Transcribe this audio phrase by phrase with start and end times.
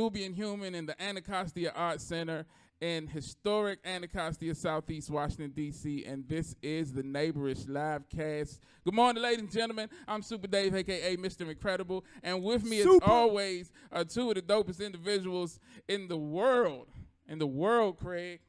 [0.00, 2.46] Nubian Hueman and the Anacostia Art Center
[2.80, 8.62] in historic Anacostia, Southeast Washington, D.C., and this is the Neighborish live cast.
[8.82, 9.90] Good morning, ladies and gentlemen.
[10.08, 11.50] I'm Super Dave, aka Mr.
[11.50, 13.04] Incredible, and with me, Super.
[13.04, 16.88] as always, are two of the dopest individuals in the world.
[17.28, 18.40] In the world, Craig.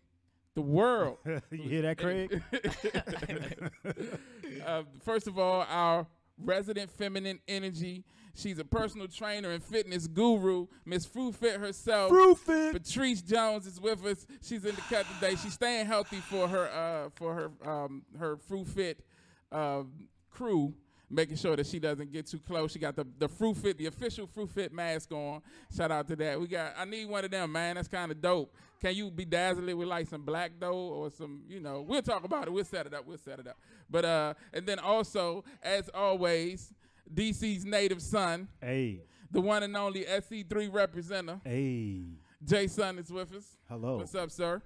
[0.55, 1.17] The world.
[1.51, 2.41] you hear that, Craig?
[4.65, 8.05] uh, first of all, our resident feminine energy.
[8.33, 12.09] She's a personal trainer and fitness guru, Miss Fruit Fit herself.
[12.09, 12.73] Fruit Fit.
[12.73, 14.25] Patrice Jones is with us.
[14.41, 15.35] She's in the cut today.
[15.35, 19.03] She's staying healthy for her uh, for her um, her Fruit Fit
[19.51, 19.83] uh,
[20.29, 20.73] crew,
[21.09, 22.71] making sure that she doesn't get too close.
[22.71, 25.41] She got the the Fruit Fit, the official Fruit Fit mask on.
[25.75, 26.39] Shout out to that.
[26.39, 26.73] We got.
[26.77, 27.75] I need one of them, man.
[27.75, 28.53] That's kind of dope.
[28.81, 31.43] Can you bedazzle it with like some black dough or some?
[31.47, 32.53] You know, we'll talk about it.
[32.53, 33.05] We'll set it up.
[33.05, 33.57] We'll set it up.
[33.89, 36.73] But uh, and then also, as always,
[37.13, 41.41] DC's native son, Hey, the one and only SC3 representative.
[41.43, 42.03] hey.
[42.43, 43.55] Jay Sun is with us.
[43.69, 43.97] Hello.
[43.97, 44.63] What's up, sir?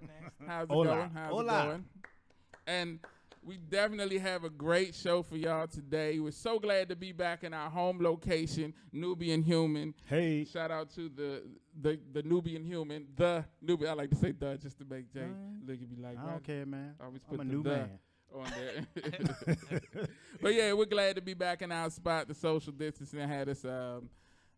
[0.47, 0.85] How's it Hola.
[0.85, 1.09] going?
[1.13, 1.43] How's Hola.
[1.43, 1.85] it going?
[2.67, 2.99] And
[3.43, 6.17] we definitely have a great show for y'all today.
[6.19, 9.93] We're so glad to be back in our home location, Nubian Hueman.
[10.05, 10.45] Hey.
[10.45, 11.43] Shout out to the
[11.81, 13.91] the, the Nubian Hueman, the Nubian.
[13.91, 15.67] I like to say the just to make Jay Alright.
[15.67, 16.95] look at me like I don't care, man.
[17.03, 17.89] Always I'm a the new the man.
[18.33, 19.07] On there.
[20.41, 22.27] but yeah, we're glad to be back in our spot.
[22.27, 24.09] The social distancing had us, um,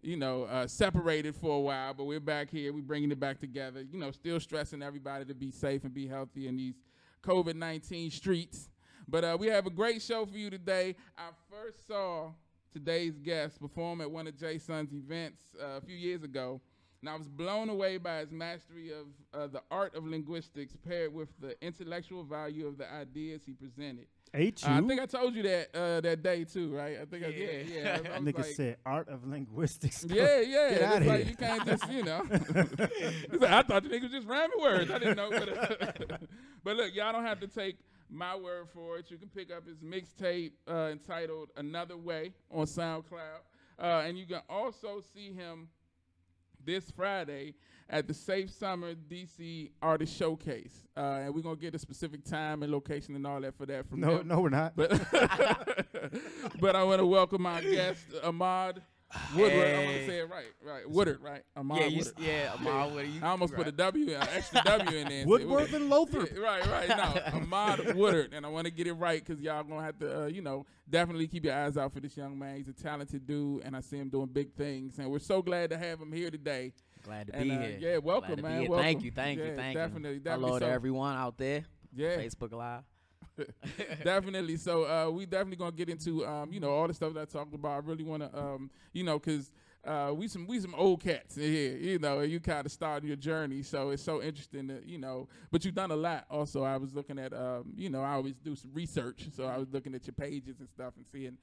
[0.01, 2.73] you know, uh, separated for a while, but we're back here.
[2.73, 3.81] We're bringing it back together.
[3.81, 6.75] You know, still stressing everybody to be safe and be healthy in these
[7.23, 8.69] COVID nineteen streets.
[9.07, 10.95] But uh, we have a great show for you today.
[11.17, 12.31] I first saw
[12.73, 16.61] today's guest perform at one of Jay Son's events uh, a few years ago.
[17.01, 21.13] And I was blown away by his mastery of uh, the art of linguistics paired
[21.13, 24.07] with the intellectual value of the ideas he presented.
[24.33, 24.67] Ain't you?
[24.67, 26.97] Uh, I think I told you that uh, that day too, right?
[27.01, 27.61] I think I, yeah, Yeah.
[27.67, 27.89] yeah.
[28.11, 30.05] I, I was Nigga like, said art of linguistics.
[30.09, 30.69] yeah, yeah.
[30.69, 31.29] Get it's outta like here.
[31.29, 32.23] you can't just, you know.
[33.31, 34.91] He's like, I thought the nigga was just rhyming words.
[34.91, 35.29] I didn't know.
[35.29, 36.21] But,
[36.63, 37.77] but look, y'all don't have to take
[38.09, 39.09] my word for it.
[39.11, 43.43] You can pick up his mixtape uh, entitled "Another Way" on SoundCloud,
[43.79, 45.69] uh, and you can also see him
[46.67, 47.55] this Friday
[47.89, 50.85] at the Safe Summer DC Artist Showcase.
[50.95, 53.87] Uh, and we're gonna get a specific time and location and all that for that
[53.87, 54.73] from No, no, we're not.
[54.75, 54.91] But
[56.59, 58.81] but I want to welcome our guest Ahmad
[59.35, 59.67] Woodward.
[59.67, 60.89] I want to say it right, right?
[60.89, 61.41] Woodard, right?
[61.55, 62.13] Ahmad yeah, you, Woodard.
[62.19, 63.19] yeah, Amal, what are you?
[63.23, 63.77] I almost put a right.
[63.77, 65.21] W, an extra W in there.
[65.21, 66.27] and Woodworth and Lothar.
[66.33, 66.89] Yeah, right, right.
[66.89, 70.23] No, Ahmad Woodard, and I want to get it right because y'all gonna have to,
[70.23, 72.57] uh, you know, definitely keep your eyes out for this young man.
[72.57, 74.99] He's a talented dude, and I see him doing big things.
[74.99, 76.73] And we're so glad to have him here today.
[77.03, 77.77] Glad to And, be uh, here.
[77.79, 78.61] yeah, welcome, Glad to be man.
[78.61, 78.69] here.
[78.69, 78.83] Welcome.
[78.85, 80.19] Thank you, thank Yeah, you, thank definitely, you.
[80.19, 80.47] definitely.
[80.49, 81.63] Hello to everyone out there.
[81.95, 82.83] Yeah, Facebook Live.
[84.03, 84.57] definitely.
[84.57, 87.25] So uh, we definitely gonna get into um, you know all the stuff that I
[87.25, 87.71] talked about.
[87.71, 89.51] I really want to um, you know because
[89.85, 93.15] uh, we some we some old cats here, you know, you kind of starting your
[93.15, 93.63] journey.
[93.63, 96.25] So it's so interesting that you know, but you've done a lot.
[96.29, 99.57] Also, I was looking at um, you know I always do some research, so I
[99.57, 101.37] was looking at your pages and stuff and seeing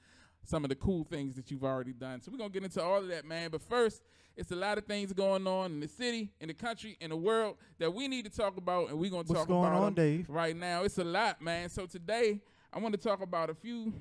[0.44, 2.20] some of the cool things that you've already done.
[2.20, 3.50] So we're gonna get into all of that, man.
[3.50, 4.02] But first,
[4.36, 7.16] it's a lot of things going on in the city, in the country, in the
[7.16, 9.94] world that we need to talk about, and we're gonna What's talk going about on,
[9.94, 10.28] Dave?
[10.28, 10.82] right now.
[10.82, 11.68] It's a lot, man.
[11.68, 12.40] So today
[12.72, 13.92] I want to talk about a few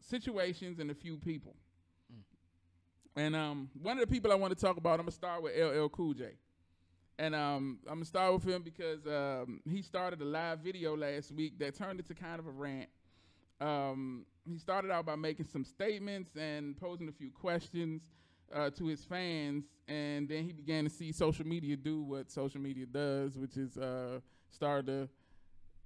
[0.00, 1.54] situations and a few people.
[3.16, 5.52] And um, one of the people I want to talk about, I'm gonna start with
[5.56, 6.32] LL Cool J.
[7.18, 11.30] And um, I'm gonna start with him because um, he started a live video last
[11.32, 12.88] week that turned into kind of a rant.
[13.60, 18.02] Um, he started out by making some statements and posing a few questions
[18.52, 22.60] uh, to his fans, and then he began to see social media do what social
[22.60, 24.20] media does, which is uh,
[24.50, 25.08] start to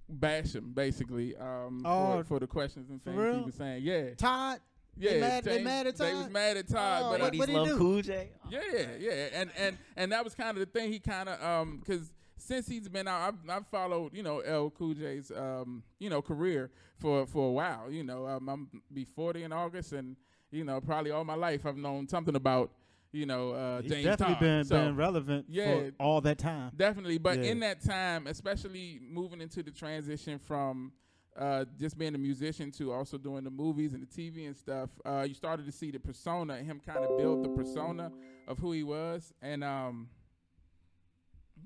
[0.07, 3.83] bash him basically um, Oh, for, for the questions and for things he was saying.
[3.83, 4.59] Yeah, Todd.
[4.97, 5.11] yeah.
[5.11, 7.39] They mad- they James- mad at They was mad at Todd, Oh, but what- Ladies
[7.39, 7.77] what he love do?
[7.77, 8.29] Cool J.
[8.43, 10.91] Oh, yeah, yeah, and and and that was kind of the thing.
[10.91, 14.69] He kind of um because since he's been out, I've, I've followed you know L
[14.71, 17.91] Cool J's um you know career for for a while.
[17.91, 20.15] You know, um, I'm be 40 in August, and
[20.51, 22.71] you know probably all my life I've known something about
[23.11, 24.39] you know uh, He's James definitely Todd.
[24.41, 25.63] been, So, been relevant Yeah.
[25.65, 26.71] for all that time.
[26.75, 27.51] Definitely, but Yeah.
[27.51, 30.91] in that time, especially moving into the transition from
[31.37, 34.89] uh, just being a musician to also doing the movies and the TV and stuff,
[35.05, 38.11] uh, you started to see the persona, him kind of build the persona
[38.47, 40.09] of who he was, and um,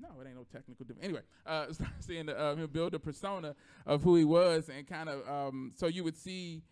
[0.00, 1.04] no, it ain't no technical difference.
[1.04, 3.54] Anyway, uh, start seeing the, um, him build a persona
[3.86, 6.62] of who he was, and kind of um, so you would see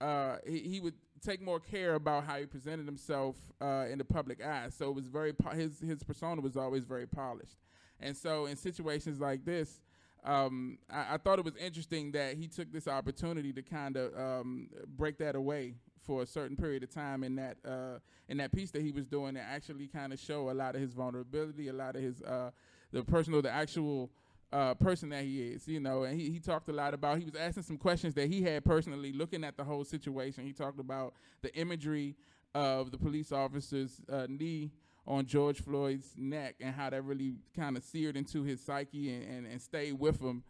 [0.00, 4.04] uh, he, he would take more care about how he presented himself uh, in the
[4.04, 4.68] public eye.
[4.70, 7.56] So it was very po- his his persona was always very polished,
[8.00, 9.80] and so in situations like this,
[10.24, 14.18] um, I, I thought it was interesting that he took this opportunity to kind of
[14.18, 15.74] um, break that away
[16.04, 17.98] for a certain period of time in that uh,
[18.28, 20.80] in that piece that he was doing and actually kind of show a lot of
[20.80, 22.50] his vulnerability, a lot of his uh,
[22.92, 24.10] the personal, the actual
[24.52, 27.24] uh, person that he is, you know, and he, he talked a lot about, he
[27.24, 30.44] was asking some questions that he had personally looking at the whole situation.
[30.46, 32.16] He talked about the imagery
[32.54, 34.70] of the police officer's uh, knee
[35.06, 39.24] on George Floyd's neck and how that really kind of seared into his psyche and,
[39.24, 40.42] and, and stayed with him.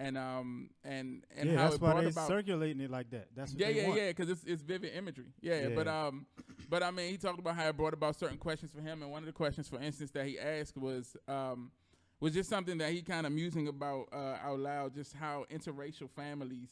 [0.00, 3.10] And um and and yeah, how that's it why brought they about circulating it like
[3.10, 3.26] that.
[3.34, 3.98] That's yeah, yeah, want.
[4.00, 5.32] yeah, because it's it's vivid imagery.
[5.40, 5.74] Yeah, Yeah.
[5.74, 6.24] but um,
[6.70, 9.10] but I mean, he talked about how it brought about certain questions for him, and
[9.10, 11.72] one of the questions, for instance, that he asked was um,
[12.20, 16.10] was just something that he kind of musing about uh, out loud, just how interracial
[16.10, 16.68] families,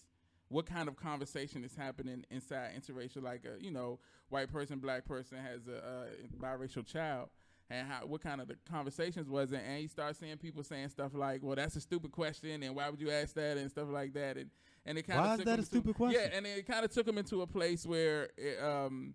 [0.49, 3.99] what kind of conversation is happening inside interracial, like a you know,
[4.29, 7.29] white person, black person has a, a biracial child.
[7.69, 9.61] And how, what kind of the conversations was it?
[9.67, 12.89] And he started seeing people saying stuff like, "Well, that's a stupid question," and why
[12.89, 14.37] would you ask that, and stuff like that.
[14.37, 14.51] And
[14.85, 16.21] and it kind of Why is that a stupid question?
[16.21, 19.15] Yeah, and it kind of took him into a place where it, um,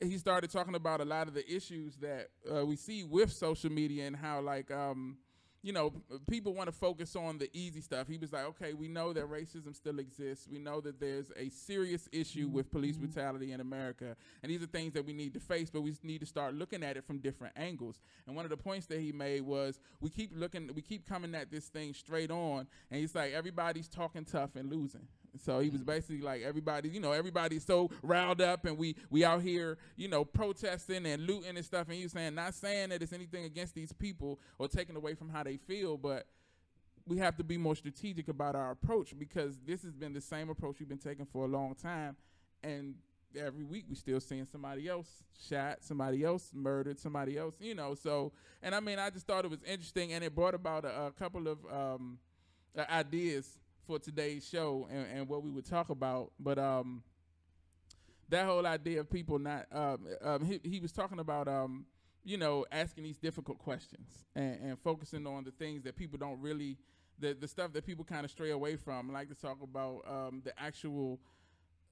[0.00, 3.70] he started talking about a lot of the issues that uh, we see with social
[3.70, 5.18] media and how like um,
[5.62, 5.92] you know,
[6.28, 8.08] people want to focus on the easy stuff.
[8.08, 10.48] He was like, okay, we know that racism still exists.
[10.50, 13.06] We know that there's a serious issue with police mm-hmm.
[13.06, 14.16] brutality in America.
[14.42, 16.82] And these are things that we need to face, but we need to start looking
[16.82, 18.00] at it from different angles.
[18.26, 21.34] And one of the points that he made was we keep looking, we keep coming
[21.34, 22.66] at this thing straight on.
[22.90, 25.06] And he's like, everybody's talking tough and losing.
[25.38, 29.24] So he was basically like everybody, you know, everybody's so riled up and we we
[29.24, 31.88] out here, you know, protesting and looting and stuff.
[31.88, 35.14] And he was saying, not saying that it's anything against these people or taking away
[35.14, 36.26] from how they feel, but
[37.06, 40.50] we have to be more strategic about our approach because this has been the same
[40.50, 42.16] approach we've been taking for a long time.
[42.62, 42.94] And
[43.36, 45.08] every week we still seeing somebody else
[45.48, 47.94] shot, somebody else murdered, somebody else, you know.
[47.94, 48.32] So,
[48.62, 51.10] and I mean, I just thought it was interesting, and it brought about a, a
[51.12, 52.18] couple of um,
[52.76, 53.58] uh, ideas
[53.92, 56.32] for today's show and, and what we would talk about.
[56.40, 57.02] But um,
[58.30, 61.84] that whole idea of people not, um, um, he, he was talking about, um,
[62.24, 66.40] you know, asking these difficult questions and, and focusing on the things that people don't
[66.40, 66.78] really,
[67.18, 69.10] the the stuff that people kind of stray away from.
[69.10, 71.20] I like to talk about um, the actual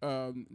[0.03, 0.47] um,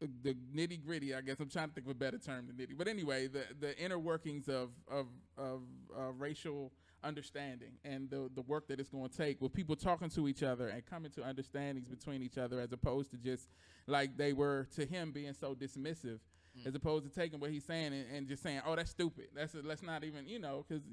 [0.00, 1.14] the nitty gritty.
[1.14, 2.78] I guess I'm trying to think of a better term than nitty.
[2.78, 5.60] But anyway, the the inner workings of of of
[5.94, 6.72] uh, racial
[7.04, 10.42] understanding and the the work that it's going to take with people talking to each
[10.42, 13.48] other and coming to understandings between each other as opposed to just
[13.86, 16.18] like they were to him being so dismissive
[16.64, 19.54] as opposed to taking what he's saying and, and just saying oh that's stupid that's
[19.64, 20.84] let's not even you know because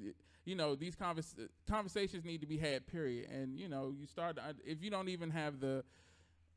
[0.44, 1.36] you know these convers-
[1.68, 5.08] conversations need to be had period and you know you start to if you don't
[5.08, 5.84] even have the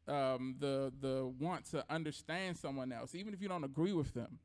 [0.07, 4.39] um, the the want to understand someone else, even if you don't agree with them.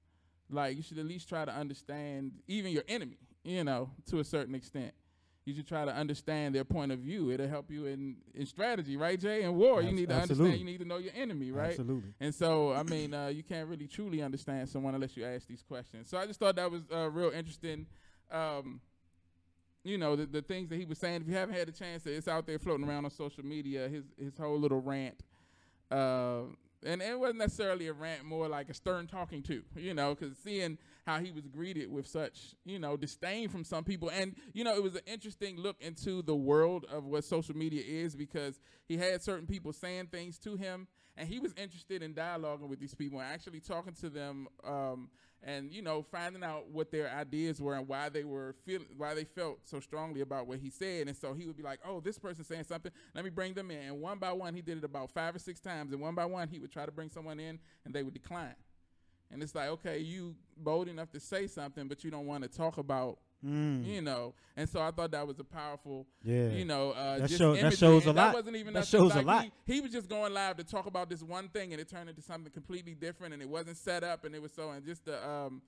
[0.48, 4.24] Like you should at least try to understand even your enemy, you know, to a
[4.24, 4.92] certain extent.
[5.46, 7.30] You should try to understand their point of view.
[7.30, 9.42] It'll help you in, in strategy, right, Jay?
[9.42, 10.58] In war, you need to understand.
[10.58, 11.70] You need to know your enemy, right?
[11.70, 12.10] Absolutely.
[12.20, 15.62] And so, I mean, uh, you can't really truly understand someone unless you ask these
[15.62, 16.10] questions.
[16.10, 17.86] So I just thought that was uh, real interesting.
[18.30, 18.80] Um,
[19.82, 21.22] you know, the, the things that he was saying.
[21.22, 23.88] If you haven't had a chance, it's out there floating around on social media.
[23.88, 25.22] His his whole little rant.
[25.90, 26.42] Uh,
[26.84, 30.36] and it wasn't necessarily a rant, more like a stern talking to, you know, because
[30.38, 30.78] seeing
[31.10, 34.10] how he was greeted with such, you know, disdain from some people.
[34.10, 37.82] And, you know, it was an interesting look into the world of what social media
[37.84, 40.86] is because he had certain people saying things to him
[41.16, 45.10] and he was interested in dialoguing with these people and actually talking to them um,
[45.42, 49.14] and you know finding out what their ideas were and why they were feel why
[49.14, 51.08] they felt so strongly about what he said.
[51.08, 52.92] And so he would be like oh this person's saying something.
[53.14, 53.78] Let me bring them in.
[53.78, 55.92] And one by one he did it about five or six times.
[55.92, 58.54] And one by one he would try to bring someone in and they would decline
[59.30, 62.48] and it's like okay you bold enough to say something but you don't want to
[62.48, 63.86] talk about Mm.
[63.86, 66.48] you know and so i thought that was a powerful Yeah.
[66.50, 68.14] you know, uh, That just show- that shows a lot.
[68.16, 69.44] That wasn't even That nothing shows a lot.
[69.64, 72.10] He, he was just going live to talk about this one thing, and it turned
[72.10, 75.06] into something completely different, and it wasn't set up, and it was so, and just
[75.06, 75.62] the um,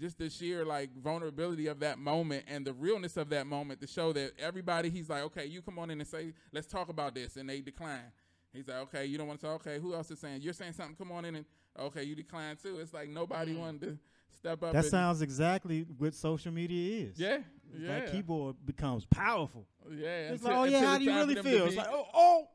[0.00, 3.86] just the sheer like vulnerability of that moment and the realness of that moment to
[3.86, 7.14] show that everybody, he's like, okay, you come on in and say, let's talk about
[7.14, 8.10] this, and they decline.
[8.52, 9.64] He's like, okay, you don't want to talk.
[9.64, 10.42] Okay, who else is saying?
[10.42, 10.96] You're saying something.
[10.96, 11.44] Come on in and
[11.78, 12.78] okay, you decline too.
[12.80, 13.98] It's like nobody wanted to
[14.38, 14.72] step up.
[14.72, 17.18] That sounds exactly what social media is.
[17.18, 17.38] yeah,
[17.78, 19.66] yeah, That keyboard becomes powerful.
[19.90, 20.30] yeah.
[20.32, 21.66] It's until- like, oh yeah, how do you really feel?
[21.66, 22.48] It's like, oh, oh.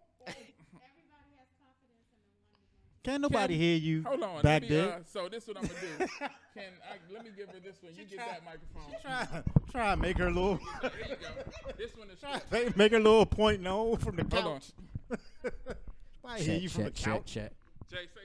[3.04, 4.42] Can't nobody Can- hear you Hold on.
[4.42, 4.94] back me, there.
[4.96, 6.06] Uh, so this what I'm gonna do.
[6.54, 7.94] Can I, let me give her this one.
[7.96, 9.02] You get that microphone.
[9.02, 11.72] try, try and make her little, There you go.
[11.78, 12.20] This one is.
[12.20, 14.60] try and make her little point no from the Hold on.
[14.60, 15.16] couch.
[16.26, 17.34] I hear you from the couch.
[17.34, 17.54] check.
[17.90, 18.22] Jay, say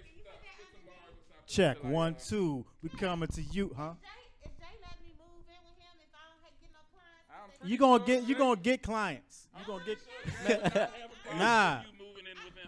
[0.58, 0.66] some stuff.
[0.66, 1.46] Say some bars or something.
[1.46, 2.64] Check one, two.
[2.82, 3.92] We coming to you, huh?
[4.00, 4.08] Jay,
[4.46, 7.28] is Jay letting me move in with him if I don't ha- get no clients?
[7.30, 9.48] I'm They You gonna get you gonna get clients.
[9.58, 10.90] You gonna get
[11.38, 11.80] Nah.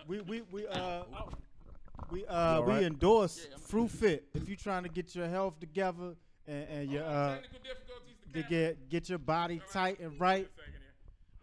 [0.06, 1.02] we we we uh
[2.10, 2.82] we uh all we right?
[2.84, 6.14] endorse Fruit Fit if you're trying to get your health together
[6.46, 7.38] and, and your uh
[8.34, 10.48] to to get get your body tight and right.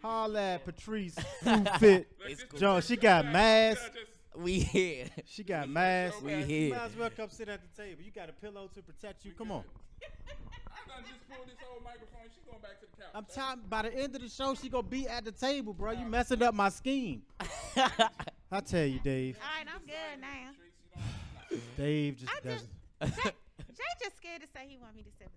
[0.02, 2.08] Holla at Patrice Fruit Fit.
[2.28, 2.60] Look, cool.
[2.60, 3.88] Joe, she got masks.
[4.34, 5.08] Just- We here.
[5.26, 6.22] She got masks.
[6.22, 6.70] We You here.
[6.76, 8.02] might as well come sit at the table.
[8.02, 9.32] You got a pillow to protect you.
[9.34, 9.64] Come on.
[10.04, 12.28] I done just pulled this whole microphone.
[12.34, 13.12] She going back to the couch.
[13.14, 13.70] I'm tired.
[13.70, 15.92] By the end of the show, she gonna be at the table, bro.
[15.92, 17.22] You messing up my scheme.
[18.54, 19.38] I tell you, Dave.
[19.42, 21.58] All right, I'm good now.
[21.78, 22.68] Dave just I just-
[23.00, 23.24] doesn't.
[23.26, 23.32] Jay,
[23.76, 25.28] Jay just scared to say he want me to sit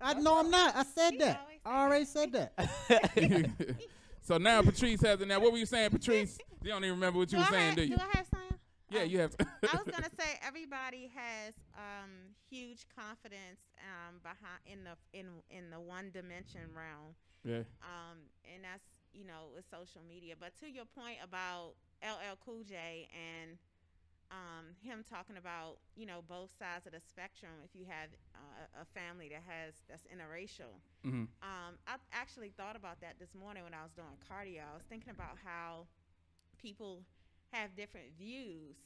[0.00, 0.16] beside.
[0.16, 0.76] I know I'm not.
[0.76, 1.46] I said He that.
[1.64, 2.52] I already said that.
[4.24, 5.28] so now Patrice has it.
[5.28, 6.38] Now, what were you saying, Patrice?
[6.62, 7.96] You don't even remember what you do were I saying, have, do you?
[7.96, 8.58] Do I have something?
[8.90, 9.04] yeah, Oh.
[9.04, 9.36] you have.
[9.36, 9.46] To.
[9.72, 12.10] I was gonna say everybody has um,
[12.50, 17.14] huge confidence um, behind in the in in the one dimension realm,
[17.44, 17.68] yeah.
[17.84, 18.18] um,
[18.52, 20.34] and that's you know with social media.
[20.38, 23.58] But to your point about LL Cool J and
[24.34, 27.62] um, him talking about you know both sides of the spectrum.
[27.64, 32.76] If you have uh, a family that has that's interracial, hmm um, I actually thought
[32.76, 34.66] about that this morning when I was doing cardio.
[34.66, 35.86] I was thinking about how
[36.58, 37.04] people
[37.52, 38.76] have different views.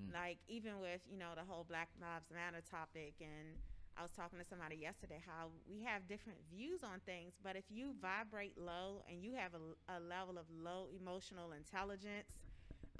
[0.00, 0.12] Mm.
[0.14, 3.58] Like even with you know the whole Black Lives Matter topic, and
[3.96, 7.34] I was talking to somebody yesterday how we have different views on things.
[7.42, 12.32] But if you vibrate low and you have a, a level of low emotional intelligence,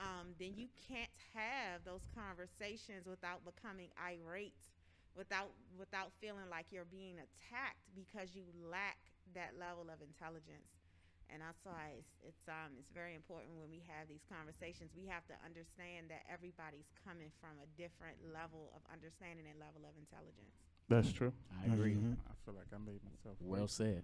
[0.00, 4.72] um, then you can't have those conversations without becoming irate,
[5.14, 8.96] without without feeling like you're being attacked because you lack
[9.36, 10.72] that level of intelligence.
[11.30, 14.90] And that's why it's, it's um it's very important when we have these conversations.
[14.98, 19.86] We have to understand that everybody's coming from a different level of understanding and level
[19.86, 20.56] of intelligence.
[20.90, 21.30] That's true.
[21.62, 21.94] I agree.
[21.94, 22.18] Mhm.
[22.26, 23.38] I feel like I made myself.
[23.38, 24.02] Well said.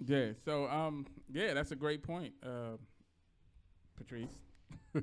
[0.00, 0.32] Yeah.
[0.44, 2.76] So, um, yeah, that's a great point, uh,
[3.98, 4.30] Patrice,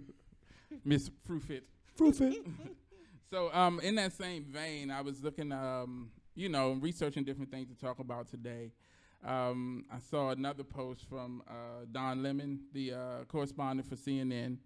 [0.85, 1.61] Miss Fruitfit.
[1.97, 2.45] Fruitfit.
[3.27, 7.67] So, um, in that same vein, I was looking, um, you know, researching different things
[7.69, 8.71] to talk about today.
[9.25, 14.57] Um, I saw another post from uh, Don Lemon, the uh, correspondent for CNN.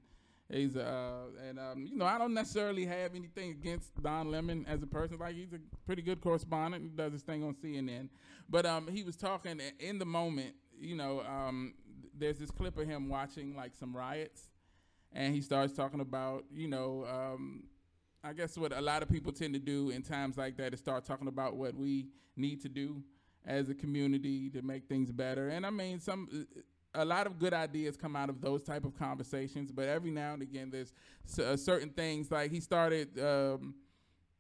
[0.52, 4.82] He's uh, and um, you know, I don't necessarily have anything against Don Lemon as
[4.82, 5.18] a person.
[5.20, 6.98] Like he's a pretty good correspondent.
[6.98, 8.10] Does his thing on CNN.
[8.50, 10.56] But um, he was talking in the moment.
[10.80, 11.74] You know, um,
[12.18, 14.50] there's this clip of him watching like some riots,
[15.14, 17.64] and he starts talking about you know um,
[18.24, 20.80] I guess what a lot of people tend to do in times like that is
[20.80, 23.02] start talking about what we need to do
[23.46, 25.50] as a community to make things better.
[25.50, 26.48] And I mean, some
[26.94, 30.34] a lot of good ideas come out of those type of conversations, but every now
[30.34, 30.94] and again, there's
[31.40, 33.20] uh, certain things like he started.
[33.20, 33.76] Um,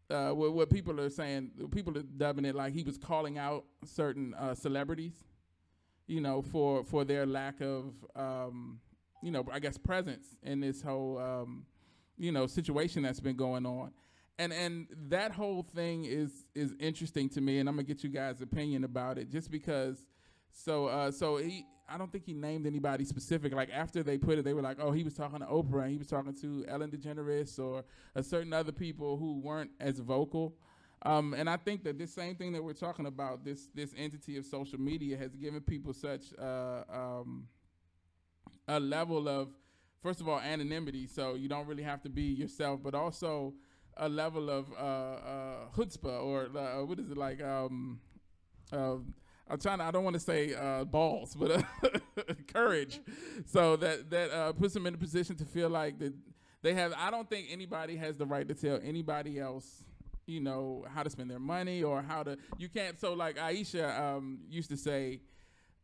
[0.09, 3.65] uh, what, what people are saying, people are dubbing it like he was calling out
[3.85, 5.13] certain uh, celebrities,
[6.09, 8.79] you know, for for their lack of, um,
[9.21, 11.65] you know, I guess presence in this whole, um,
[12.17, 13.91] you know, situation that's been going on,
[14.39, 18.09] and and that whole thing is is interesting to me, and I'm gonna get you
[18.09, 20.05] guys' opinion about it, just because.
[20.51, 23.53] So uh, so he, I don't think he named anybody specific.
[23.53, 25.91] Like after they put it, they were like, oh, he was talking to Oprah, and
[25.91, 27.83] he was talking to Ellen DeGeneres or
[28.15, 30.55] a certain other people who weren't as vocal.
[31.03, 34.37] Um, and I think that this same thing that we're talking about, this this entity
[34.37, 37.47] of social media, has given people such uh, um,
[38.67, 39.49] a level of,
[40.03, 41.07] first of all, anonymity.
[41.07, 43.53] So you don't really have to be yourself, but also
[43.97, 47.41] a level of uh, uh, chutzpah or uh, what is it like?
[47.41, 47.99] Um,
[48.71, 48.95] uh,
[49.49, 49.79] I'm trying.
[49.79, 51.63] To, I don't want to say uh, balls, but uh,
[52.53, 52.99] courage.
[53.45, 56.13] So that that uh, puts them in a position to feel like that
[56.61, 56.93] they have.
[56.95, 59.83] I don't think anybody has the right to tell anybody else,
[60.29, 62.37] you know, how to spend their money or how to.
[62.57, 62.99] You can't.
[62.99, 65.21] So like Aisha um, used to say,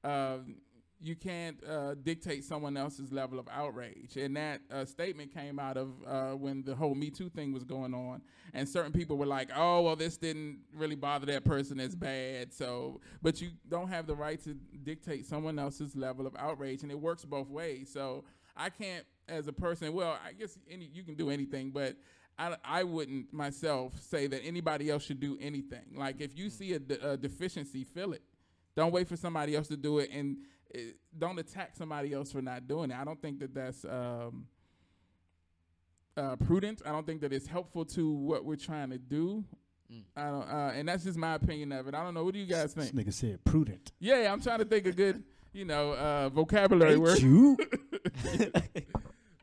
[0.04, 0.58] um,
[1.02, 4.18] you can't uh, dictate someone else's level of outrage.
[4.18, 7.64] And that uh, statement came out of uh, when the whole Me Too thing was
[7.64, 8.22] going on,
[8.54, 12.54] and certain people were like, "Oh, well, this didn't really bother that person as bad."
[12.54, 16.92] So, but you don't have the right to dictate someone else's level of outrage, and
[16.92, 17.90] it works both ways.
[17.92, 18.24] So,
[18.56, 21.96] I can't, as a person, well, I guess any you can do anything, but.
[22.38, 25.94] I, I wouldn't myself say that anybody else should do anything.
[25.96, 28.22] Like if you see a, de- a deficiency, fill it.
[28.76, 30.38] Don't wait for somebody else to do it, and
[30.76, 30.80] uh,
[31.18, 32.98] don't attack somebody else for not doing it.
[32.98, 34.48] I don't think that that's um,
[36.18, 36.82] uh, prudent.
[36.86, 39.46] I don't think that it's helpful to what we're trying to do.
[39.90, 40.02] Mm.
[40.18, 41.96] I don't, uh, and that's just my opinion of it.
[41.96, 42.26] I don't know.
[42.26, 43.08] What do you guys This think?
[43.08, 43.94] nigga said prudent.
[44.00, 45.24] Yeah, I'm trying to think of good,
[45.54, 47.20] you know, uh, vocabulary Ain't word.
[47.22, 47.58] you?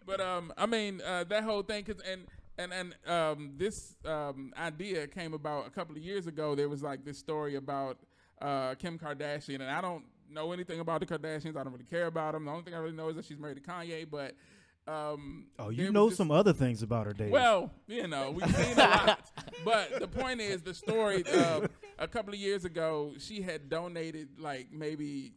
[0.05, 2.27] But um, I mean uh, that whole thing, cause and
[2.59, 6.55] and and um, this um idea came about a couple of years ago.
[6.55, 7.99] There was like this story about
[8.41, 11.57] uh, Kim Kardashian, and I don't know anything about the Kardashians.
[11.57, 12.45] I don't really care about them.
[12.47, 14.07] The only thing I really know is that she's married to Kanye.
[14.11, 14.35] But
[14.91, 17.31] um, Oh, you know some other things about her, Dave.
[17.31, 19.31] well, you know, we've seen a lot.
[19.65, 21.67] But the point is, the story uh,
[21.99, 25.35] a couple of years ago, she had donated like maybe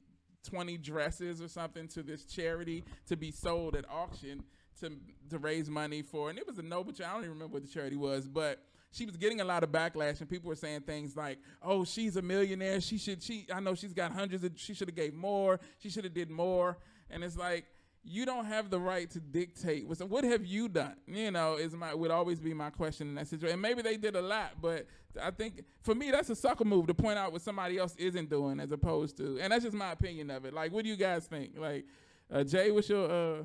[0.50, 4.44] 20 dresses or something to this charity to be sold at auction
[4.82, 4.92] to
[5.30, 6.30] to raise money for.
[6.30, 7.12] And it was a noble charity.
[7.12, 8.60] I don't even remember what the charity was, but
[8.92, 12.16] she was getting a lot of backlash, and people were saying things like, "Oh, she's
[12.16, 12.80] a millionaire.
[12.80, 13.22] She should.
[13.22, 13.46] She.
[13.54, 14.44] I know she's got hundreds.
[14.44, 15.60] Of, she should have gave more.
[15.80, 16.78] She should have did more."
[17.10, 17.66] And it's like
[18.08, 21.94] you don't have the right to dictate what have you done you know is my
[21.94, 24.86] would always be my question in that situation and maybe they did a lot but
[25.22, 28.30] i think for me that's a sucker move to point out what somebody else isn't
[28.30, 30.96] doing as opposed to and that's just my opinion of it like what do you
[30.96, 31.84] guys think like
[32.32, 33.44] uh, jay what's your uh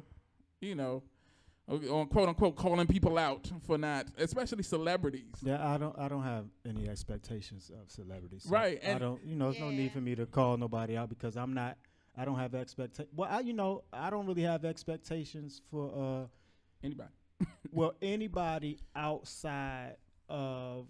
[0.60, 1.02] you know
[1.70, 5.96] on quote unquote calling people out for not especially celebrities Yeah, I don't.
[5.98, 8.44] I don't have any expectations of celebrities.
[8.44, 9.24] so Right, I don't.
[9.24, 11.76] You know, there's no need for me to call nobody out because I'm not.
[12.16, 13.12] I don't have expectations.
[13.14, 15.92] Well, I, you know, I don't really have expectations for.
[15.94, 16.26] uh
[16.82, 17.10] anybody
[17.72, 19.96] Well, anybody outside
[20.28, 20.86] of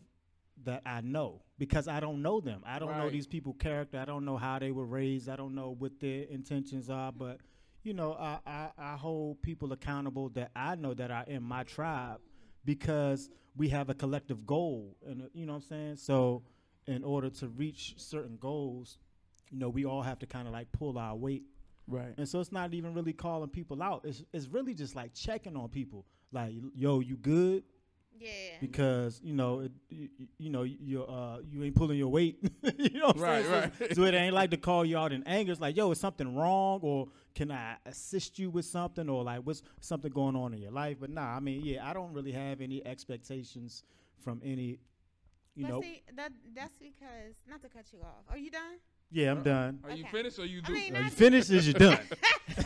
[0.64, 2.62] that I know because I don't know them.
[2.66, 3.98] I don't know these people' character.
[3.98, 5.28] I don't know how they were raised.
[5.28, 7.12] I don't know what their intentions are.
[7.12, 7.38] But
[7.82, 11.62] you know, I, I, I hold people accountable that I know that are in my
[11.64, 12.20] tribe
[12.64, 15.96] because we have a collective goal, and uh, you know what I'm saying.
[15.96, 16.42] So,
[16.86, 18.98] in order to reach certain goals,
[19.50, 21.42] you know, we all have to kind of like pull our weight
[21.88, 24.02] right and so it's not even really calling people out.
[24.04, 26.04] It's it's really just like checking on people.
[26.32, 27.64] Like, yo, you good?
[28.18, 28.28] Yeah.
[28.60, 30.08] Because you know, it, you,
[30.38, 32.38] you know, you uh, you ain't pulling your weight.
[32.78, 33.72] you know, what I'm Right, saying?
[33.78, 33.96] So- right.
[33.96, 35.50] So, it ain't like to call you out in anger.
[35.52, 39.40] It's like, yo, is something wrong, or can I assist you with something, or like
[39.40, 40.96] what's something going on in your life?
[41.00, 43.82] But nah, I mean, yeah, I don't really have any expectations
[44.18, 44.78] from any.
[45.56, 48.24] You but know, see, that that's because not to cut you off.
[48.28, 48.78] Are you done?
[49.10, 49.80] yeah, I'm done.
[49.84, 51.50] are you finished or you I mean, Are you finished?
[51.50, 51.98] Is you done?
[52.56, 52.64] so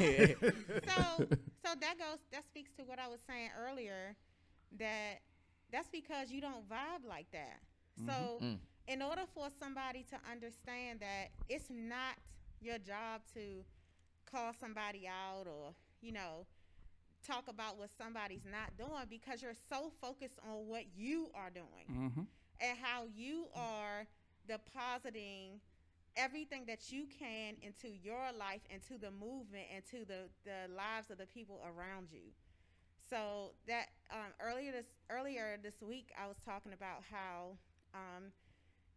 [1.64, 4.16] so that goes that speaks to what I was saying earlier
[4.78, 5.20] that
[5.72, 7.60] that's because you don't vibe like that.
[8.06, 8.58] So Mm.
[8.88, 12.16] in order for somebody to understand that it's not
[12.60, 13.64] your job to
[14.30, 16.46] call somebody out or, you know,
[17.26, 21.86] talk about what somebody's not doing because you're so focused on what you are doing
[21.90, 22.22] mm-hmm.
[22.60, 24.06] and how you are
[24.46, 25.60] depositing
[26.16, 31.18] everything that you can into your life, into the movement, into the, the lives of
[31.18, 32.32] the people around you.
[33.10, 37.56] So that um, earlier this earlier this week, I was talking about how,
[37.94, 38.24] um,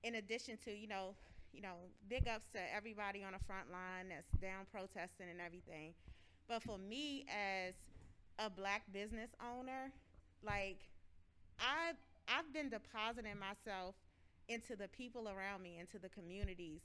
[0.03, 1.15] in addition to you know,
[1.57, 5.93] you know, big ups to everybody on the front line that's down protesting and everything,
[6.47, 7.73] but for me as
[8.37, 9.91] a black business owner,
[10.45, 10.77] like
[11.59, 11.93] I
[12.29, 13.95] I've been depositing myself
[14.47, 16.81] into the people around me, into the communities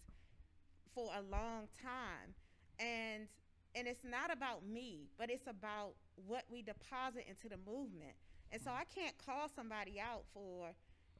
[0.95, 2.33] for a long time.
[2.81, 3.29] And
[3.75, 5.93] and it's not about me, but it's about
[6.27, 8.17] what we deposit into the movement.
[8.51, 10.75] And so I can't call somebody out for,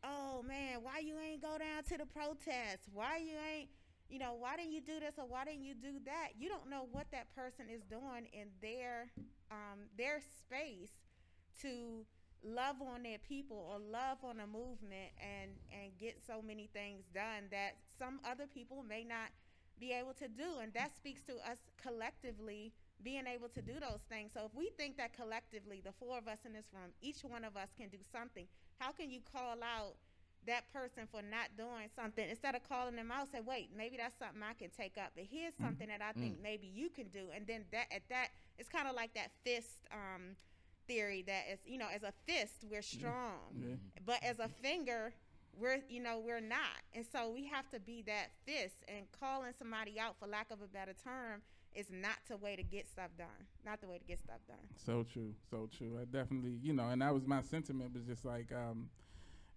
[0.05, 2.89] oh man, why you ain't go down to the protest?
[2.93, 3.69] Why you ain't
[4.09, 6.37] you know, why didn't you do this or why didn't you do that?
[6.39, 9.09] You don't know what that person is doing in their
[9.51, 10.91] um, their space
[11.63, 12.05] to
[12.45, 17.05] love on their people or love on a movement and and get so many things
[17.15, 19.31] done that some other people may not
[19.79, 24.03] be able to do and that speaks to us collectively being able to do those
[24.09, 27.23] things so if we think that collectively the four of us in this room each
[27.23, 28.47] one of us can do something
[28.79, 29.95] how can you call out
[30.47, 34.19] that person for not doing something instead of calling them out say wait maybe that's
[34.19, 37.27] something i can take up but here's something that i think maybe you can do.
[37.35, 40.35] And then that at that it's kind of like that fist um,
[40.89, 43.77] theory that is you know as a fist we're strong Yeah.
[44.05, 45.15] but as a finger
[45.57, 46.81] we're you know we're not.
[46.95, 50.61] And so we have to be that fist and calling somebody out for lack of
[50.63, 51.43] a better term
[51.75, 53.27] is not the way to get stuff done
[53.65, 55.99] not the way to get stuff done So true, so true.
[56.01, 58.89] I definitely, you know, and that was my sentiment was just like, um,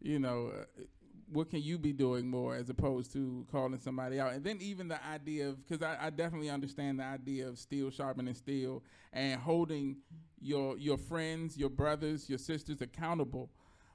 [0.01, 0.83] you know, uh,
[1.31, 4.33] what can you be doing more as opposed to calling somebody out?
[4.33, 7.89] And then even the idea of, because I, I definitely understand the idea of steel
[7.89, 9.97] sharpening steel and holding
[10.39, 13.49] your your friends, your brothers, your sisters accountable.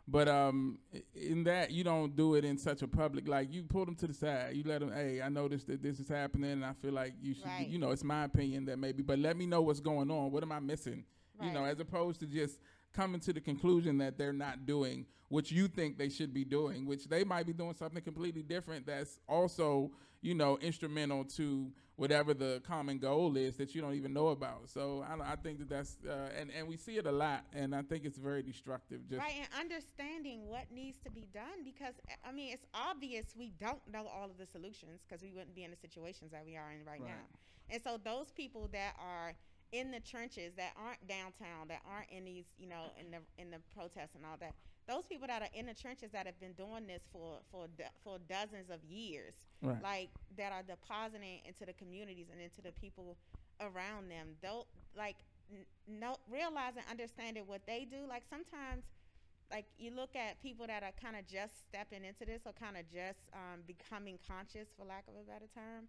[0.08, 0.78] But um,
[1.14, 4.06] in that you don't do it in such a public like you pull them to
[4.08, 4.56] the side.
[4.56, 4.92] You let them.
[4.92, 7.44] Hey, I noticed that this is happening, and I feel like you should.
[7.46, 7.68] Right.
[7.68, 10.32] You know, it's my opinion that maybe, but let me know what's going on.
[10.32, 11.04] What am I missing?
[11.38, 11.48] Right.
[11.48, 12.58] You know, as opposed to just
[12.92, 16.84] coming to the conclusion that they're not doing what you think they should be doing,
[16.86, 22.33] which they might be doing something completely different that's also, you know, instrumental to whatever
[22.33, 24.68] the common goal is that you don't even know about.
[24.68, 27.74] So I, I think that that's, uh, and, and we see it a lot, and
[27.74, 29.06] I think it's very destructive.
[29.09, 33.52] Just right, and understanding what needs to be done because I mean it's obvious we
[33.61, 36.56] don't know all of the solutions because we wouldn't be in the situations that we
[36.56, 37.09] are in right, Right.
[37.09, 37.38] now.
[37.68, 39.35] And so those people that are
[39.72, 43.50] in the trenches that aren't downtown, that aren't in these, you know, in the in
[43.50, 44.54] the protests and all that,
[44.88, 47.85] those people that are in the trenches that have been doing this for for do-
[48.02, 49.83] for dozens of years, Right.
[49.83, 53.16] like that are depositing into the communities and into the people
[53.61, 54.37] around them.
[54.42, 55.16] Though, like,
[55.52, 58.06] n- no, realizing, understanding what they do.
[58.09, 58.85] Like sometimes,
[59.50, 62.76] like you look at people that are kind of just stepping into this or kind
[62.76, 65.88] of just um, becoming conscious, for lack of a better term.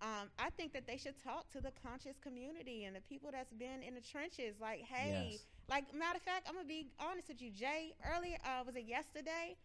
[0.00, 3.52] Um, I think that they should talk to the conscious community and the people that's
[3.52, 4.56] been in the trenches.
[4.60, 5.46] Like, hey, Yes.
[5.68, 7.92] like matter of fact, I'm gonna be honest with you, Jay.
[8.14, 9.56] Earlier, uh, was it yesterday?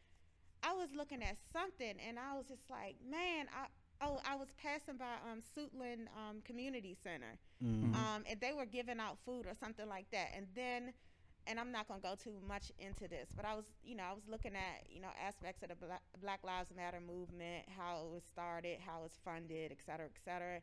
[0.64, 3.68] I was looking at something and I was just like, man, I
[4.02, 7.94] oh I was passing by um Suitland um Community Center, Mhm.
[7.96, 10.94] um and they were giving out food or something like that, and then.
[11.48, 14.14] And I'm not gonna go too much into this, but I was, you know, I
[14.14, 18.12] was looking at, you know, aspects of the Black, Black Lives Matter movement, how it
[18.14, 20.60] was started, how it's funded, et cetera, et cetera.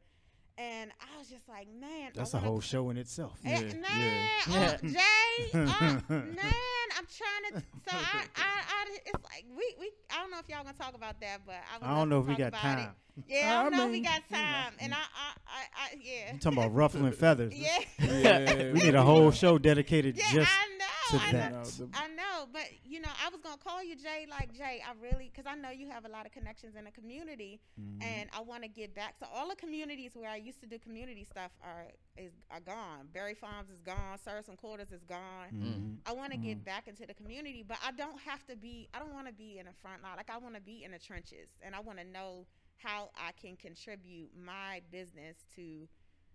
[0.58, 3.38] And I was just like, man, That's I a wanna whole show in itself.
[3.44, 4.76] Eh, Yeah, man, yeah.
[4.82, 7.60] uh, Jay, uh, man, I'm trying to.
[7.88, 9.90] So I, I, I, it's like we, we.
[10.10, 12.26] I don't know if y'all gonna talk about that, but I, I don't know if
[12.26, 12.82] we got about it.
[12.82, 12.94] time.
[13.28, 15.00] Yeah, I I don't know if we got time, and I, I,
[15.46, 17.54] I, I yeah, You talking about ruffling feathers?
[17.54, 20.32] yeah, yeah, We need a whole show dedicated yeah.
[20.32, 20.71] just I know,
[21.10, 21.52] to I that.
[21.52, 21.64] know.
[21.64, 24.26] The- I know, but you know, I was gonna call you Jay.
[24.28, 26.90] Like Jay, I really, because I know you have a lot of connections in the
[26.90, 28.02] community, Mm-hmm.
[28.02, 29.14] and I want to give back.
[29.18, 31.86] So all the communities where I used to do community stuff are
[32.16, 33.08] is are gone.
[33.12, 34.18] Barry Farms is gone.
[34.26, 35.48] Sursum Corda is gone.
[35.52, 35.96] Mhm.
[36.10, 38.88] I want to get back into the community, but I don't have to be.
[38.94, 40.16] I don't want to be in the front line.
[40.16, 43.30] Like I want to be in the trenches, and I want to know how I
[43.40, 45.86] can contribute my business to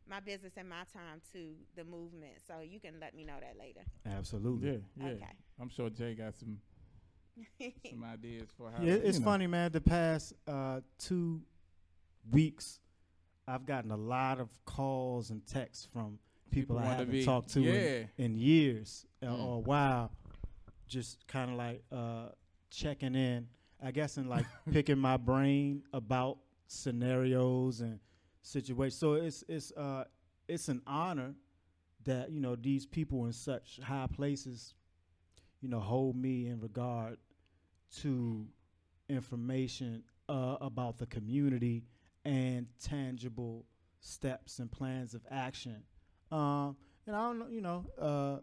[0.10, 2.34] my business and my time to the movement.
[2.48, 3.82] So you can let me know that later.
[4.06, 4.70] Absolutely.
[4.70, 5.12] yeah, yeah.
[5.14, 5.26] Okay.
[5.60, 6.58] I'm sure Jay got some
[7.90, 8.84] some ideas for how.
[8.84, 9.32] Yeah, to, it's you know.
[9.32, 9.72] funny, man.
[9.72, 11.42] The past uh, two
[12.32, 12.80] weeks,
[13.48, 16.20] I've gotten a lot of calls and texts from
[16.52, 17.74] people, I haven't be- talked to yeah.
[17.74, 19.44] in, in years uh, Mm.
[19.46, 20.12] or a while.
[20.88, 22.30] Just kind of like uh,
[22.70, 23.48] checking in,
[23.84, 28.00] I guess, and like picking my brain about scenarios and
[28.48, 29.00] situations.
[29.00, 30.06] So it's it's uh,
[30.48, 31.36] it's an honor
[32.06, 34.74] that you know these people in such high places,
[35.62, 37.18] you know, hold me in regard
[38.02, 38.46] to
[39.10, 41.86] information uh, about the community
[42.26, 43.66] and tangible
[44.00, 45.84] steps and plans of action.
[46.32, 48.38] Um, and I don't know, you know, uh,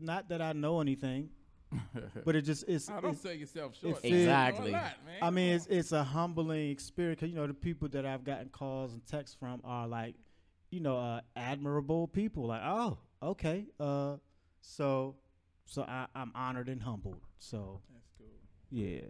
[0.00, 1.30] not that I know anything,
[2.24, 2.88] but it just it's.
[2.90, 4.00] I don't it's sell yourself short.
[4.00, 4.70] feels- You know a Exactly.
[4.72, 5.18] lot, man.
[5.22, 7.20] I mean, it's it's a humbling experience.
[7.20, 10.16] 'cause, you know, the people that I've gotten calls and texts from are like,
[10.70, 12.46] you know, uh, admirable people.
[12.46, 14.16] Like, oh, okay, uh,
[14.60, 15.16] so,
[15.64, 17.20] so I, I'm honored and humbled.
[17.38, 17.80] So.
[17.92, 18.26] That's cool.
[18.70, 19.00] yeah.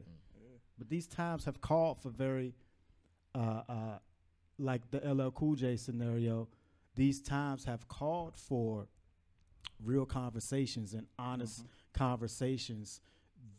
[0.79, 2.55] But these times have called for very,
[3.35, 3.99] uh, uh,
[4.59, 6.49] like the LL Cool J scenario.
[6.95, 8.89] These times have called for
[9.83, 13.01] real conversations and honest conversations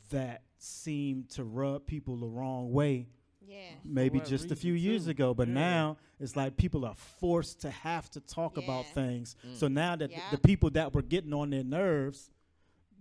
[0.09, 3.07] that seem to rub people the wrong way
[3.47, 3.57] yeah.
[3.83, 5.11] maybe what just a reason few years too?
[5.11, 5.53] ago but Yeah.
[5.53, 9.55] now it's like people are forced to have to talk about things Mm.
[9.55, 10.19] so now that Yeah.
[10.31, 12.29] the people that were getting on their nerves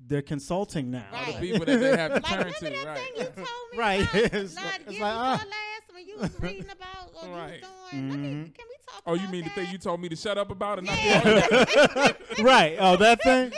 [0.07, 1.35] they're consulting now Right.
[1.35, 2.99] The people that they have to Like turn remember to, that right?
[2.99, 4.01] thing you told me Right.
[4.01, 4.15] about?
[4.35, 5.33] It's Not like- it's like, your ah.
[5.33, 7.61] last when you was reading about or Right.
[7.61, 8.11] you was doing.
[8.11, 8.70] Let me, can we talk
[9.07, 12.13] Oh, you mean the thing you told me to shut up about and not Yeah.
[12.43, 13.53] right oh that thing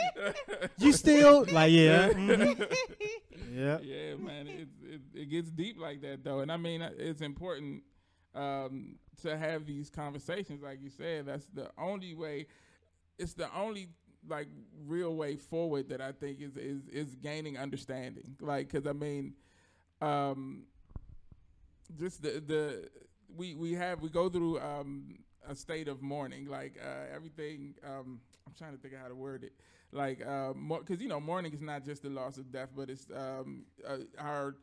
[0.77, 2.75] you still like yeah mhm.
[3.51, 6.91] yeah yeah, man, it, it it gets deep like that though, and I mean uh,
[6.97, 7.83] it's important
[8.35, 11.25] um, to have these conversations, like you said.
[11.25, 12.47] That's the only way.
[13.17, 13.89] It's the only
[14.27, 14.47] like
[14.85, 18.35] real way forward that I think is is is gaining understanding.
[18.39, 19.33] Like, cause I mean,
[20.01, 20.63] um,
[21.99, 22.89] just the the
[23.35, 25.19] we we have we go through um
[25.49, 29.15] a state of mourning like uh everything um i'm trying to think of how to
[29.15, 29.53] word it.
[29.91, 33.07] Like uh because you know mourning is not just the loss of death but it's
[33.15, 34.55] um uh, our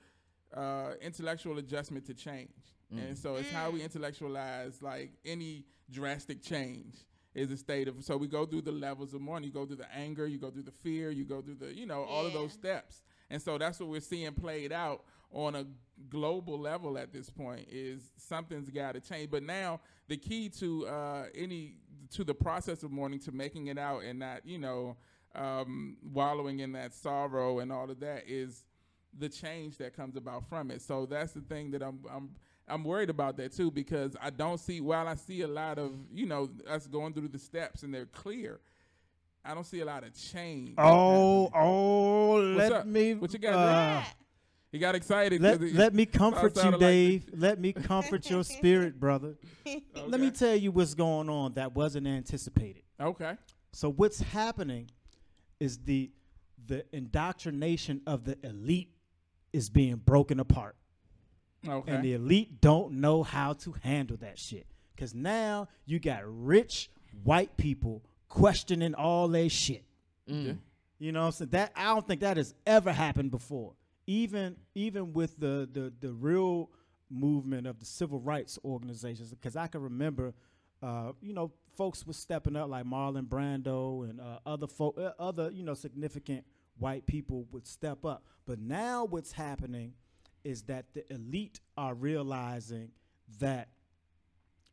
[0.57, 2.51] uh intellectual adjustment to change.
[2.93, 6.97] And so it's how we intellectualize like any drastic change
[7.35, 9.47] is a state of so we go through the levels of mourning.
[9.49, 11.87] You go through the anger you go through the fear you go through the you
[11.87, 13.03] know all of those steps.
[13.31, 15.64] And so that's what we're seeing played out on a
[16.09, 20.87] global level at this point is something's got to change but now the key to
[20.87, 21.75] uh, any
[22.11, 24.97] to the process of mourning to making it out and not you know
[25.35, 28.64] um, wallowing in that sorrow and all of that is
[29.19, 30.81] the change that comes about from it.
[30.83, 32.31] So that's the thing that I'm I'm
[32.69, 35.93] I'm worried about that too because I don't see while I see a lot of
[36.12, 38.61] you know us going through the steps and they're clear.
[39.45, 40.75] I don't see a lot of change.
[40.79, 41.51] Oh, happening.
[41.55, 42.87] oh, What's let up?
[42.87, 43.14] me.
[43.14, 44.03] What you got, uh?
[44.73, 45.41] He got excited.
[45.43, 47.31] let, 'cause he- let me comfort you, sounded like- Dave.
[47.37, 49.37] let me comfort your spirit, brother.
[50.07, 52.83] Let me tell you what's going on that wasn't anticipated.
[53.01, 53.37] Okay.
[53.73, 54.91] So what's happening
[55.59, 56.11] is the
[56.67, 58.93] the indoctrination of the elite
[59.53, 60.77] is being broken apart.
[61.67, 61.93] Okay.
[61.93, 64.67] And the elite don't know how to handle that shit.
[64.97, 66.91] Cause now you got rich
[67.25, 69.85] white people questioning all their shit.
[70.27, 70.53] Yeah.
[70.99, 71.51] You know what I'm saying?
[71.51, 73.73] That I don't think that has ever happened before.
[74.07, 76.71] Even even with the the the real
[77.11, 80.33] movement of the civil rights organizations, because I can remember,
[80.83, 85.13] uh, you know, folks were stepping up like Marlon Brando and uh, other folk, uh,
[85.19, 86.45] other you know significant
[86.79, 88.25] white people would step up.
[88.47, 89.95] But now what's happening
[90.45, 92.91] is that the elite are realizing
[93.39, 93.69] that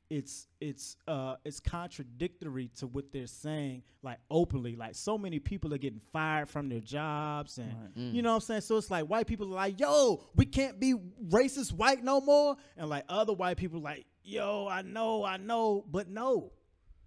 [0.10, 4.76] it's it's uh it's contradictory to what they're saying like openly.
[4.76, 8.14] Like so many people are getting fired from their jobs and Right.
[8.14, 8.62] you know what i'm saying?
[8.62, 10.94] So it's like white people are like yo we can't be
[11.30, 12.56] racist white no more.
[12.78, 16.52] And like other white people like yo i know i know but no.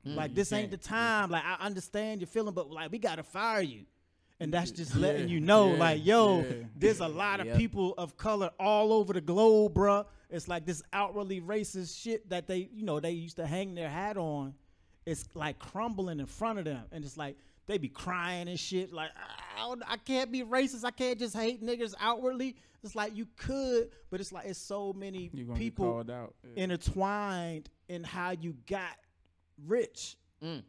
[0.04, 0.84] Like this ain't the can't.
[0.84, 1.30] time.
[1.30, 3.84] Like i understand your feeling but like we gotta fire you.
[4.40, 6.52] And that's just Yeah, letting you know yeah, like yo yeah.
[6.76, 7.56] there's a lot of Yep.
[7.58, 12.46] people of color all over the globe bruh it's like this outwardly racist shit that
[12.46, 14.54] they you know they used to hang their hat on
[15.06, 18.92] it's like crumbling in front of them and it's like they be crying and shit
[18.92, 19.10] like
[19.58, 23.26] I, don't- I can't be racist i can't just hate niggas outwardly it's like you
[23.36, 26.34] could but it's like it's so many people out.
[26.56, 26.64] Yeah.
[26.64, 28.96] intertwined in how you got
[29.66, 30.16] rich.
[30.42, 30.62] Mm.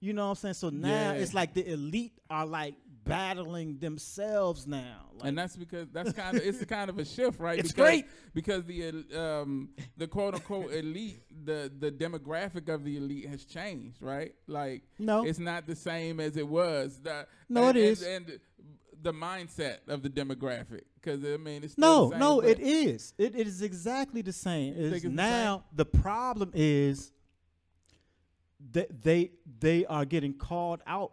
[0.00, 0.54] You know what I'm saying?
[0.54, 1.12] So now Yeah.
[1.14, 2.74] it's like the elite are like
[3.08, 5.06] battling themselves now.
[5.18, 7.58] Like, and that's because that's kind of it's kind of a shift, right?
[7.68, 8.06] It's because, great.
[8.34, 14.00] because the um the quote unquote elite, the the demographic of the elite has changed,
[14.02, 14.34] right?
[14.46, 15.24] Like No.
[15.24, 17.00] it's not the same as it was.
[17.02, 18.40] The, No, and, it and- and,
[19.00, 23.14] the mindset of the demographic, because I mean it's no, the same, no, it is.
[23.16, 24.74] It, it is exactly the same.
[24.76, 27.12] It's it's the now the problem is
[28.72, 31.12] that they they are getting called out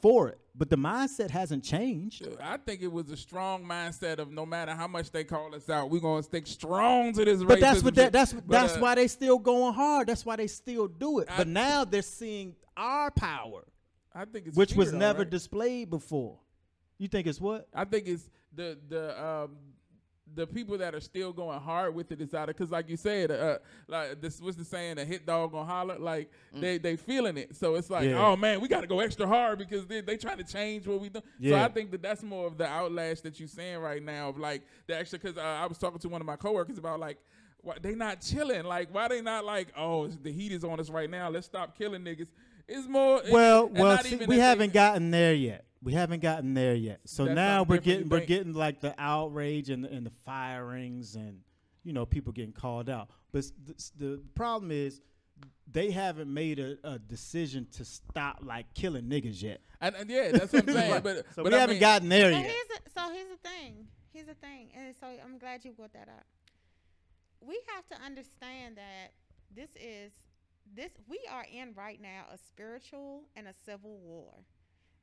[0.00, 2.26] for it, but the mindset hasn't changed.
[2.40, 5.68] I think it was a strong mindset of no matter how much they call us
[5.68, 7.42] out, we're gonna stick strong to this.
[7.42, 10.08] But that's what that, that's But, that's uh, why they still going hard.
[10.08, 11.28] That's why they still do it.
[11.30, 13.64] I- but now they're seeing our power,
[14.14, 15.30] I think it's which was never right?
[15.30, 16.38] displayed before.
[16.98, 17.68] You think it's what?
[17.74, 19.56] I think it's the the um
[20.36, 22.96] the people that are still going hard with it is out of because like you
[22.96, 25.98] said, uh, like this was the saying, a hit dog gonna holler.
[25.98, 28.24] Like they they feeling it, so it's like, Yeah.
[28.24, 31.00] oh man, we got to go extra hard because they they trying to change what
[31.00, 31.20] we do.
[31.42, 34.38] So I think that that's more of the outlash that you're saying right now of
[34.38, 35.18] like the extra.
[35.18, 37.18] Because uh, I was talking to one of my coworkers about like.
[37.62, 38.64] Why they not chilling?
[38.64, 41.28] Like, why they not like, oh, the heat is on us right now.
[41.30, 42.28] Let's stop killing niggas.
[42.68, 43.22] It's more.
[43.28, 45.65] Well, and well, see, we haven't gotten there yet.
[45.86, 46.98] We haven't gotten there yet.
[47.04, 51.14] So That's now we're getting we're getting like the outrage and the, and the firings
[51.14, 51.42] and
[51.84, 53.08] you know people getting called out.
[53.30, 55.00] But the, the problem is
[55.70, 59.60] they haven't made a, a decision to stop like killing niggas yet.
[59.80, 60.90] And, and yeah, that's what I'm saying.
[60.90, 61.04] Right.
[61.04, 62.46] But so but we I haven't mean- gotten there yet.
[62.46, 63.86] here's the, so here's the thing.
[64.12, 66.26] Here's the thing, and so I'm glad you brought that up.
[67.40, 69.12] We have to understand that
[69.54, 70.10] this is
[70.74, 74.32] this we are in right now a spiritual and a civil war.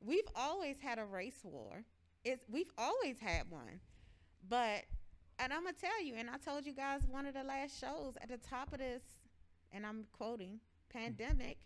[0.04, 1.84] We've always had a race war.
[2.24, 3.80] It's we've always had one,
[4.48, 4.84] but
[5.38, 8.14] and I'm gonna tell you, and I told you guys one of the last shows
[8.22, 9.02] at the top of this,
[9.72, 11.58] and I'm quoting pandemic.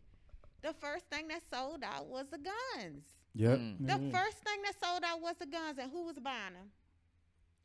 [0.62, 3.04] The first thing that sold out was the guns.
[3.34, 3.58] Yep.
[3.58, 3.86] Mm.
[3.86, 4.10] The Mhm.
[4.12, 6.70] first thing that sold out was the guns, and who was buying them?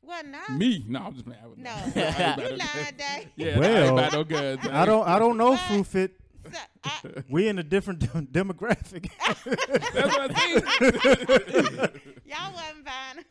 [0.04, 0.36] Wasn't.
[0.60, 0.84] Me?
[0.88, 1.42] No, I'm just playing.
[1.44, 3.30] I would- No, I ain't about you no- lied, Dave.
[3.38, 4.60] Yeah, Well, I ain't about no guns.
[4.72, 6.12] I don't I don't know, But- Foofit.
[6.52, 8.00] So, I, We in a different
[8.34, 9.10] demographic.
[9.28, 12.02] That's what I see.
[12.26, 13.18] y'all wasn't buying.
[13.18, 13.24] 'em.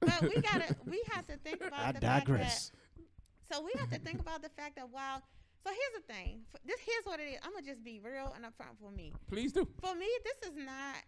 [0.00, 2.70] but we gotta, we have to think about I the fact digress.
[2.70, 3.54] that.
[3.54, 5.22] So we have to think about the fact that while.
[5.64, 6.40] So here's the thing.
[6.64, 7.38] This here's what it is.
[7.42, 9.12] I'm gonna just be real and upfront for me.
[9.30, 9.66] Please do.
[9.80, 11.02] For me, this is not.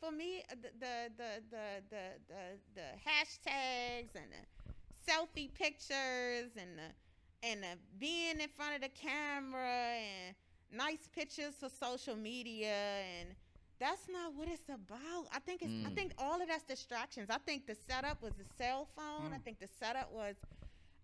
[0.00, 6.50] For me, uh, the the the the the the, the hashtags and the selfie pictures
[6.56, 10.34] and the and the being in front of the camera and
[10.70, 12.74] nice pictures for social media
[13.20, 13.34] and
[13.78, 15.26] that's not what it's about.
[15.32, 15.94] I think it's I Mm.
[15.94, 17.28] think all of that's distractions.
[17.30, 19.32] I think the setup was the cell phone.
[19.34, 19.42] I Mm.
[19.44, 20.36] think the setup was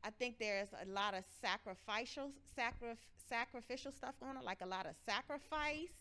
[0.04, 2.98] I think there's a lot of sacrificial sacrif-
[3.28, 5.98] sacrificial stuff going on, like a lot of sacrifice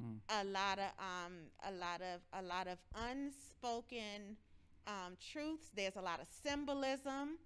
[0.00, 0.20] Mm.
[0.28, 4.36] a lot of um a lot of a lot of unspoken
[4.86, 5.70] um truths.
[5.74, 7.38] There's a lot of symbolism.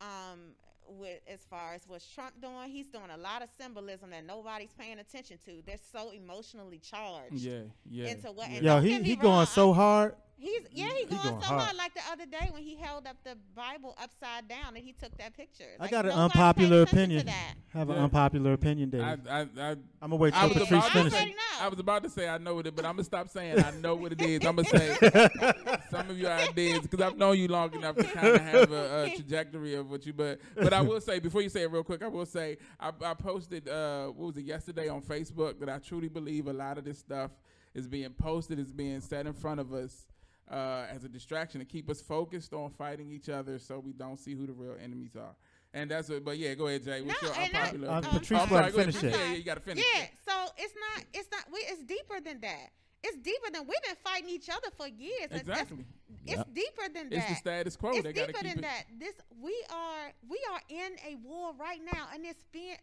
[0.00, 0.56] Um
[0.88, 4.72] with as far as what's Trump doing, he's doing a lot of symbolism that nobody's
[4.78, 5.62] paying attention to.
[5.66, 8.08] They're so emotionally charged Yeah, yeah.
[8.08, 8.48] into what.
[8.50, 8.56] yeah.
[8.56, 10.14] And Yo, don't he he wrong, going I- so hard.
[10.38, 11.62] He's yeah, He he going, going so hard.
[11.62, 11.76] hard.
[11.76, 15.16] Like the other day when he held up the Bible upside down and he took
[15.16, 15.64] that picture.
[15.80, 17.26] I got an unpopular opinion.
[17.26, 17.54] that.
[17.72, 19.00] Have an unpopular opinion, Dave.
[19.00, 21.12] I, I, I, I, am gonna wait I till was Patrice finishes.
[21.12, 21.64] say, already know.
[21.64, 23.70] I was about to say I know what it, but I'm gonna stop saying I
[23.70, 24.44] know what it is.
[24.44, 24.96] I'm gonna say
[25.90, 29.04] some of your ideas because I've known you long enough to kind of have a,
[29.04, 30.12] a trajectory of what you.
[30.12, 32.92] But but I will say before you say it real quick, I will say I,
[33.02, 36.76] I posted uh, what was it yesterday on Facebook that I truly believe a lot
[36.76, 37.30] of this stuff
[37.74, 40.06] is being posted, is being set in front of us.
[40.48, 44.16] Uh, as a distraction to keep us focused on fighting each other, so we don't
[44.16, 45.34] see who the real enemies are,
[45.74, 46.24] and that's what.
[46.24, 47.00] But yeah, go ahead, Jay.
[47.02, 47.88] What's No, your and I- unpopular?
[47.90, 48.00] Uh.
[48.02, 48.94] Patrice Oh, I'm wanted sorry, to ahead.
[48.94, 49.28] finish Yeah, it.
[49.30, 49.84] yeah, you gotta finish.
[49.94, 50.10] Yeah, it.
[50.24, 52.68] so it's not it's not we it's deeper than that.
[53.02, 55.24] It's deeper than we've been fighting each other for years.
[55.24, 55.84] It's- it's- Exactly.
[56.28, 57.16] It's, deeper than that.
[57.16, 57.28] It's that.
[57.28, 57.90] the status quo.
[57.90, 58.62] it's they deeper keep than it.
[58.62, 58.84] that.
[59.00, 62.76] This we are we are in a war right now, and it's being.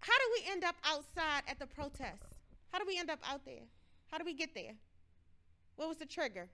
[0.00, 2.24] How do we end up outside at the protest?
[2.72, 3.64] How do we end up out there?
[4.10, 4.72] How do we get there?
[5.76, 6.48] What was the trigger?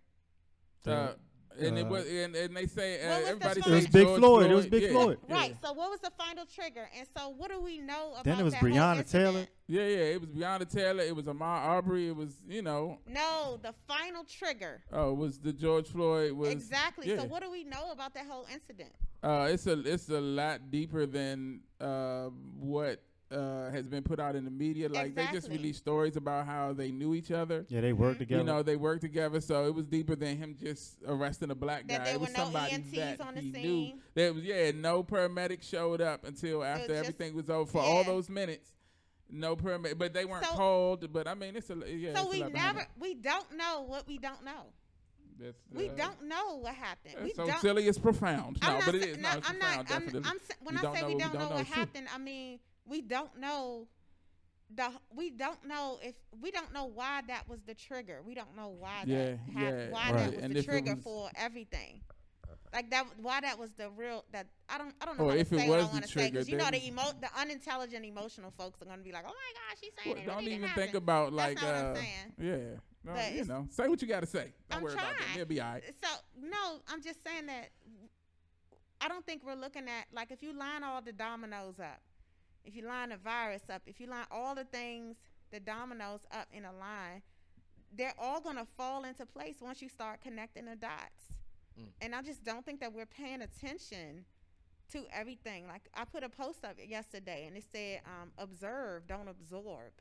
[0.87, 1.15] Uh,
[1.59, 3.71] and it Uh, was, and, and they say uh, What was the everybody final- say
[3.71, 4.51] It was Big George Floyd.
[4.51, 5.19] It was Big yeah, Floyd.
[5.27, 5.35] yeah.
[5.35, 5.57] Right.
[5.63, 6.91] So what was the final trigger?
[6.99, 8.31] And so what do we know about that?
[8.31, 9.09] Then it was that whole Breonna incident?
[9.35, 9.47] Taylor.
[9.67, 10.05] Yeah, yeah.
[10.15, 11.03] It was Breonna Taylor.
[11.03, 12.09] It was Ahmaud Arbery.
[12.09, 14.83] It was, you know, No, the final trigger.
[14.93, 17.09] oh, it was the George Floyd was exactly.
[17.09, 17.21] Yeah.
[17.21, 18.93] So what do we know about that whole incident?
[19.23, 22.27] Uh, it's a it's a lot deeper than uh,
[22.59, 24.89] what uh, has been put out in the media.
[24.89, 27.67] Like they just released stories about how they knew each other.
[27.69, 28.19] Yeah, they work Mhm.
[28.19, 28.41] together.
[28.41, 31.89] You know, they worked together, so it was deeper than him just arresting a black
[31.89, 32.05] That guy.
[32.05, 33.63] there it were was no somebody EMTs that on the he knew.
[33.63, 34.01] scene.
[34.15, 38.05] There was yeah, no paramedic showed up until after just- everything was over for all
[38.05, 38.73] those minutes.
[39.29, 41.13] No paramedic, but they weren't So- called.
[41.13, 42.15] But I mean, it's a yeah.
[42.15, 44.67] so it's we lot never we don't know what we don't know.
[45.39, 47.17] That's, We uh, don't know what happened.
[47.23, 47.89] We so don't silly.
[47.89, 48.57] It's profound.
[48.63, 49.17] I'm No, not but it sa- is.
[49.19, 49.61] No, No, it's I'm profound.
[49.61, 49.97] not.
[49.97, 50.31] I'm, definitely.
[50.31, 51.67] I'm, when We I don't say know we what don't know don't know what is
[51.67, 51.77] true.
[51.77, 53.89] happened, I mean we don't know
[54.75, 58.21] the we don't know if we don't know why that was the trigger.
[58.27, 60.17] We don't know why Yeah, that yeah, why right.
[60.17, 62.01] that was And the trigger was- for everything.
[62.73, 65.35] Like that, why that was the real that I don't I don't know Or how
[65.35, 67.03] to if it say what I the want to say because you know the emo
[67.21, 70.27] the unintelligent emotional folks are gonna be like, oh my gosh, she's saying Well, it.
[70.27, 72.33] Don't it even happen?" think about like uh, I'm saying.
[72.39, 72.57] yeah.
[73.05, 74.53] No, But you know, say what you got to say.
[74.69, 75.17] Don't I'm worry about that.
[75.19, 75.35] trying.
[75.37, 75.85] It'll be all right.
[76.03, 76.09] So
[76.43, 77.71] no, I'm just saying that
[79.01, 82.01] I don't think we're looking at like if you line all the dominoes up,
[82.67, 85.17] if you line the virus up, if you line all the things,
[85.51, 87.23] the dominoes up in a line,
[87.97, 91.37] they're all gonna fall into place once you start connecting the dots.
[91.81, 91.89] Mm.
[92.03, 94.25] And I just don't think that we're paying attention
[94.93, 95.67] to everything.
[95.67, 99.93] Like I put a post up yesterday and it said, um, "Observe, don't absorb."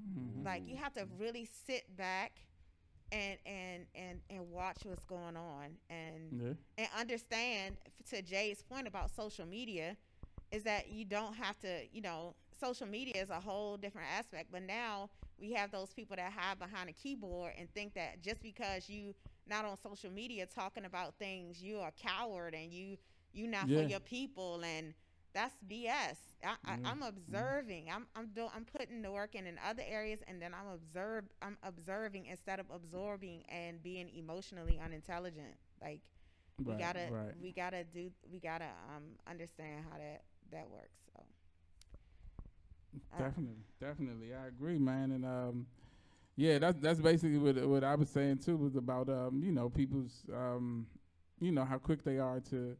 [0.00, 0.44] Mhm.
[0.44, 2.40] Like you have to really sit back
[3.10, 6.54] and and and and watch what's going on and Yeah.
[6.76, 7.76] and understand
[8.10, 9.96] to Jay's point about social media
[10.50, 14.48] is that you don't have to, you know, social media is a whole different aspect,
[14.50, 18.42] but now we have those people that hide behind a keyboard and think that just
[18.42, 19.14] because you
[19.46, 22.96] not on social media talking about things, you are a coward and you
[23.32, 23.76] you not Yeah.
[23.76, 24.94] for your people and
[25.34, 26.18] that's BS.
[26.44, 26.84] I, I, Yeah.
[26.84, 27.88] I'm observing.
[27.92, 31.24] I'm I'm do, I'm putting the work in in other areas, and then I'm observe.
[31.42, 35.56] I'm observing instead of absorbing and being emotionally unintelligent.
[35.80, 36.00] Like
[36.64, 37.34] we gotta right.
[37.40, 40.98] we gotta do we gotta um understand how that that works.
[41.12, 41.22] So
[43.18, 45.12] Definitely, definitely, I agree, man.
[45.12, 45.66] And um,
[46.36, 49.68] yeah, that's that's basically what what I was saying too was about um, you know,
[49.68, 50.86] people's um,
[51.40, 52.76] you know, how quick they are to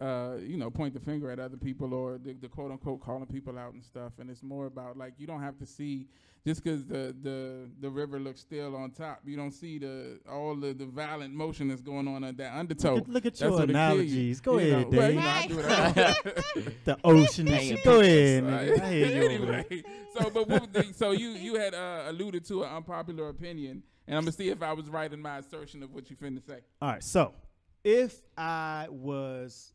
[0.00, 3.26] uh, you know, point the finger at other people or the, the quote unquote calling
[3.26, 4.12] people out and stuff.
[4.18, 6.06] And it's more about like you don't have to see
[6.46, 9.20] just 'cause the the the river looks still on top.
[9.24, 12.94] You don't see the all the, the violent motion that's going on at that undertow.
[12.96, 13.70] Look at, look at your what you.
[13.70, 14.40] analogies.
[14.40, 15.14] Go You know, ahead, well, Dave.
[15.14, 17.78] you know, I do what the ocean and Paying.
[17.84, 18.80] Go ahead, nigga.
[18.82, 19.82] I hear you anyway,
[20.16, 24.16] so but what, the- so you you had uh, alluded to an unpopular opinion, and
[24.16, 26.58] I'm gonna see if I was right in my assertion of what you finna say.
[26.80, 27.02] All right.
[27.02, 27.34] So,
[27.82, 29.72] if I was,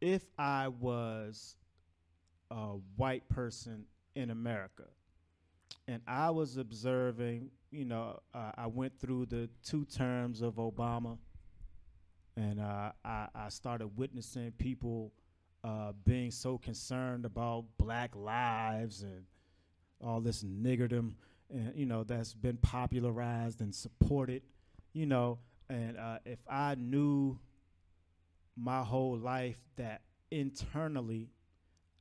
[0.00, 1.56] if I was
[2.50, 3.84] a white person
[4.14, 4.84] in America,
[5.88, 11.18] and I was observing, you know, uh, I went through the two terms of Obama,
[12.36, 15.12] and uh, I, I started witnessing people
[15.64, 19.24] uh, being so concerned about black lives and
[20.00, 21.14] all this niggerdom,
[21.50, 24.42] and you know that's been popularized and supported,
[24.92, 25.38] you know.
[25.68, 27.38] And uh, if I knew
[28.56, 31.30] my whole life that internally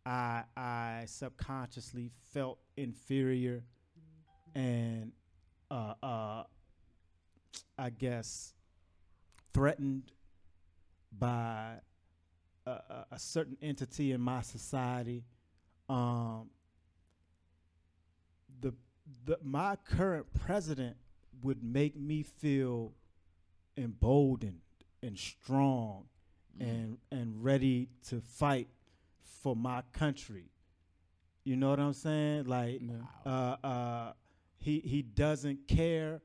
[0.05, 3.63] I I subconsciously felt inferior
[4.53, 5.11] and
[5.69, 6.43] uh, uh,
[7.77, 8.53] I guess
[9.53, 10.11] threatened
[11.17, 11.75] by
[12.65, 12.71] a,
[13.11, 15.23] a, certain entity in my society.
[15.89, 16.49] Um,
[18.61, 18.73] the
[19.25, 20.97] the my current president
[21.41, 22.93] would make me feel
[23.77, 24.61] emboldened
[25.01, 26.05] and strong
[26.59, 28.67] and and ready to fight
[29.41, 30.49] for my country.
[31.43, 32.45] You know what I'm saying?
[32.45, 32.81] Like
[33.25, 34.13] uh, uh,
[34.57, 36.21] he he doesn't care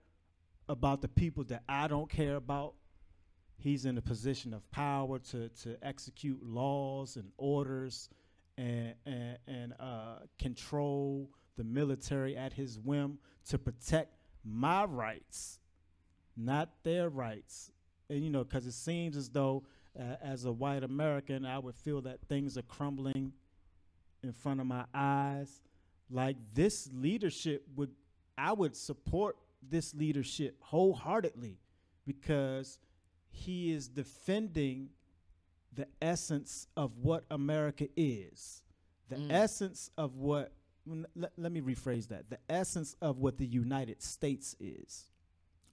[0.68, 2.74] about the people that I don't care about.
[3.58, 8.08] He's in a position of power to to execute laws and orders
[8.56, 13.18] and and, and uh, control the military at his whim
[13.48, 14.14] to protect
[14.44, 15.58] my rights,
[16.36, 17.70] not their rights.
[18.08, 19.64] And you know, because it seems as though,
[19.98, 23.32] uh, as a white American, I would feel that things are crumbling
[24.22, 25.62] in front of my eyes.
[26.10, 27.90] Like this leadership would,
[28.36, 31.58] I would support this leadership wholeheartedly
[32.06, 32.78] because
[33.30, 34.88] he is defending
[35.72, 38.62] the essence of what America is,
[39.08, 39.30] the Mm.
[39.32, 40.52] essence of what.
[41.14, 42.28] let me rephrase that.
[42.30, 45.04] The essence of what the United States is.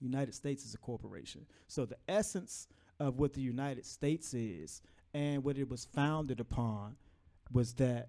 [0.00, 1.46] United States is a corporation.
[1.66, 2.68] So the essence
[3.00, 4.82] of what the United States is
[5.14, 6.96] and what it was founded upon
[7.52, 8.08] was that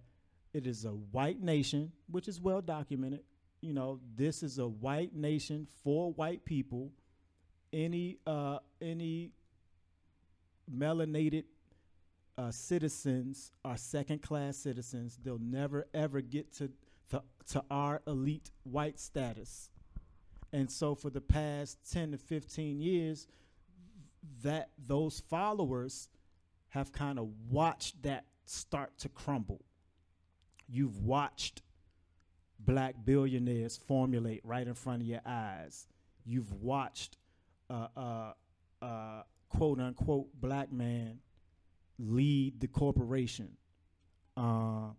[0.53, 3.21] it is a white nation, which is well documented.
[3.61, 6.91] You know, this is a white nation for white people.
[7.71, 9.31] Any uh any
[10.73, 11.43] melanated
[12.37, 15.19] uh, citizens are second class citizens.
[15.21, 16.71] They'll never ever get to,
[17.11, 17.21] to
[17.51, 19.69] to our elite white status.
[20.51, 23.27] And so for the past 10 to 15 years,
[24.43, 26.09] that those followers
[26.69, 29.61] have kind of watched that start to crumble.
[30.67, 31.61] You've watched
[32.59, 35.87] black billionaires formulate right in front of your eyes.
[36.25, 37.17] You've watched
[37.69, 38.33] uh, uh,
[38.81, 41.19] uh, quote unquote black man
[41.97, 43.57] lead the corporation.
[44.37, 44.89] Uh,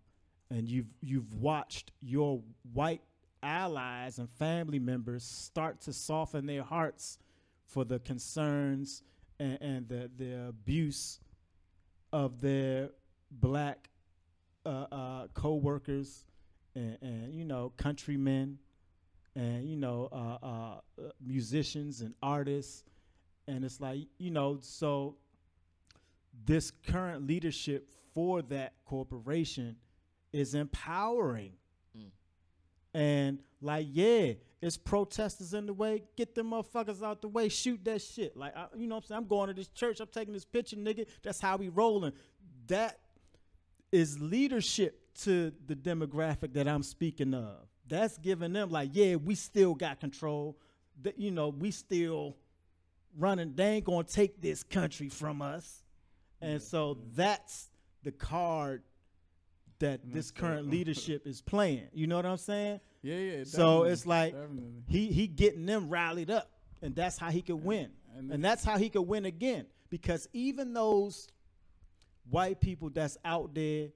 [0.51, 3.03] and you've you've watched your white
[3.43, 7.19] allies and family members start to soften their hearts
[7.65, 9.03] for the concerns
[9.41, 11.19] and, and the, the abuse
[12.13, 12.91] of their
[13.33, 13.89] black
[14.67, 16.25] uh, uh, co-workers
[16.77, 18.59] and, and you know countrymen
[19.35, 22.85] and you know uh, uh, uh, musicians and artists
[23.49, 25.17] and it's like you know so
[26.45, 29.77] this current leadership for that corporation
[30.33, 31.53] is empowering
[31.99, 32.11] Mm.
[32.95, 36.03] and like yeah it's protesters in the way.
[36.17, 37.49] Get them motherfuckers out the way.
[37.49, 38.37] Shoot that shit.
[38.37, 39.19] Like I, you know what i'm saying?
[39.19, 40.01] I'm going to this church.
[40.01, 41.07] I'm taking this picture nigga.
[41.23, 42.13] That's how we rolling.
[42.67, 42.99] That
[43.91, 47.57] is leadership to the demographic that i'm speaking of.
[47.89, 50.59] That's giving them like yeah we still got control.
[51.03, 52.37] That you know we still
[53.17, 53.55] running.
[53.55, 55.83] They ain't gonna take this country from us.
[56.43, 57.71] And so that's
[58.03, 58.83] the card
[59.79, 61.89] that this current leadership is playing.
[61.95, 63.45] You know what i'm saying Yeah, yeah.
[63.45, 64.83] So it's like- definitely.
[64.89, 66.51] he he getting them rallied up
[66.83, 70.29] and that's how he could win and and that's how he could win again because
[70.33, 71.29] even those
[72.29, 73.89] white people that's out there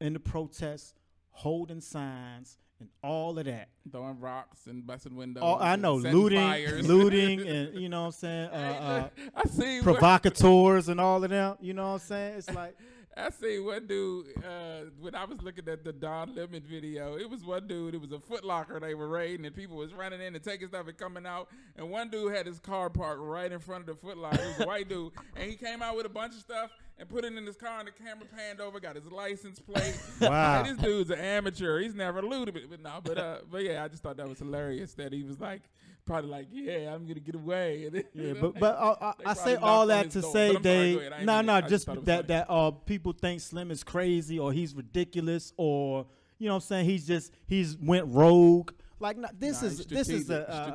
[0.00, 0.94] in the protests
[1.30, 5.42] holding signs and all of that throwing rocks and busting windows.
[5.44, 6.86] oh i know looting fires.
[6.86, 9.80] looting and you know what i'm saying uh, uh, I see.
[9.82, 12.76] provocateurs and all of them you know what i'm saying it's like
[13.18, 17.16] I see one dude uh, when I was looking at the Don Lemon video.
[17.16, 17.94] It was one dude.
[17.94, 20.68] It was a Foot Locker they were raiding, and people was running in and taking
[20.68, 21.48] stuff and coming out.
[21.76, 24.42] And one dude had his car parked right in front of the Foot Locker.
[24.42, 27.08] It was a white dude, and he came out with a bunch of stuff and
[27.08, 27.78] put it in his car.
[27.78, 29.98] And the camera panned over, got his license plate.
[30.20, 30.64] Wow.
[30.64, 31.80] Hey, this dude's an amateur.
[31.80, 34.94] He's never looted, but no, but uh, but yeah, I just thought that was hilarious
[34.94, 35.62] that he was like
[36.06, 37.88] probably like, yeah, I'm gonna get away.
[37.92, 40.32] Then, Yeah, you know, but but uh, I say all that to door.
[40.32, 41.12] say But I'm sorry, they go ahead.
[41.12, 43.12] I ain't no mean to- no just just thought it was that that uh people
[43.12, 46.06] think Slim is crazy or he's ridiculous or
[46.38, 49.86] you know what I'm saying he's just he's went rogue like no, this Nah, is
[49.86, 50.74] this is a,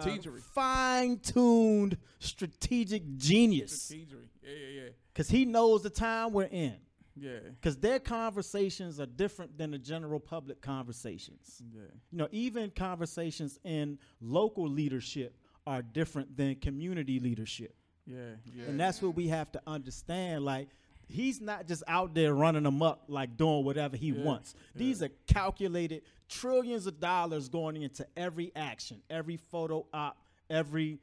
[0.54, 4.28] fine tuned strategic genius Strategery.
[4.44, 4.90] Yeah, yeah, yeah.
[5.14, 6.76] because he knows the time we're in
[7.16, 11.62] Yeah, because their conversations are different than the general public conversations.
[11.74, 11.82] yeah.
[12.12, 15.36] You know, even conversations in local leadership
[15.68, 17.76] are different than community leadership.
[18.06, 18.18] Yeah,
[18.54, 18.66] yeah.
[18.66, 20.44] And that's what we have to understand.
[20.44, 20.70] Like,
[21.08, 24.56] he's not just out there running amok, like doing whatever he Yeah, wants.
[24.76, 30.18] These are calculated trillions of dollars going into every action, every photo op,
[30.50, 31.00] every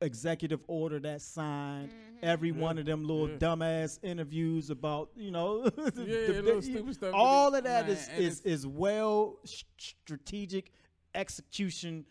[0.00, 2.16] executive order that signed, mm-hmm.
[2.22, 3.36] every one of them little yeah.
[3.36, 7.14] dumbass interviews about, you know, Yeah, the- little the- stupid stuff.
[7.14, 10.70] all of that Man, is is, is well s- strategic
[11.14, 12.04] execution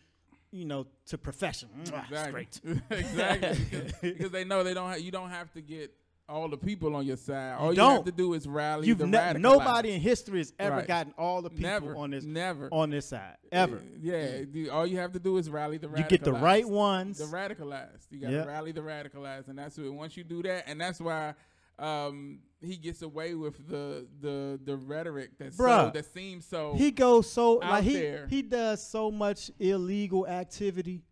[0.50, 1.68] you know, to profession.
[1.84, 2.46] Mwah, Exactly.
[2.50, 2.82] Straight.
[2.90, 3.58] exactly.
[3.70, 4.88] Because, because they know they don't.
[4.88, 5.92] Ha- you don't have to get
[6.28, 7.56] all the people on your side.
[7.58, 7.96] All you, don't.
[7.96, 9.40] have to do is rally You've the ne- radicalized.
[9.40, 10.86] nobody in history has ever Right.
[10.88, 13.82] gotten all the people never on this never on this side ever.
[14.00, 14.42] Yeah.
[14.50, 15.88] the- All you have to do is rally the.
[15.96, 17.18] You get the right ones.
[17.18, 18.06] The radicalized.
[18.10, 18.46] You got to Yep.
[18.46, 19.92] rally the radicalized, and that's what.
[19.92, 21.34] Once you do that, and that's why.
[21.76, 26.92] Um, he gets away with the the the rhetoric that's so, that seems so he
[26.92, 28.26] goes so out like he there.
[28.30, 31.02] he does so much illegal activity.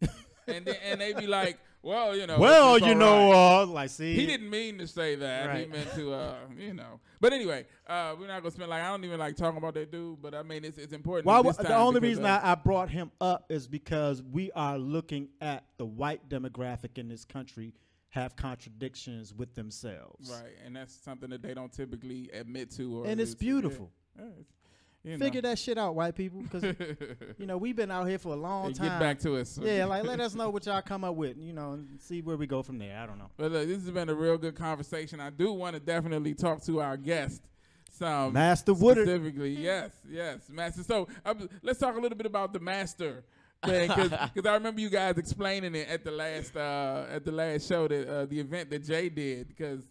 [0.46, 3.62] and then, and they be like, well, you know, well, you know, right.
[3.62, 5.56] uh, like see, he didn't mean to say that.
[5.56, 7.00] He meant to, uh, you know.
[7.20, 9.90] But anyway, uh, we're not gonna spend like I don't even like talking about that
[9.90, 10.22] dude.
[10.22, 11.44] But I mean, it's it's important.
[11.44, 15.28] This the only reason uh, I, I brought him up is because we are looking
[15.40, 17.74] at the white demographic in this country
[18.10, 20.30] have contradictions with themselves.
[20.30, 23.90] right, and that's something that they don't typically admit to, or And it's beautiful.
[24.16, 24.24] Yeah.
[24.24, 24.61] Yeah, it's-
[25.04, 25.24] you know.
[25.24, 26.62] Figure that shit out, white people, because
[27.38, 28.88] you know we've been out here for a long Hey, time.
[28.88, 29.58] get back to us.
[29.60, 32.36] yeah, like let us know what y'all come up with, you know, and see where
[32.36, 32.96] we go from there.
[32.98, 33.30] I don't know.
[33.36, 35.20] But look, this has been a real good conversation.
[35.20, 37.42] I do want to definitely talk to our guest.
[37.90, 39.06] Some Master Woodard.
[39.06, 40.82] specifically, yes, yes, master.
[40.82, 43.22] So um, let's talk a little bit about the master
[43.64, 44.12] thing, because
[44.46, 48.08] I remember you guys explaining it at the last uh, at the last show that
[48.08, 49.82] uh, the event that Jay did, because.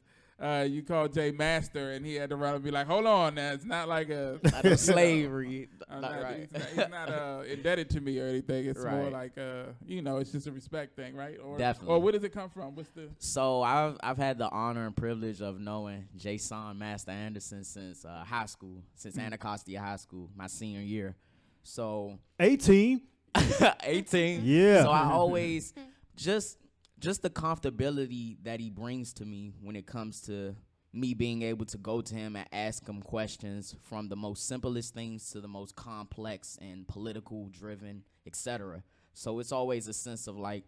[0.42, 3.36] Uh, you called Jay Master, and he had to run and be like, "Hold on,
[3.36, 5.70] now it's not like a Not no slavery.
[5.88, 6.40] I'm Not not, right.
[6.40, 8.66] He's not, he's not uh, indebted to me or anything.
[8.66, 11.38] It's more like, uh, you know, it's just a respect thing, right?
[11.44, 11.94] Or, Definitely.
[11.94, 12.74] Or where does it come from?
[12.76, 13.10] What's the?
[13.20, 18.24] So I've I've had the honor and privilege of knowing Jason Master Anderson since uh,
[18.26, 21.16] high school, since Anacostia High School, my senior year.
[21.62, 23.02] So 18.
[23.84, 24.42] 18.
[24.44, 24.84] Yeah.
[24.84, 25.74] So I always
[26.16, 26.58] just
[27.02, 30.56] just the comfortability that he brings to me when it comes to
[30.94, 34.94] me being able to go to him and ask him questions from the most simplest
[34.94, 38.84] things to the most complex and political driven, etc.
[39.14, 40.64] So it's always a sense of like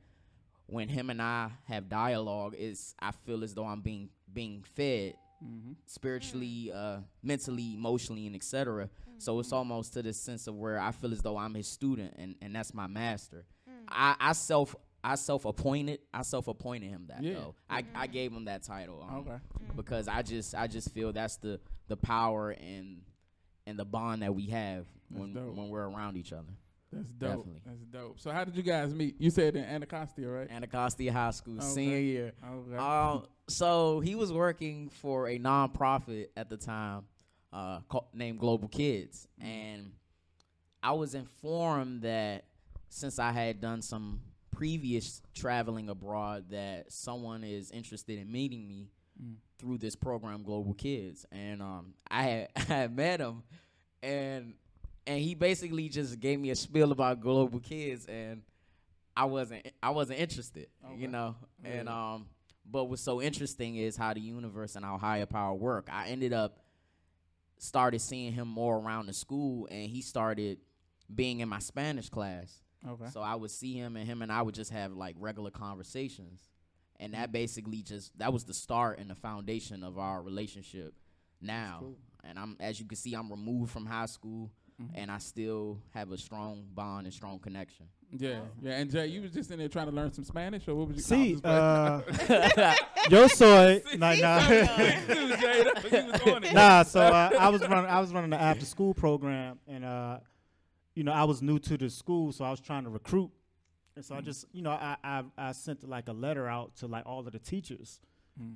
[0.66, 5.14] when him and I have dialogue, is I feel as though I'm being being fed
[5.44, 5.74] mm-hmm.
[5.86, 6.76] spiritually, mm.
[6.76, 8.90] uh, mentally, emotionally, and etc.
[9.18, 9.58] So it's mm-hmm.
[9.58, 12.56] almost to the sense of where I feel as though I'm his student and, and
[12.56, 13.46] that's my master.
[13.70, 13.84] Mm.
[13.90, 17.34] I, I self I self appointed I self appointed him that Yeah.
[17.34, 17.56] though.
[17.70, 19.06] I, I gave him that title.
[19.08, 19.38] um, Okay.
[19.76, 23.02] Because I just I just feel that's the the power and
[23.66, 25.56] and the bond that we have when dope.
[25.56, 26.54] when we're around each other.
[26.92, 27.30] That's dope.
[27.38, 27.62] Definitely.
[27.66, 28.20] That's dope.
[28.20, 29.16] So how did you guys meet?
[29.20, 30.50] You said in Anacostia, right?
[30.52, 31.66] Anacostia High School, Okay.
[31.66, 32.34] senior year.
[32.48, 32.78] Okay.
[32.78, 37.04] Um, so he was working for a nonprofit at the time,
[37.52, 39.92] uh, called, named Global Kids, and
[40.84, 42.46] I was informed that
[42.90, 44.22] since I had done some
[44.56, 48.90] previous traveling abroad, that someone is interested in meeting me
[49.60, 53.44] through this program, Global Kids, and um, I had I had met him,
[54.02, 54.54] and
[55.06, 58.42] and he basically just gave me a spiel about Global Kids, and
[59.16, 61.02] I wasn't I wasn't interested, Okay.
[61.02, 62.26] you know, and um,
[62.70, 65.90] but what's so interesting is how the universe and how higher power work.
[65.92, 66.60] I ended up
[67.60, 70.58] started seeing him more around the school, and he started
[71.14, 72.62] being in my Spanish class.
[72.88, 73.06] Okay.
[73.12, 76.42] So I would see him, and him and I would just have like regular conversations,
[77.00, 77.16] and Mm.
[77.18, 80.94] that basically just that was the start and the foundation of our relationship.
[81.42, 81.98] Now, cool.
[82.24, 84.96] and I'm as you can see, I'm removed from high school, Mm-hmm.
[84.96, 87.86] and I still have a strong bond and strong connection.
[88.12, 88.72] yeah, yeah.
[88.80, 90.98] And Jay, you was just in there trying to learn some Spanish, or what was
[90.98, 91.04] you?
[91.04, 92.04] See, nah, I'm
[92.58, 92.76] uh,
[93.08, 93.84] yo soy.
[93.98, 94.48] Nah, Dude, nah.
[94.48, 95.26] Jay, you
[96.12, 96.54] was on it.
[96.56, 97.86] nah, so uh, I was running.
[97.90, 100.18] I was running the after school program, and uh,
[100.96, 103.32] you know, I was new to the school, so I was trying to recruit,
[103.96, 106.88] and so I just, you know, I I, I sent like a letter out to
[106.88, 108.00] like all of the teachers,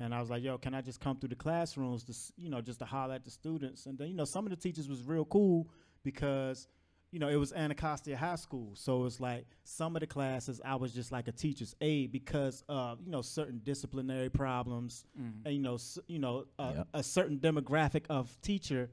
[0.02, 2.50] and I was like, yo, can I just come through the classrooms to, s- you
[2.50, 4.88] know, just to holler at the students, and then you know, some of the teachers
[4.90, 5.68] was real cool
[6.04, 6.68] because.
[7.14, 10.76] You know, it was Anacostia High School, so it's like some of the classes I
[10.76, 15.06] was just like a teacher's aide because of you know certain disciplinary problems,
[15.46, 16.88] and you know, s- you know, uh, Yep.
[16.94, 18.90] a certain demographic of teacher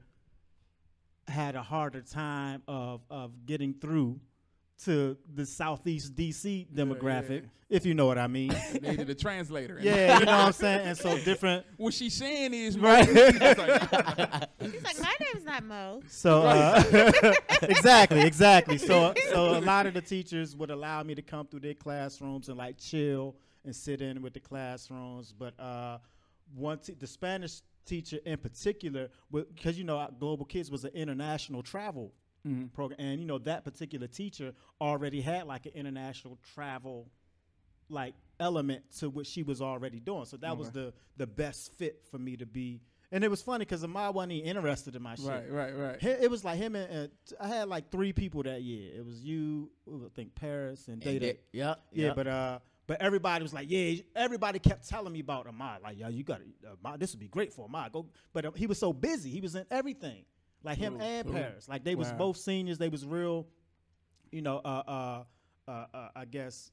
[1.27, 4.19] had a harder time of of getting through
[4.83, 7.47] to the southeast DC demographic, yeah.
[7.69, 8.53] if you know what I mean.
[8.81, 9.79] Needed a translator.
[9.81, 10.87] yeah, you know what I'm saying.
[10.87, 13.05] And so different, What she's saying is, right?
[13.07, 13.57] She's like,
[13.91, 16.01] like, my name's not Mo.
[16.07, 16.83] So uh,
[17.61, 18.77] exactly, exactly.
[18.77, 22.49] So so a lot of the teachers would allow me to come through their classrooms
[22.49, 25.33] and like chill and sit in with the classrooms.
[25.37, 25.99] But uh,
[26.53, 31.63] one te- the Spanish teacher in particular, because you know Global Kids was an international
[31.63, 32.13] travel
[32.73, 37.07] program, and you know that particular teacher already had like an international travel
[37.89, 40.25] like element to what she was already doing.
[40.25, 42.81] So that was the the best fit for me to be.
[43.11, 45.27] And it was funny because Ahmad wasn't even interested in my shit.
[45.27, 46.01] Right, right, right.
[46.01, 48.91] Hi- It was like him and, and t- I had like three people that year.
[48.97, 51.37] It was you, I think Paris and And Data.
[51.53, 52.15] Yeah, yep.
[52.15, 54.01] but uh, but everybody was like, yeah.
[54.15, 55.81] Everybody kept telling me about Ahmad.
[55.81, 57.91] Like, yo, you got to, Ahmad, this would be great for Ahmad.
[57.91, 59.29] Go, but uh, he was so busy.
[59.29, 60.23] He was in everything.
[60.63, 61.33] Like him Ooh, and ooh.
[61.33, 61.67] Paris.
[61.69, 62.17] Like they was Wow.
[62.17, 62.77] both seniors.
[62.77, 63.47] They was real.
[64.31, 65.23] You know, uh, uh,
[65.67, 66.71] uh, uh I guess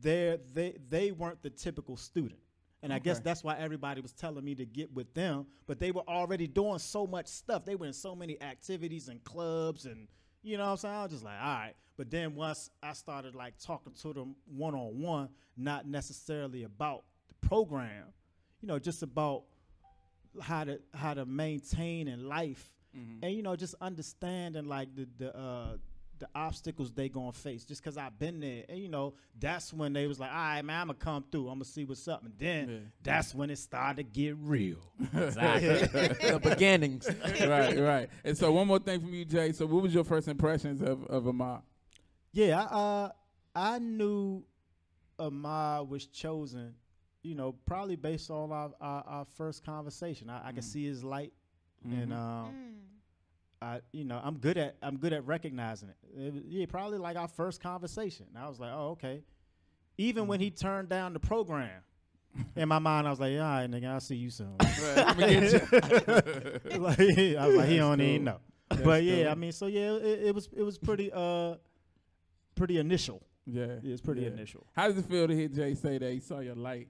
[0.00, 2.40] they they they weren't the typical student.
[2.82, 3.24] And I guess Okay.
[3.24, 5.46] that's why everybody was telling me to get with them.
[5.66, 7.64] But they were already doing so much stuff.
[7.64, 10.06] They were in so many activities and clubs and
[10.42, 10.94] you know what I'm saying?
[10.94, 11.74] I was just like, all right.
[11.98, 17.04] But then once I started like talking to them one on one, not necessarily about
[17.28, 18.04] the program,
[18.62, 19.42] you know, just about
[20.40, 23.22] how to how to maintain in life Mm-hmm.
[23.22, 25.76] and you know just understanding like the the uh
[26.20, 29.92] the obstacles they gonna face just because i've been there and you know that's when
[29.92, 32.24] they was like all right man i'm gonna come through i'm gonna see what's up
[32.24, 32.78] and then Yeah.
[33.02, 34.78] that's when it started to get real
[35.14, 35.68] Exactly.
[36.30, 37.06] the beginnings.
[37.46, 38.08] right, right.
[38.24, 39.52] And so one more thing from you, Jay.
[39.52, 41.60] So what was your first impressions of of Ahmad?
[42.38, 43.08] Yeah I, uh
[43.54, 44.42] i knew
[45.18, 46.74] ahmad was chosen
[47.22, 51.02] you know probably based on our our, our first conversation i, I could see his
[51.02, 51.32] light
[51.84, 52.16] and Mhm.
[52.16, 52.74] um Mm.
[53.60, 55.96] I, you know, I'm good at I'm good at recognizing it.
[56.16, 58.26] it was, yeah, probably like our first conversation.
[58.32, 59.24] And I was like, oh, okay.
[59.96, 61.80] Even when he turned down the program,
[62.56, 64.54] in my mind, I was like, all right, nigga, I'll see you soon.
[64.60, 65.58] Right, I'ma get you.
[66.78, 68.24] like, I was like, he don't even cool.
[68.26, 68.38] know.
[68.70, 69.32] That's but yeah, cool.
[69.32, 71.56] I mean, so yeah, it, it was it was pretty uh
[72.58, 73.22] pretty initial.
[73.46, 74.28] Yeah, It was pretty yeah.
[74.28, 74.66] initial.
[74.76, 76.88] How does it feel to hear Jay say that he saw your light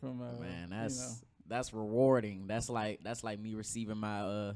[0.00, 0.20] from?
[0.20, 1.26] Uh, Man, you that's know.
[1.46, 2.46] that's rewarding.
[2.48, 4.54] That's like that's like me receiving my uh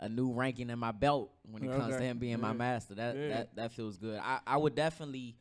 [0.00, 2.94] a new ranking in my belt when it comes to him being my master.
[2.96, 3.28] That Yeah.
[3.28, 4.18] that that feels good.
[4.22, 5.36] I, I would definitely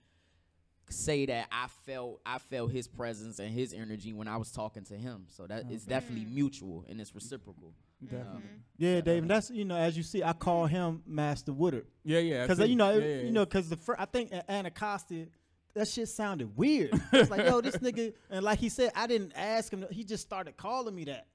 [0.90, 4.84] say that I felt I felt his presence and his energy when I was talking
[4.86, 5.26] to him.
[5.30, 7.74] So that it's definitely mutual and it's reciprocal.
[8.04, 8.42] Definitely.
[8.42, 8.56] Mm-hmm.
[8.78, 9.22] Yeah, Dave.
[9.24, 10.76] And that's you know, as you see, I call mm-hmm.
[10.76, 11.86] him Master Woodard.
[12.04, 12.44] Yeah, yeah.
[12.44, 15.28] Because uh, you know, Yeah, yeah, you know, because the fir- I think at Anacostia,
[15.74, 16.92] that shit sounded weird.
[17.14, 19.86] It's like, yo, this nigga, and like he said, I didn't ask him.
[19.92, 21.28] He just started calling me that,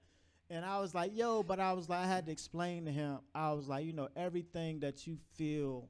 [0.48, 3.18] and I was like, yo, but I was like, I had to explain to him.
[3.34, 5.88] I was like, you know, everything that you feel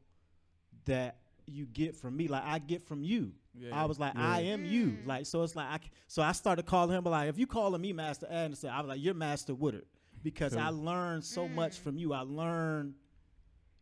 [0.86, 3.32] that you get from me, like I get from you.
[3.56, 4.28] Yeah, I was like, yeah.
[4.28, 4.86] I am you.
[4.86, 5.06] Mm.
[5.06, 7.80] Like, so it's like, I, so I started calling him, but like, if you calling
[7.80, 9.84] me Master Anderson, I was like, you're Master Woodard
[10.24, 11.82] because I learned so much Mm.
[11.82, 12.12] from you.
[12.12, 12.94] I learned,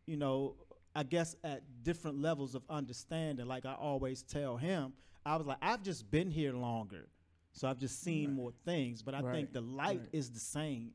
[0.05, 0.55] you know,
[0.95, 3.47] I guess at different levels of understanding.
[3.47, 4.93] Like I always tell him,
[5.25, 7.07] I was like, I've just been here longer,
[7.53, 8.35] so I've just seen Right.
[8.35, 9.01] more things.
[9.01, 10.09] But I Right, think the light right.
[10.13, 10.93] is the same.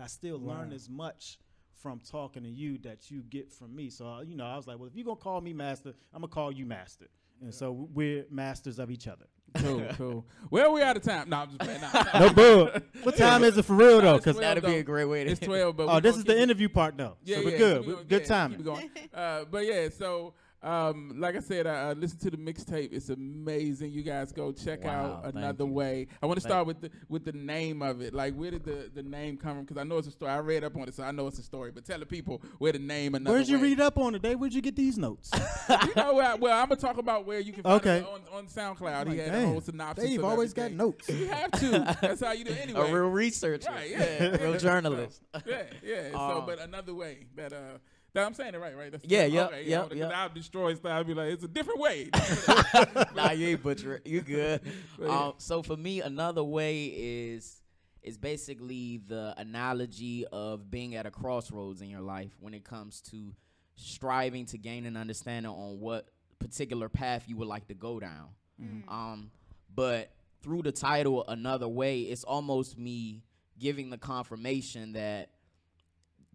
[0.00, 1.38] I still learn as much
[1.74, 3.90] from talking to you that you get from me.
[3.90, 6.20] So uh, you know, I was like, well, if you're gonna call me master, I'm
[6.22, 7.08] gonna call you master.
[7.42, 9.26] And so we're masters of each other.
[9.58, 10.24] Cool, cool.
[10.50, 11.28] Well, we out of time.
[11.28, 11.80] No, I'm just playing.
[11.80, 12.70] Nah, No bull.
[13.02, 14.16] What time is it for real though?
[14.18, 14.36] Because.
[14.36, 16.42] That'd be a great way to It's twelve, but oh, this is the keep it-
[16.42, 17.16] interview part though.
[17.24, 17.84] Yeah, so yeah, we're good.
[17.84, 18.56] keep We're good Yeah, timing.
[18.58, 18.90] Keep going.
[19.14, 22.88] Uh, but yeah, so um, like I said, I uh, listened to the mixtape.
[22.92, 23.92] It's amazing.
[23.92, 25.70] You guys go check Wow, out another you.
[25.70, 26.06] way.
[26.22, 28.14] I want to start with the with the name of it.
[28.14, 29.64] Like, where did the, the name come from?
[29.64, 30.30] Because I know it's a story.
[30.32, 31.70] I read up on it, so I know it's a story.
[31.72, 33.36] But tell the people where the name another.
[33.36, 33.64] Where'd you way.
[33.64, 34.40] read up on it, Dave?
[34.40, 35.30] Where'd you get these notes?
[35.68, 37.98] you know, well, well, I'm gonna talk about where you can find Okay.
[37.98, 38.92] it on, on SoundCloud.
[39.02, 40.04] I'm he like, had a whole synopsis.
[40.08, 41.08] Dave of always got notes.
[41.08, 41.96] You have to.
[42.00, 42.90] That's how you do it anyway.
[42.90, 43.70] a real researcher.
[43.70, 44.36] Right, yeah.
[44.42, 45.22] real journalist.
[45.46, 46.10] yeah, yeah.
[46.12, 47.78] so, Uh, but another way that uh, that
[48.24, 48.92] I'm saying it right, right?
[48.92, 50.12] That's Yeah, okay, yep, yeah, yep, because yep.
[50.14, 50.92] I'll destroy stuff.
[50.92, 52.10] I'll be like, it's a different way.
[53.14, 54.06] nah, you ain't butcher it.
[54.06, 54.60] You good.
[54.98, 55.10] But.
[55.10, 57.62] Um, so for me, another way is
[58.02, 63.00] is basically the analogy of being at a crossroads in your life when it comes
[63.00, 63.34] to
[63.74, 66.08] striving to gain an understanding on what
[66.38, 68.28] particular path you would like to go down.
[68.62, 68.88] Mm-hmm.
[68.88, 69.30] Um,
[69.74, 70.10] but
[70.42, 73.22] through the title, another way, it's almost me
[73.58, 75.30] giving the confirmation that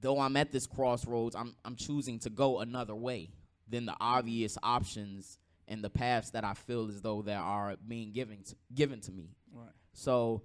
[0.02, 3.30] though I'm at this crossroads, I'm I'm choosing to go another way
[3.70, 5.38] than the obvious options
[5.68, 9.12] and the paths that I feel as though that are being given to, given to
[9.12, 9.30] me.
[9.54, 9.70] right.
[9.94, 10.42] So,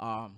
[0.00, 0.36] um,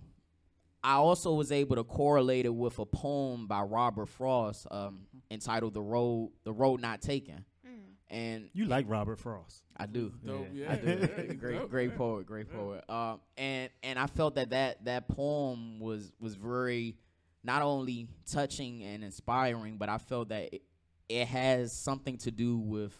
[0.83, 5.75] I also was able to correlate it with a poem by Robert Frost um, entitled
[5.75, 7.71] "The Road The Road Not Taken," Mm.
[8.11, 9.63] and You like Robert Frost.
[9.77, 10.13] I do.
[10.25, 10.73] Dope, Yeah, yeah.
[10.73, 10.89] I do.
[11.29, 12.85] yeah, great, dope, great poet, great poet.
[12.91, 16.97] Um, and and I felt that that that poem was was very
[17.45, 20.63] not only touching and inspiring, but I felt that it,
[21.09, 22.95] it has something to do with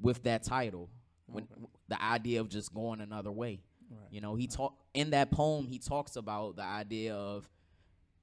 [0.00, 0.88] with that title,
[1.26, 1.62] when Okay.
[1.88, 3.60] the idea of just going another way.
[3.90, 3.98] Right.
[4.12, 5.66] You know, he talk in that poem.
[5.66, 7.48] He talks about the idea of,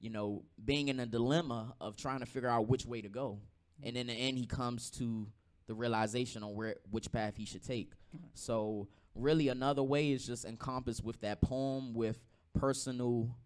[0.00, 3.38] you know, being in a dilemma of trying to figure out which way to go,
[3.82, 5.26] and in the end, he comes to
[5.66, 7.92] the realization on where which path he should take.
[8.34, 12.18] So, really, another way is just encompassed with that poem with
[12.54, 13.36] personal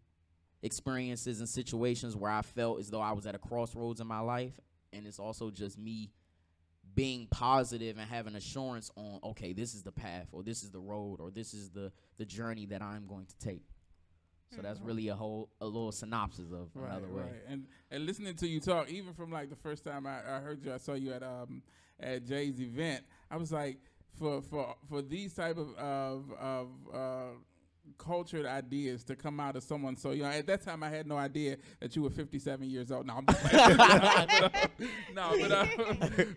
[0.62, 4.20] experiences and situations where I felt as though I was at a crossroads in my
[4.20, 4.58] life,
[4.92, 6.10] and it's also just me
[6.94, 10.80] being positive and having assurance on okay, this is the path, or this is the
[10.80, 13.64] road, or this is the the journey that I'm going to take.
[14.54, 14.86] So that's Mhm.
[14.86, 17.22] really a whole a little synopsis of Right, another way.
[17.22, 17.42] right.
[17.48, 20.62] And and listening to you talk, even from like the first time I, I heard
[20.62, 21.62] you, I saw you at um
[21.98, 23.04] at Jay's event.
[23.30, 23.78] I was like,
[24.18, 27.30] for for for these type of of of uh,
[27.98, 30.32] cultured ideas to come out of someone so young.
[30.32, 33.06] At that time, I had no idea that you were 57 years old.
[33.06, 33.42] No, I'm just
[35.14, 35.66] no, but uh,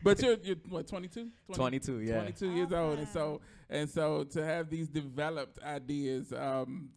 [0.04, 1.30] but you're you're what 22?
[1.54, 2.14] 22, yeah.
[2.20, 6.90] 22 years old, and so and so to have these developed ideas um,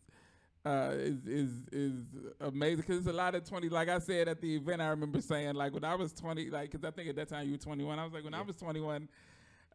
[0.65, 2.05] uh, is is is
[2.41, 3.69] amazing because it's a lot of 20.
[3.69, 6.71] Like I said at the event, I remember saying like when I was 20, like
[6.71, 7.99] because I think at that time you were 21.
[7.99, 9.09] I was like when I was 21.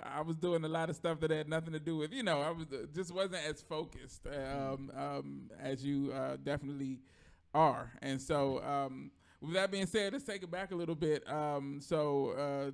[0.01, 2.41] I was doing a lot of stuff that had nothing to do with, you know,
[2.41, 6.99] I was uh, just wasn't as focused um, um, as you uh, definitely
[7.53, 7.91] are.
[8.01, 11.29] And so, um, with that being said, let's take it back a little bit.
[11.31, 12.71] Um, so, uh,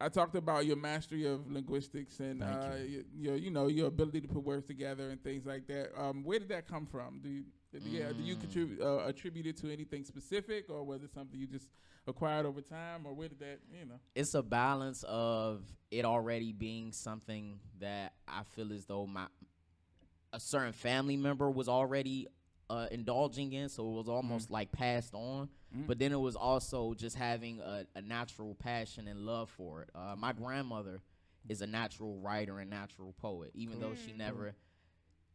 [0.00, 3.86] I talked about your mastery of linguistics and Thank uh, y- your, you know, your
[3.86, 5.92] ability to put words together and things like that.
[5.96, 7.20] Um, where did that come from?
[7.22, 7.44] Do you,
[7.82, 8.40] yeah, do you Mm.
[8.40, 11.70] contribute uh, attribute it to anything specific, or was it something you just
[12.06, 13.98] acquired over time, or where did that, you know?
[14.14, 19.26] it's a balance of it already being something that I feel as though my
[20.32, 22.26] a certain family member was already
[22.70, 25.48] uh, indulging in, so it was almost like passed on.
[25.76, 25.86] Mm.
[25.86, 29.90] But then it was also just having a, a natural passion and love for it.
[29.94, 31.00] Uh, my grandmother
[31.48, 34.18] is a natural writer and natural poet, even though she Cool.
[34.18, 34.54] never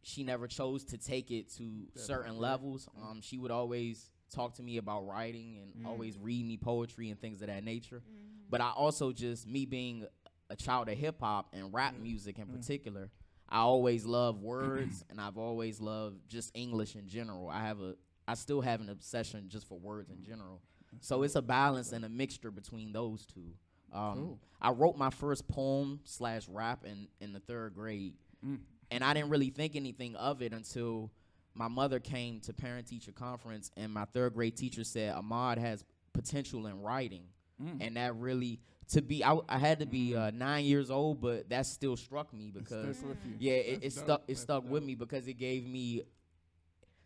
[0.02, 2.88] she never chose to take it to certain levels.
[3.02, 5.88] Um, she would always talk to me about writing and Mm.
[5.88, 8.02] always read me poetry and things of that nature.
[8.08, 8.50] Mhm.
[8.50, 10.06] But I also just me being
[10.50, 12.02] a child of hip hop and rap Mm.
[12.02, 12.54] music in Mm.
[12.54, 13.12] particular,
[13.50, 17.50] I always love words and I've always loved just English in general.
[17.50, 17.96] I have a
[18.28, 20.62] I still have an obsession just for words in general.
[21.00, 23.56] So it's a balance and a mixture between those two.
[23.92, 24.40] Um, Cool.
[24.62, 28.14] I wrote my first poem slash rap in, in the third grade,
[28.46, 28.60] Mm.
[28.92, 31.12] And I didn't really think anything of it until
[31.56, 35.84] my mother came to parent teacher conference, and my third grade teacher said Ahmad has
[36.14, 37.24] potential in writing
[37.62, 37.86] Mm.
[37.86, 38.62] and that really
[38.94, 42.34] to be I, I had to be uh, nine years old but that still struck
[42.34, 43.34] me because stuck with you.
[43.38, 46.04] yeah it, it stuck it stuck with me because it gave me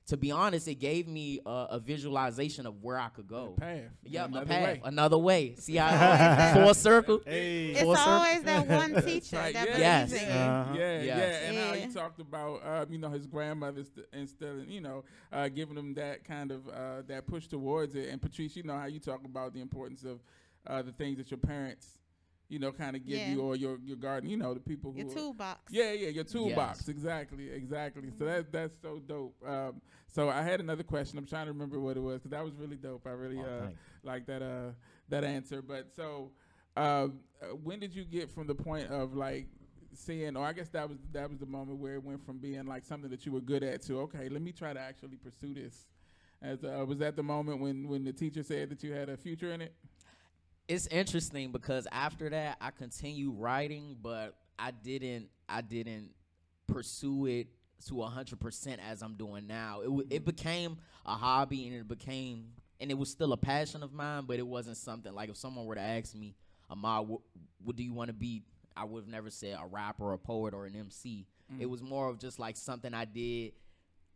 [0.07, 3.61] to be honest it gave me uh, a visualization of where i could go The
[3.61, 3.81] path.
[4.03, 4.81] yeah Another a path way.
[4.83, 7.67] another way see how full circle Hey.
[7.71, 8.11] It's Full circle.
[8.11, 9.77] always that one teacher Right, that yeah.
[9.77, 10.13] Yes.
[10.13, 10.21] Uh, you.
[10.31, 10.73] Uh-huh.
[10.77, 11.17] Yeah, Yes.
[11.17, 15.03] yeah, and how he talked about, um, you know, his grandmother st- instilling, you know,
[15.31, 18.09] uh, giving him that kind of uh, that push towards it.
[18.09, 20.19] And Patrice, you know how you talk about the importance of
[20.67, 21.97] uh, the things that your parents,
[22.49, 23.31] you know, kind of give Yeah.
[23.31, 24.99] you, or your your garden, you know, the people who.
[24.99, 25.71] Your are- toolbox.
[25.71, 26.79] yeah, yeah, your toolbox.
[26.81, 26.89] Yes.
[26.89, 28.11] Exactly, exactly.
[28.17, 29.35] So that that's so dope.
[29.47, 31.17] Um, so I had another question.
[31.17, 33.07] I'm trying to remember what it was because that was really dope.
[33.07, 33.69] I really Oh, uh,
[34.03, 34.71] like that uh
[35.09, 35.61] that answer.
[35.61, 36.31] But so,
[36.77, 39.47] um, uh, when did you get from the point of like
[39.95, 42.65] seeing, or I guess that was that was the moment where it went from being
[42.65, 45.53] like something that you were good at to okay, let me try to actually pursue
[45.53, 45.87] this.
[46.41, 49.17] As uh, was that the moment when when the teacher said that you had a
[49.17, 49.73] future in it?
[50.67, 56.11] It's interesting because after that I continued writing, but I didn't I didn't
[56.67, 57.47] pursue it
[57.87, 59.81] to hundred percent as I'm doing now.
[59.81, 60.25] It w- it mm-hmm.
[60.25, 62.45] became a hobby and it became
[62.79, 65.65] and it was still a passion of mine, but it wasn't something like if someone
[65.65, 66.35] were to ask me,
[66.69, 67.21] Ahmad, what,
[67.63, 68.43] what do you want to be?
[68.75, 71.27] I would have never said a rapper, a poet, or an MC.
[71.59, 71.69] It mm.
[71.69, 73.53] was more of just like something I did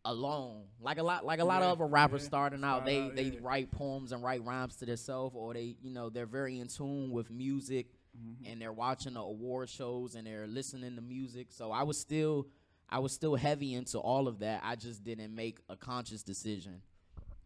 [0.08, 0.64] alone.
[0.82, 2.28] Like a lot like a lot Yeah, of other rappers yeah.
[2.28, 3.40] starting out, they out, they yeah.
[3.42, 7.12] write poems and write rhymes to themselves or they, you know, they're very in tune
[7.12, 7.88] with music
[8.18, 8.52] Mm-hmm.
[8.52, 11.48] and they're watching the award shows and they're listening to music.
[11.52, 12.48] So I was still
[12.90, 14.62] I was still heavy into all of that.
[14.64, 16.82] I just didn't make a conscious decision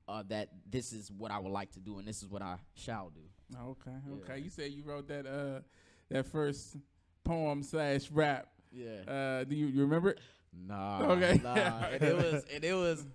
[0.08, 2.56] uh, that this is what I would like to do and this is what I
[2.74, 3.20] shall do.
[3.72, 3.92] Okay,
[4.24, 4.40] okay.
[4.40, 5.60] You said you wrote that uh
[6.10, 6.78] that first
[7.26, 8.48] poem slash rap.
[8.72, 9.02] Yeah.
[9.06, 10.20] Uh, do you, you remember it?
[10.54, 11.02] Nah.
[11.12, 11.40] Okay.
[11.44, 11.86] Nah.
[11.92, 13.06] and it was and it was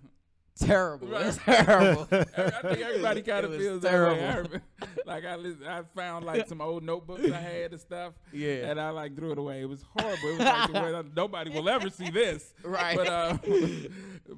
[0.59, 1.07] terrible.
[1.07, 1.21] Right.
[1.21, 2.07] It was terrible.
[2.11, 3.81] I think everybody kind of feels.
[3.83, 4.59] Terrible.
[5.05, 5.35] like I,
[5.67, 8.69] I found like some old notebooks I had and stuff, Yeah.
[8.69, 9.61] and I like threw it away.
[9.61, 10.29] It was horrible.
[10.29, 12.53] It was like the way nobody will ever see this.
[12.63, 12.97] Right.
[12.97, 13.37] But uh,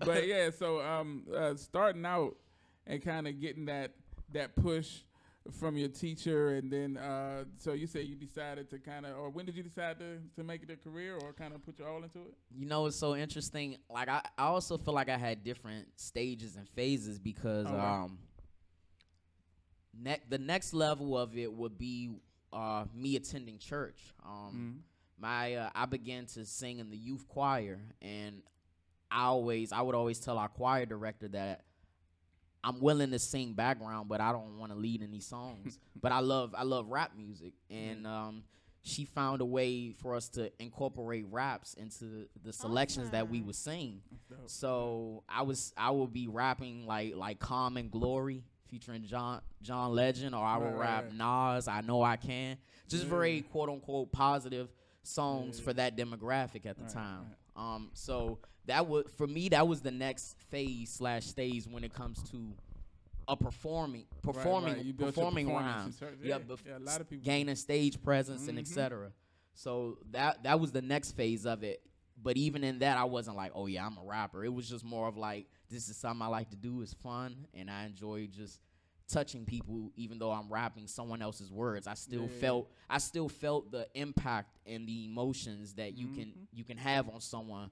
[0.05, 0.49] but yeah.
[0.57, 2.35] So um, uh, starting out
[2.85, 3.91] and kind of getting that
[4.33, 4.99] that push
[5.51, 9.29] from your teacher, and then uh, so you said you decided to kind of, or
[9.29, 11.87] when did you decide to to make it a career, or kind of put your
[11.89, 12.33] all into it?
[12.55, 13.77] You know, it's so interesting.
[13.89, 18.03] Like I, I also feel like I had different stages and phases because wow.
[18.05, 18.19] um
[19.99, 22.11] ne- the next level of it would be
[22.53, 23.99] uh me attending church.
[24.25, 24.77] Um Mm-hmm.
[25.19, 28.41] my uh, I began to sing in the youth choir and
[29.11, 31.65] I always I would always tell our choir director that
[32.63, 35.79] I'm willing to sing background, but I don't want to lead any songs.
[36.01, 38.43] but I love I love rap music, and um,
[38.81, 43.45] she found a way for us to incorporate raps into the selections that we Awesome.
[43.47, 44.01] would sing.
[44.47, 50.35] So I was I would be rapping like like Common Glory featuring John John Legend,
[50.35, 51.67] or I would Right, rap Nas.
[51.67, 52.57] I know I can.
[52.87, 54.69] Just very quote unquote positive
[55.03, 57.25] songs for that demographic at the Right, time.
[57.55, 58.39] Um, so
[58.69, 62.53] that would for me that was the next phase slash stage when it comes to
[63.27, 64.85] a performing performing right.
[64.85, 65.99] Your performing rhymes.
[66.01, 68.61] Yeah, yeah, yeah, a lot of people- gaining stage presence and Mhm.
[68.61, 69.11] etc.
[69.53, 71.83] So that that was the next phase of it.
[72.21, 74.43] But even in that, I wasn't like, oh yeah, I'm a rapper.
[74.43, 76.81] It was just more of like, this is something I like to do.
[76.81, 78.59] It's fun, and I enjoy just
[79.07, 79.91] touching people.
[79.95, 82.39] Even though I'm rapping someone else's words, I still Yeah.
[82.41, 87.07] felt I still felt the impact and the emotions that you can you can have
[87.09, 87.69] on someone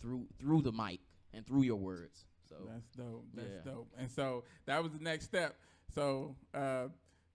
[0.00, 1.00] through through the mic
[1.34, 2.24] and through your words.
[2.48, 3.24] So That's dope.
[3.34, 3.72] That's Yeah.
[3.72, 3.88] dope.
[3.98, 5.56] And so that was the next step.
[5.94, 6.88] So uh,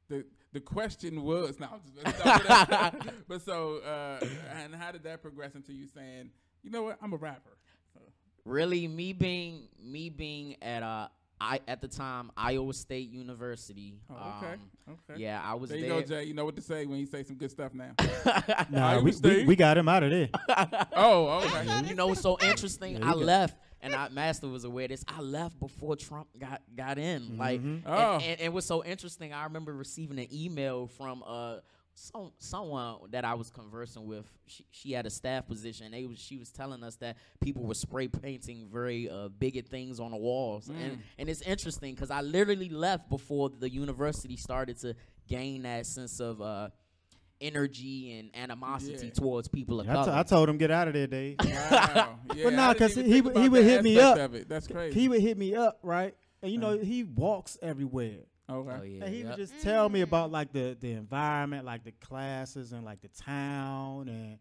[0.10, 2.70] the the question was now, I'm just-
[3.06, 4.26] no, but so uh,
[4.64, 6.30] and how did that progress into you saying,
[6.64, 7.58] you know what, I'm a rapper.
[8.46, 11.08] really me being me being at uh
[11.44, 13.96] I at the time Iowa State University.
[14.10, 14.54] Oh, okay.
[14.54, 14.60] um,
[15.10, 15.22] Okay.
[15.22, 16.02] Yeah, I was There you there.
[16.02, 16.24] go, Jay.
[16.24, 17.92] You know what to say when you say some good stuff now.
[18.70, 20.30] Nah, we, we, we got him out of there.
[20.96, 21.88] oh, okay.
[21.88, 22.94] you know what's so interesting?
[22.98, 25.04] Yeah, I got- left, and I Master was aware of this.
[25.08, 27.38] I left before Trump got got in.
[27.38, 27.66] Like, Mhm.
[27.66, 28.14] and, Oh.
[28.16, 29.34] and, and it was so interesting.
[29.34, 31.58] I remember receiving an email from uh
[31.96, 34.26] some someone that I was conversing with.
[34.48, 35.92] She, she had a staff position.
[35.92, 40.00] They was she was telling us that people were spray painting very uh, bigot things
[40.00, 40.76] on the walls, Mm.
[40.84, 44.96] and and it's interesting because I literally left before the university started to
[45.28, 46.70] gain that sense of uh
[47.42, 49.14] energy and animosity Yeah.
[49.14, 50.14] towards people of I, t- color.
[50.14, 51.36] I told him get out of there, Dave.
[51.44, 52.20] Wow.
[52.36, 54.32] Yeah, But nah, I didn't 'cause even he think would- he would hit me up.
[54.48, 55.00] That's crazy.
[55.00, 56.16] he would hit me up, right?
[56.42, 56.78] And you know Uh.
[56.84, 58.20] he walks everywhere.
[58.50, 58.78] Okay.
[58.80, 59.30] Oh, yeah, And he yep.
[59.30, 63.08] would just tell me about like the the environment, like the classes and like the
[63.10, 64.38] town and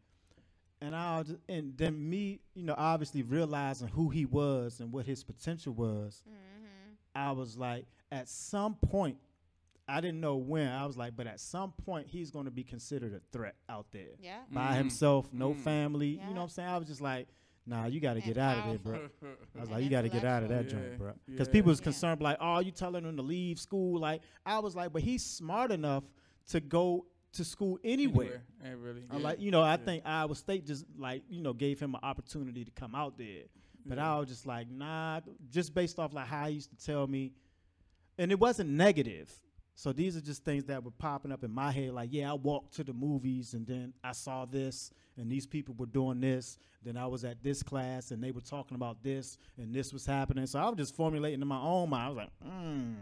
[0.81, 5.07] and I just and then me, you know, obviously realizing who he was and what
[5.07, 6.95] his potential was, Mm-hmm.
[7.15, 9.19] I was like, at some point,
[9.87, 10.69] I didn't know when.
[10.69, 13.87] I was like, but at some point, he's going to be considered a threat out
[13.93, 14.41] there Yeah.
[14.51, 14.79] by Mhm.
[14.79, 15.61] himself, no Mm.
[15.61, 16.09] family.
[16.09, 16.69] You know what I'm saying?
[16.69, 17.29] I was just like,
[17.67, 19.09] nah, you got to get out of there, bro.
[19.57, 20.81] I was like, you got to get out of that intellectual.
[20.89, 21.13] joint, bro.
[21.27, 21.53] Because yeah.
[21.53, 21.85] people was Yeah.
[21.85, 24.01] concerned, like, oh, you telling him to leave school?
[24.01, 26.05] Like, I was like, but he's smart enough
[26.49, 28.43] to go to school anywhere.
[28.63, 29.25] And really, I'm yeah.
[29.25, 29.77] like, you know, I Yeah.
[29.79, 33.45] think Iowa State just like, you know, gave him an opportunity to come out there.
[33.87, 34.15] But Yeah.
[34.17, 37.33] I was just like, nah, just based off like how he used to tell me,
[38.19, 39.33] and it wasn't negative.
[39.75, 41.93] So these are just things that were popping up in my head.
[41.93, 45.75] Like, yeah, I walked to the movies and then I saw this, and these people
[45.79, 46.59] were doing this.
[46.85, 50.05] Then I was at this class and they were talking about this, and this was
[50.05, 50.47] happening.
[50.47, 52.05] So I was just formulating in my own mind.
[52.05, 52.93] I was like, hmm.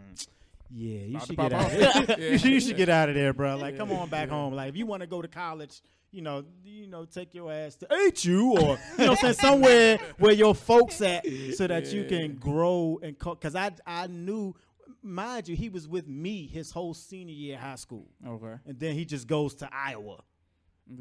[0.73, 1.73] Yeah, you About should get out.
[1.73, 2.17] Of there.
[2.19, 2.31] Yeah.
[2.31, 3.57] you should- you should get out of there, bro.
[3.57, 4.35] Like, come on back yeah.
[4.35, 4.55] home.
[4.55, 5.81] Like, if you want to go to college,
[6.13, 10.33] you know, you know, take your ass to HU or you know, saying somewhere where
[10.33, 14.55] your folks at, so that you can grow and because I I knew,
[15.03, 18.55] mind you, he was with me his whole senior year of high school, Okay.
[18.67, 20.23] and then he just goes to Iowa.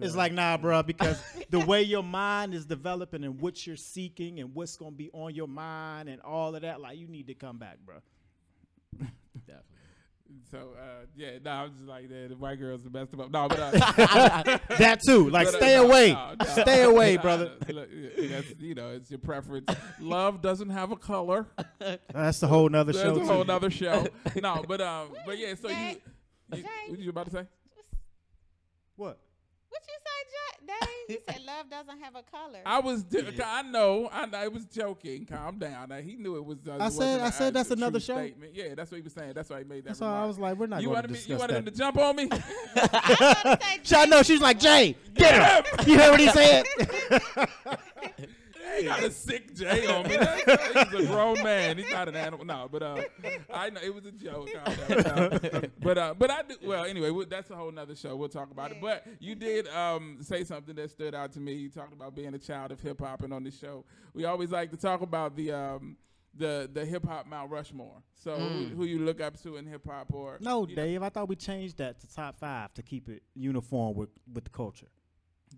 [0.02, 1.20] It's like nah, bro, because
[1.50, 5.34] the way your mind is developing and what you're seeking and what's gonna be on
[5.34, 7.96] your mind and all of that, like you need to come back, bro.
[9.48, 9.79] Definitely.
[10.52, 12.30] So uh, yeah, no, I'm just like that.
[12.30, 13.32] The white girl's the best of them.
[13.32, 13.72] No, but uh,
[14.78, 16.46] That too, like but, uh, stay no, away, no, no.
[16.46, 17.52] stay away, Nah, brother.
[17.70, 19.70] look, that's, you know, it's your preference.
[20.00, 21.48] Love doesn't have a color.
[22.14, 23.48] That's a whole nother That's show a whole too.
[23.48, 24.08] nother show.
[24.42, 25.54] no, but um, but yeah.
[25.60, 25.98] So you, Jay,
[26.54, 26.68] you Jay.
[26.88, 27.48] what you about to say?
[28.96, 29.20] What?
[29.70, 30.49] What you say, Jay?
[31.08, 31.18] Dave?
[31.18, 32.60] You said love doesn't have a color.
[32.66, 33.04] I was.
[33.04, 34.10] di- I know.
[34.12, 35.26] I, know, I was joking.
[35.26, 35.90] Calm down.
[35.90, 36.60] Now, he knew it was.
[36.68, 38.16] Uh, I it said- wasn't I a- said that's another show.
[38.18, 38.54] Statement.
[38.56, 39.34] Yeah, that's what he was saying.
[39.34, 39.98] That's why he made that.
[39.98, 41.20] So I was like, we're not you going wanted to me.
[41.20, 42.30] You discuss wanted him to jump on me.
[42.32, 45.88] I was say, I know she's like Jay, get him.
[45.88, 46.66] you heard what he said?
[48.80, 50.18] He got a sic Jay on me.
[50.18, 51.78] He's a grown man.
[51.78, 52.46] He's not an animal.
[52.46, 53.02] No, but uh,
[53.54, 54.50] I know it was a joke.
[54.54, 55.72] Down.
[55.82, 56.56] but uh, but I do.
[56.64, 58.16] Well, anyway, we- that's a whole nother show.
[58.16, 58.78] We'll talk about it.
[58.82, 61.54] But you did um say something that stood out to me.
[61.54, 64.52] You talked about being a child of hip hop, and on this show, we always
[64.52, 65.98] like to talk about the um.
[66.38, 68.04] The, the hip hop Mount Rushmore.
[68.14, 71.02] So who, who you look up to in hip hop or No, you know, Dave.
[71.04, 74.52] I thought we changed that to top five to keep it uniform with with the
[74.52, 74.88] culture.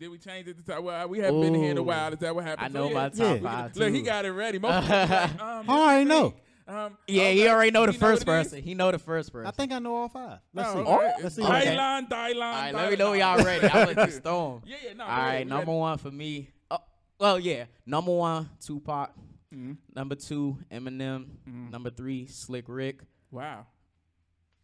[0.02, 0.84] Did we change it to top?
[0.84, 2.12] Well, we haven't been here in a while.
[2.12, 2.66] Is that what happened?
[2.66, 4.58] I So, know yeah, my top We we five can- Look, he got it ready.
[4.58, 6.34] Most like, um, I already know.
[6.68, 7.36] Um, Yeah, okay.
[7.36, 8.48] he already know the You first what it is?
[8.48, 8.64] person.
[8.64, 9.46] He know the first person.
[9.46, 10.40] I think I know all five.
[10.56, 10.90] Let's Oh, see.
[10.90, 11.14] okay.
[11.22, 11.44] Let's see.
[11.44, 11.66] Okay.
[11.76, 12.36] Dylan, Dylan.
[12.36, 13.68] All right, let me know y'all ready.
[13.68, 14.64] I was just storm.
[14.66, 15.04] Yeah, yeah, no.
[15.04, 15.34] All go ahead.
[15.34, 16.50] right, We number one for me.
[16.72, 16.78] Oh,
[17.20, 19.12] well, yeah, number one, Tupac.
[19.54, 19.78] Mhm.
[19.96, 21.26] Number two, Eminem.
[21.48, 21.70] Mhm.
[21.72, 23.02] Number three, Slick Rick.
[23.30, 23.68] Wow.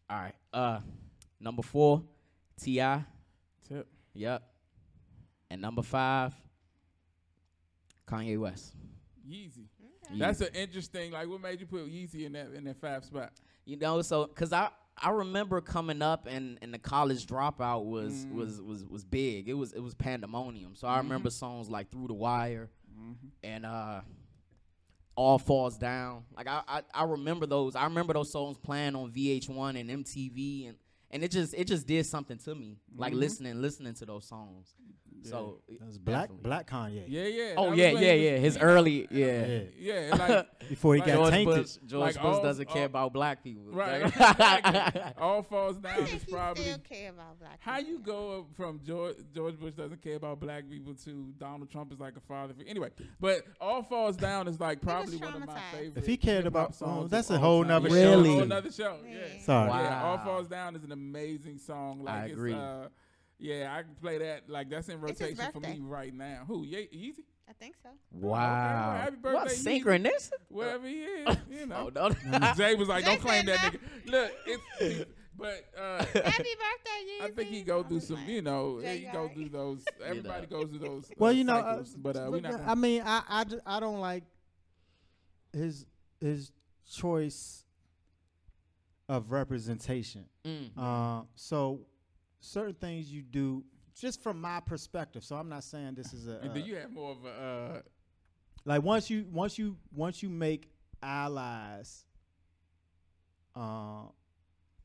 [0.09, 0.35] All right.
[0.51, 0.79] Uh,
[1.39, 2.01] number four,
[2.59, 2.77] Ti.
[3.67, 3.87] Tip.
[4.13, 4.43] Yep.
[5.49, 6.33] And number five,
[8.07, 8.75] Kanye West.
[9.27, 9.65] Yeezy.
[10.11, 10.19] Yeezy.
[10.19, 11.11] That's an interesting.
[11.11, 13.31] Like, what made you put Yeezy in that in that five spot?
[13.65, 18.25] You know, so because I I remember coming up and and the college dropout was
[18.25, 18.31] Mm.
[18.33, 19.49] was was was big.
[19.49, 20.75] It was it was pandemonium.
[20.75, 21.03] So I Mhm.
[21.03, 23.27] remember songs like Through the Wire Mm-hmm.
[23.43, 24.01] and uh
[25.15, 26.23] All Falls Down.
[26.35, 27.75] Like I, I I remember those.
[27.75, 30.77] I remember those songs playing on VH1 and MTV and
[31.11, 32.77] and it just it just did something to me.
[32.95, 33.17] Like Mhm.
[33.17, 34.73] listening listening to those songs.
[35.23, 36.43] So That was black definitely.
[36.43, 37.03] black Kanye.
[37.07, 37.53] Yeah, yeah.
[37.57, 38.37] Oh yeah, when yeah, yeah.
[38.37, 39.45] His you early yeah.
[39.45, 39.61] Yeah.
[39.77, 41.55] Yeah, like Before he Like got George tainted.
[41.55, 43.63] Bush, George Like Bush all- doesn't care about black people.
[43.71, 44.03] right.
[44.03, 45.01] Like- exactly.
[45.17, 47.91] All falls down is he probably still care about black how people.
[47.91, 51.99] you go from George George Bush doesn't care about black people to Donald Trump is
[51.99, 52.53] like a father.
[52.53, 52.69] figure.
[52.69, 52.89] Anyway,
[53.19, 55.71] but all falls down is like probably one of my traumatized.
[55.71, 55.97] favorite.
[55.97, 57.69] If he cared hip-hop about- oh, songs that's a whole time.
[57.83, 57.99] nother Yeah, show.
[58.09, 58.35] that's Really?
[58.37, 58.97] whole nother show.
[59.05, 59.13] Yeah.
[59.35, 59.41] Yeah.
[59.41, 59.69] Sorry.
[59.71, 62.03] Yeah, All Falls Down is an amazing song.
[62.03, 62.53] Like I it's, agree.
[62.53, 62.87] Uh,
[63.39, 64.49] yeah, I can play that.
[64.49, 65.81] Like that's in It's his rotation for me birthday.
[65.81, 66.43] right now.
[66.47, 66.63] Who?
[66.63, 67.23] Ye- Yeezy?
[67.49, 67.89] I think so.
[68.11, 68.97] Wow.
[68.99, 69.83] happy what birthday, Yeezy.
[69.83, 70.31] synchronicity?
[70.49, 71.89] Wherever he is, you know.
[71.95, 72.53] Oh, no.
[72.57, 74.31] Jay was like, "Don't claim said that nigga." Look,
[74.79, 75.05] it's
[75.37, 77.23] but uh, Happy birthday, Yeezy.
[77.23, 79.33] I think he go through some, you know, Jay, he go alright?
[79.35, 79.85] through those.
[80.03, 81.11] Everybody goes through those.
[81.17, 82.61] Well, uh, you know, uh, cycles, but uh, we but, not.
[82.61, 84.23] I Gonna, mean, I, I, ju- I don't like
[85.53, 85.85] his
[86.19, 86.51] his
[86.91, 87.63] choice
[89.07, 90.25] of representation.
[90.43, 90.69] Mm.
[90.75, 91.81] Uh, so
[92.39, 93.63] certain things you do,
[93.99, 95.23] just from my perspective.
[95.23, 97.29] So I'm not saying this is a and uh, then you have more of a.
[97.29, 97.81] Uh,
[98.65, 100.69] like once you once you once you make
[101.01, 102.03] allies
[103.55, 104.03] uh,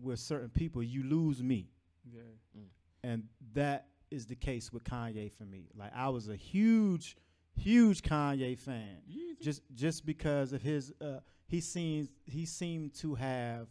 [0.01, 1.69] with certain people, you lose me.
[2.15, 2.63] yeah.
[3.03, 3.25] and
[3.55, 5.69] that is the case with Kanye for me.
[5.77, 7.17] Like I was a huge,
[7.57, 8.99] huge Kanye fan,
[9.41, 10.93] just just because of his.
[11.01, 13.69] Uh, he seems he seemed to have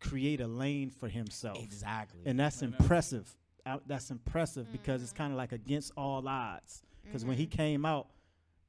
[0.00, 2.20] create a lane for himself, Exactly.
[2.24, 2.76] and that's I know.
[2.78, 3.36] impressive.
[3.66, 5.16] Uh, that's impressive because it's Mhm.
[5.16, 6.82] kind of like against all odds.
[7.04, 7.50] Because when he Mhm.
[7.50, 8.08] came out,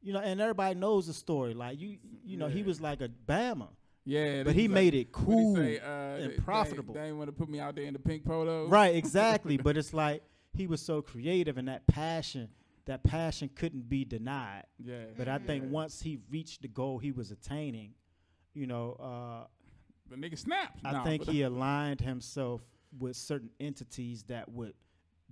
[0.02, 1.54] you know, and everybody knows the story.
[1.54, 3.70] Like you, you know, he was like a Bama,
[4.06, 5.56] yeah, but he made it cool.
[5.56, 5.88] say, uh,
[6.24, 6.94] and they- profitable.
[6.94, 8.68] They, didn't want to put me out there in the pink polo.
[8.68, 9.58] Right, exactly.
[9.66, 10.24] but it's like
[10.54, 12.50] he was so creative and that passion,
[12.86, 14.66] that passion couldn't be denied.
[14.84, 15.06] Yeah.
[15.18, 15.70] But I think Yeah.
[15.70, 17.94] once he reached the goal he was attaining,
[18.54, 19.48] you know, uh,
[20.10, 20.80] the nigga snapped.
[20.84, 22.62] I Nah, think he aligned himself
[22.98, 24.74] with certain entities that would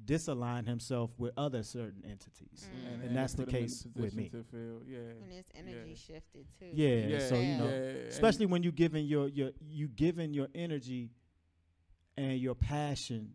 [0.05, 2.69] disalign himself with other certain entities.
[2.85, 3.07] Mm.
[3.07, 4.29] And that's the put him in case with position me.
[4.29, 4.97] To feel, yeah.
[5.23, 5.95] And his energy Yeah.
[5.95, 6.69] shifted too.
[6.73, 10.33] Yeah, Yeah, so you know, yeah, and- especially when you giving your your you giving
[10.35, 11.09] your energy
[12.15, 13.33] and your passion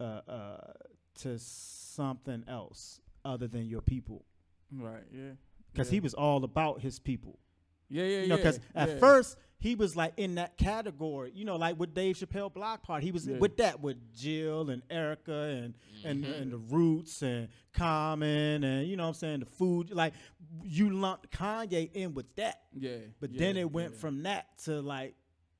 [0.00, 0.72] uh, uh,
[1.16, 4.24] to something else other than your people
[4.70, 5.30] right, yeah.
[5.72, 5.92] because yeah.
[5.92, 7.38] he was all about his people
[7.90, 8.42] yeah, yeah, you know yeah.
[8.42, 8.98] because at yeah.
[8.98, 13.06] first he was like in that category you know like with dave chappelle block party
[13.06, 13.38] he was Yeah.
[13.38, 15.74] with that with jill and Erykah and
[16.04, 16.40] and, Mhm.
[16.42, 20.12] and the roots and common and you know what i'm saying the food like
[20.62, 23.98] you lumped kanye in with that yeah, but yeah, then it went yeah.
[23.98, 25.14] from that to like,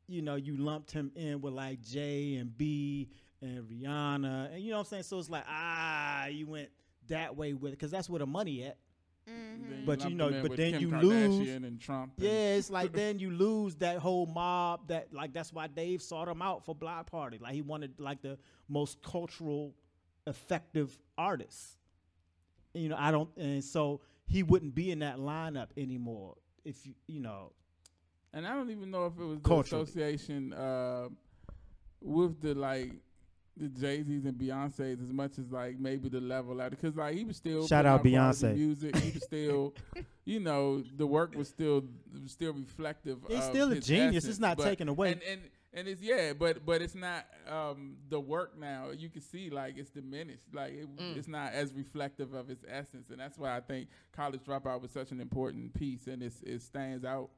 [0.06, 3.08] you know, you lumped him in with like Jay and B
[3.42, 5.02] and Rihanna, and you know what I'm saying.
[5.04, 6.68] So it's like ah, you went
[7.08, 8.76] that way with it because that's where the money at.
[9.28, 9.84] Mhm.
[9.86, 12.12] But you lumped know, but then Kim you Kardashian lose- and Trump.
[12.16, 14.88] and- Yeah, it's like then you lose that whole mob.
[14.88, 17.38] That like that's why Dave sought him out for Block Party.
[17.38, 19.74] Like he wanted like the most cultural,
[20.26, 21.78] effective artist.
[22.74, 26.36] And, you know, I don't, and so he wouldn't be in that lineup anymore.
[26.64, 27.52] If you, you know,
[28.32, 29.84] And I don't even know if it was the Culturally.
[29.84, 31.08] association uh,
[32.02, 32.92] with the like
[33.56, 37.14] the Jay Z's and Beyonce's as much as like maybe the level out because like
[37.14, 38.56] he was still Shout putting out quality Beyonce.
[38.56, 38.96] music.
[38.96, 39.74] He was still,
[40.24, 41.84] you know, the work was still
[42.22, 43.18] was still reflective.
[43.28, 44.16] he's of still a genius.
[44.16, 45.12] essence, it's not but- taken away.
[45.12, 45.40] And and
[45.72, 48.90] and it's yeah, but but it's not um the work now.
[48.96, 50.46] You can see like it's diminished.
[50.52, 51.16] Like it, Mm.
[51.16, 54.90] it's not as reflective of its essence, and that's why I think College Dropout was
[54.90, 57.28] such an important piece, and it's, it stands out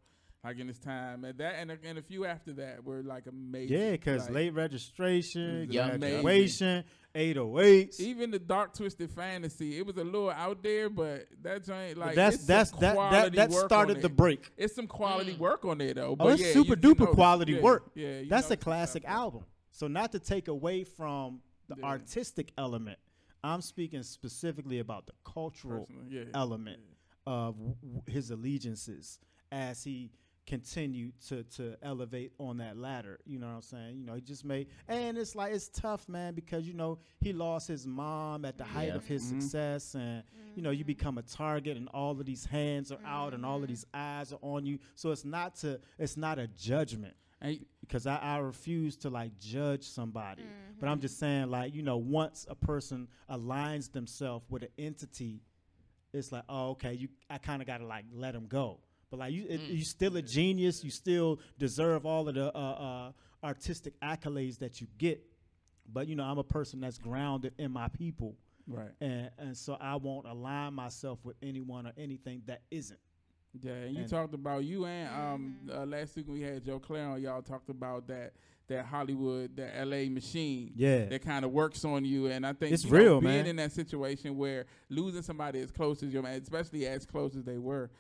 [0.45, 1.25] like in its time.
[1.25, 3.77] And that and a, and a few after that were like amazing.
[3.79, 6.85] Yeah, because like, late registration, It's Yeah, graduation,
[7.15, 8.01] 808s.
[8.01, 12.15] Even the dark twisted fantasy, it was a little out there, but that joint like
[12.15, 14.51] that's that's that that that started the break.
[14.57, 15.39] It's some quality Mm.
[15.39, 16.17] work on there though.
[16.17, 17.91] But Oh, it's yeah, super you- you duper quality yeah, work.
[17.95, 19.15] Yeah, you That's a classic stuff.
[19.15, 19.45] album.
[19.71, 21.85] So not to take away from the Yeah.
[21.87, 22.99] artistic element,
[23.45, 26.25] I'm speaking specifically about the cultural yeah.
[26.35, 26.81] element
[27.27, 29.19] of w- w- his allegiances
[29.53, 30.11] as he
[30.49, 33.19] continue to to elevate on that ladder.
[33.27, 33.99] You know what I'm saying?
[33.99, 37.35] You know, he just made and it's like it's tough, man, because you know he
[37.35, 38.95] lost his mom at the height Yeah.
[38.95, 39.43] of his Mhm.
[39.43, 40.25] success, and
[40.57, 40.87] you know you mm-hmm.
[40.87, 43.73] become a target, and all of these hands are out, and all of mm-hmm.
[43.73, 44.79] these eyes are on you.
[44.95, 49.39] So it's not to it's not a judgment And because I, I refuse to like
[49.39, 50.45] judge somebody.
[50.81, 51.03] But I'm mm-hmm.
[51.03, 55.43] just saying, like, you know, once a person aligns themselves with an entity,
[56.13, 58.81] it's like, oh, okay, you I kind of gotta like let them go.
[59.11, 60.85] But like you, it, you still a genius.
[60.85, 65.23] You still deserve all of the uh, uh, artistic accolades that you get.
[65.91, 68.37] But you know, I'm a person that's grounded in my people,
[68.67, 68.91] right.
[69.01, 73.01] and and so I won't align myself with anyone or anything that isn't.
[73.63, 76.79] Yeah, and you And- talked about you and um uh, last week we had Joe
[76.79, 78.35] Claire on, y'all talked about that
[78.69, 80.73] that Hollywood, that LA machine.
[80.77, 81.07] Yeah.
[81.07, 83.47] That kind of works on you, and I think It's you know, real, being man.
[83.47, 87.45] in that situation where losing somebody as close as your man, especially as close as
[87.45, 87.91] they were,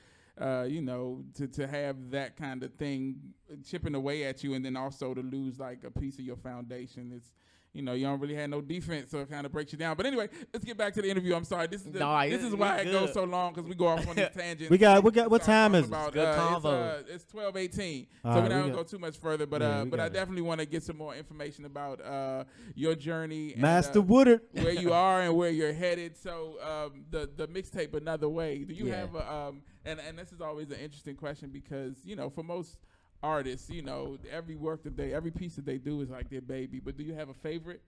[0.40, 3.16] uh, you know, to to have that kind of thing
[3.64, 7.12] chipping away at you, and then also to lose like a piece of your foundation,
[7.14, 7.32] it's.
[7.74, 9.94] You know, you don't really have no defense, so it kind of breaks you down.
[9.96, 11.34] But anyway, let's get back to the interview.
[11.34, 11.66] I'm sorry.
[11.66, 13.86] This is the, No, this is why you it goes so long because we go
[13.88, 14.70] off on these tangents.
[14.70, 15.96] We got we got what time is talking it?
[15.96, 16.56] about, Good uh, convo.
[17.00, 19.46] It's, uh, it's twelve eighteen, All so right, we're not we go too much further.
[19.46, 22.44] But Yeah, uh, but I definitely want to get some more information about uh,
[22.74, 24.40] your journey, and, Master uh, Woodard.
[24.52, 26.16] where you are and where you're headed.
[26.16, 28.64] So um, the the mixtape another way.
[28.64, 28.96] Do you Yeah.
[28.96, 32.42] have a, um and and this is always an interesting question because you know for
[32.42, 32.78] most
[33.22, 36.40] artists, you know every work that they every piece that they do is like their
[36.40, 36.80] baby.
[36.80, 37.82] But do you have a favorite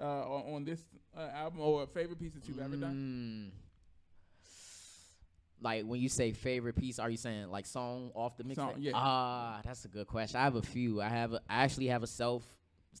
[0.00, 0.80] uh, on, on this
[1.16, 3.52] uh, album or a favorite piece that you've ever done?
[3.54, 3.58] Mm.
[5.60, 8.76] Like when you say favorite piece, are you saying like song off the Song, mixtape?
[8.80, 8.92] yeah.
[8.94, 10.40] Ah, that's a good question.
[10.40, 11.00] I have a few.
[11.00, 11.32] I have.
[11.34, 12.42] A, I actually have a self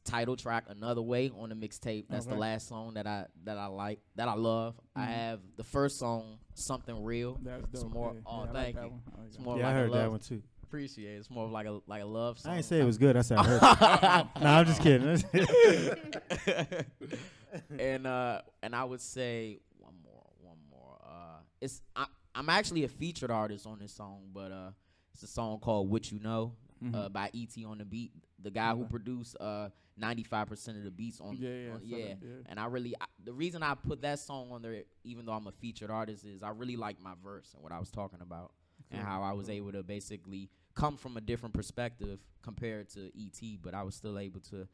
[0.04, 2.04] title track another way on the mixtape.
[2.08, 4.74] That's the last song that I that I like that I love.
[4.94, 5.08] I Mhm.
[5.08, 7.38] have the first song, something real.
[7.42, 7.92] That's It's dope.
[7.92, 8.12] more.
[8.14, 9.00] Yeah, oh, yeah, I like thank you.
[9.18, 10.00] like It's more Yeah, like I a heard love.
[10.02, 10.42] that one too.
[10.72, 11.16] Appreciate.
[11.18, 12.54] It's more of like a like a love song.
[12.54, 13.14] I ain't say it was good.
[13.14, 13.56] I said I heard.
[14.36, 14.42] it.
[14.42, 15.22] nah, I'm just kidding.
[17.78, 20.98] and uh and I would say one more, one more.
[21.04, 24.70] Uh it's I, I'm actually a featured artist on this song, but uh
[25.12, 26.94] it's a song called What You Know Mm-hmm.
[26.96, 27.64] uh by E.T.
[27.64, 28.10] on the beat.
[28.42, 29.68] The guy who produced uh
[30.00, 31.96] 95% of the beats on Yeah, yeah, on- yeah.
[31.98, 32.28] that- yeah.
[32.46, 35.46] And I really I, the reason I put that song on there even though I'm
[35.46, 38.52] a featured artist is I really like my verse and what I was talking about
[38.90, 43.58] and how I was able to basically come from a different perspective compared to E.T.
[43.62, 44.66] but I was still able to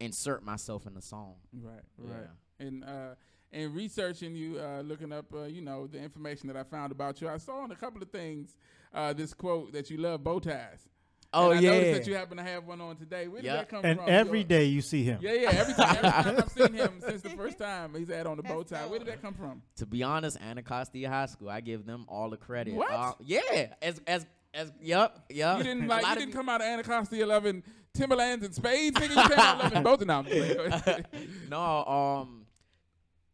[0.00, 1.34] insert myself in the song.
[1.52, 2.26] Right, right.
[2.60, 2.66] Yeah.
[2.66, 3.14] And uh,
[3.52, 7.20] and researching you, uh, looking up, uh, you know, the information that I found about
[7.20, 8.56] you, I saw in a couple of things
[8.92, 10.88] uh, this quote that you love bow ties.
[11.32, 11.70] Oh and I yeah.
[11.70, 13.28] noticed that you happen to have one on today.
[13.28, 13.56] Where did Yeah.
[13.56, 14.08] that come and from?
[14.08, 15.18] every Your- day you see him.
[15.20, 15.50] Yeah, yeah.
[15.50, 18.42] Every time, every time I've seen him since the first time he's had on the
[18.42, 18.86] bow tie.
[18.86, 19.60] Where did that come from?
[19.76, 22.74] to be honest, Anacostia High School, I give them all the credit.
[22.74, 22.90] What?
[22.90, 24.24] Uh, yeah, as as
[24.56, 25.58] as yep, yep.
[25.58, 26.06] You didn't like.
[26.06, 27.62] You didn't come out of Anacostia loving
[27.94, 28.98] Timberlands and Spades.
[28.98, 31.04] Nigga, you came out loving both of them.
[31.48, 32.46] no, um,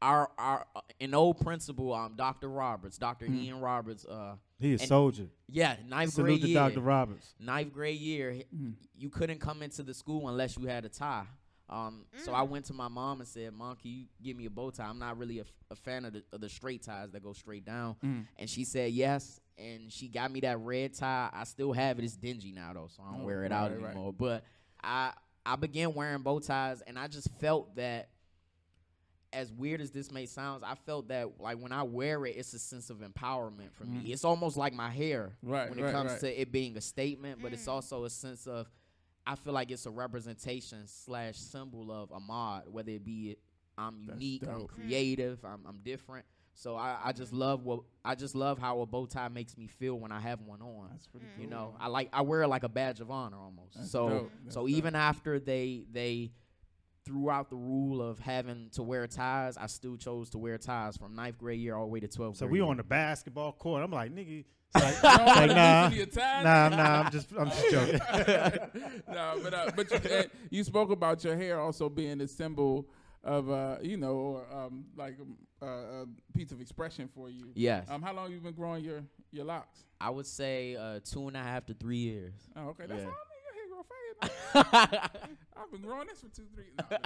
[0.00, 2.48] our our uh, an old principal, um, Dr.
[2.48, 3.26] Roberts, Dr.
[3.26, 3.42] Mm.
[3.44, 5.28] Ian Roberts, uh, He a soldier.
[5.48, 6.80] yeah, ninth Salute grade to year, Dr.
[6.80, 7.34] Roberts.
[7.38, 8.74] ninth grade year, Mm.
[8.96, 11.26] you couldn't come into the school unless you had a tie.
[11.68, 14.50] Um, so I went to my mom and said, "Mom, can you give me a
[14.50, 14.84] bow tie?
[14.84, 17.32] I'm not really a, f- a fan of the, of the straight ties that go
[17.32, 18.26] straight down." Mm.
[18.38, 21.30] And she said yes, and she got me that red tie.
[21.32, 22.04] I still have it.
[22.04, 23.90] It's dingy now though, so I don't Oh, wear it out right, right.
[23.92, 24.12] anymore.
[24.12, 24.44] But
[24.82, 25.12] I
[25.46, 28.08] I began wearing bow ties, and I just felt that.
[29.34, 32.52] As weird as this may sound, I felt that like when I wear it, it's
[32.52, 34.04] a sense of empowerment for Mm.
[34.04, 34.12] me.
[34.12, 36.20] It's almost like my hair Right, when it right, comes right.
[36.20, 37.72] to it being a statement, but it's Mm.
[37.72, 38.68] also a sense of
[39.24, 43.36] I feel like it's a representation slash symbol of Ahmad, whether it be
[43.78, 44.68] I'm unique, I'm dope.
[44.72, 46.26] creative, I'm, I'm different.
[46.54, 49.66] So I, I just love what I just love how a bow tie makes me
[49.66, 50.88] feel when I have one on.
[50.90, 51.50] That's pretty You cool.
[51.50, 53.74] know, I like I wear it like a badge of honor almost.
[53.76, 54.68] That's so so dope.
[54.70, 56.30] even after they they
[57.04, 60.96] threw out the rule of having to wear ties, I still chose to wear ties
[60.96, 62.68] from ninth grade year all the way to 12th So grade we year.
[62.68, 63.82] on the basketball court.
[63.82, 64.44] I'm like, nigga.
[64.74, 66.44] It's like, You don't like, nah, loosen your ties?
[66.44, 67.02] nah, nah.
[67.02, 68.00] I'm just, I'm just joking.
[69.08, 72.86] no, but uh, but you, uh, you spoke about your hair also being a symbol
[73.24, 76.06] of uh, you know, or um, like um, uh, a
[76.36, 77.50] piece of expression for you.
[77.54, 77.86] Yes.
[77.88, 79.84] Um, how long you been growing your your locks?
[80.00, 82.34] I would say uh, two and a half to three years.
[82.56, 82.86] Oh, okay.
[82.88, 83.06] That's Yeah.
[83.08, 83.14] all.
[83.14, 85.10] I mean, your hair grow fast.
[85.56, 86.72] I've been growing this for two, three.
[86.78, 86.98] No,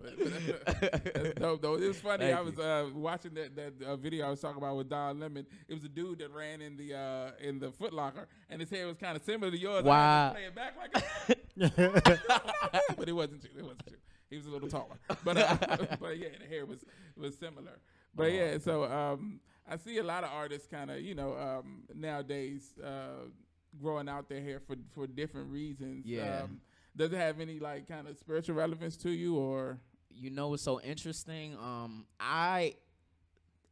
[1.14, 1.74] that's dope though.
[1.76, 2.26] It was funny.
[2.26, 5.20] Thank I was uh, watching that that uh, video I was talking about with Don
[5.20, 5.46] Lemon.
[5.68, 8.70] It was a dude that ran in the uh, in the Foot Locker, and his
[8.70, 9.84] hair was kind of similar to yours.
[9.84, 10.34] Wow.
[10.34, 10.92] had to play it back like,
[12.96, 13.50] but it wasn't true.
[13.58, 13.96] It wasn't true.
[14.30, 15.56] He was a little taller, but uh,
[16.00, 16.84] but yeah, the hair was
[17.16, 17.80] was similar.
[18.14, 21.82] But yeah, so um, I see a lot of artists kind of you know um,
[21.94, 23.26] nowadays uh,
[23.80, 26.06] growing out their hair for for different reasons.
[26.06, 26.42] Yeah.
[26.44, 26.60] Um,
[26.96, 29.78] does it have any like kind of spiritual relevance to you, or
[30.10, 31.54] you know what's so interesting?
[31.54, 32.74] Um, I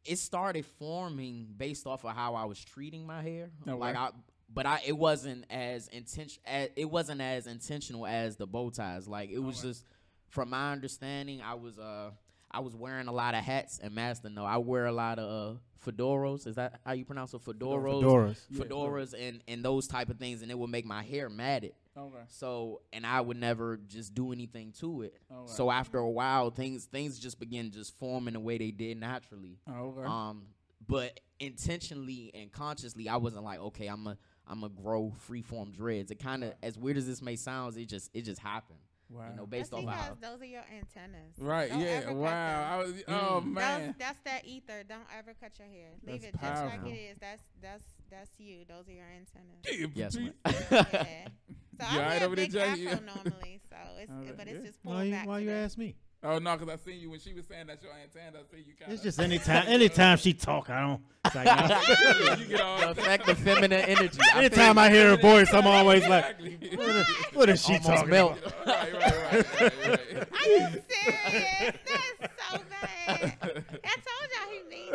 [0.05, 3.51] it started forming based off of how I was treating my hair.
[3.67, 3.77] Okay.
[3.77, 4.11] Like I,
[4.53, 6.41] but I it wasn't as intention.
[6.47, 9.07] As, it wasn't as intentional as the bow ties.
[9.09, 9.69] Like it was Okay.
[9.69, 9.85] just
[10.29, 12.11] from my understanding, I was uh
[12.51, 14.31] I was wearing a lot of hats and master.
[14.31, 16.47] No, I wear a lot of uh, fedoras.
[16.47, 17.45] Is that how you pronounce it?
[17.45, 18.03] Fedoras.
[18.03, 18.41] Fedoras.
[18.49, 21.75] Yeah, Fedoras and, and those type of things, and it would make my hair matted.
[21.97, 22.25] okay?
[22.29, 25.15] So, and I would never just do anything to it.
[25.31, 25.53] Okay.
[25.53, 29.59] So after a while, things things just begin just forming the way they did naturally.
[29.71, 30.07] Okay.
[30.07, 30.47] Um,
[30.87, 36.11] but intentionally and consciously, I wasn't like, okay, I'm a I'm a grow freeform dreads.
[36.11, 38.79] It kind of, as weird as this may sound, it just it just happened.
[39.11, 39.25] Wow.
[39.31, 40.17] You know, That's based off of because how.
[40.21, 41.35] those are your antennas.
[41.39, 41.71] right?
[41.71, 42.11] Don't Yeah.
[42.13, 42.69] Wow.
[42.71, 42.93] I them.
[42.93, 43.03] was.
[43.09, 43.53] Oh Mm.
[43.53, 43.87] man.
[43.87, 44.83] Those, that's that ether.
[44.89, 45.91] Don't ever cut your hair.
[46.07, 47.17] Leave That's it just like it is.
[47.21, 48.65] That's that's that's you.
[48.69, 49.93] Those are your antennas.
[49.95, 50.33] Yes, ma'am.
[50.71, 51.29] yeah.
[51.81, 52.89] So You I alright wear a over there, big Jackie?
[52.89, 54.67] afro normally, so it's Alright, but it's good.
[54.67, 55.27] just pulled Why you, back.
[55.29, 55.95] why you ask me?
[56.25, 58.39] Oh no, because I seen you when she was saying that's your antenna.
[58.41, 61.01] I see you kind It's just anytime anytime she talk, I don't.
[61.25, 64.19] It's like, I- you get all the effect of feminine energy.
[64.35, 66.77] I anytime I hear her voice, I'm always like, exactly.
[66.77, 68.37] what is, what is she Almost talking melt.
[68.45, 68.67] about?
[68.67, 70.29] right, right, right, right, right.
[70.33, 71.75] Are you serious?
[71.87, 73.65] That's so bad.
[73.85, 74.91] I told y'all he mean.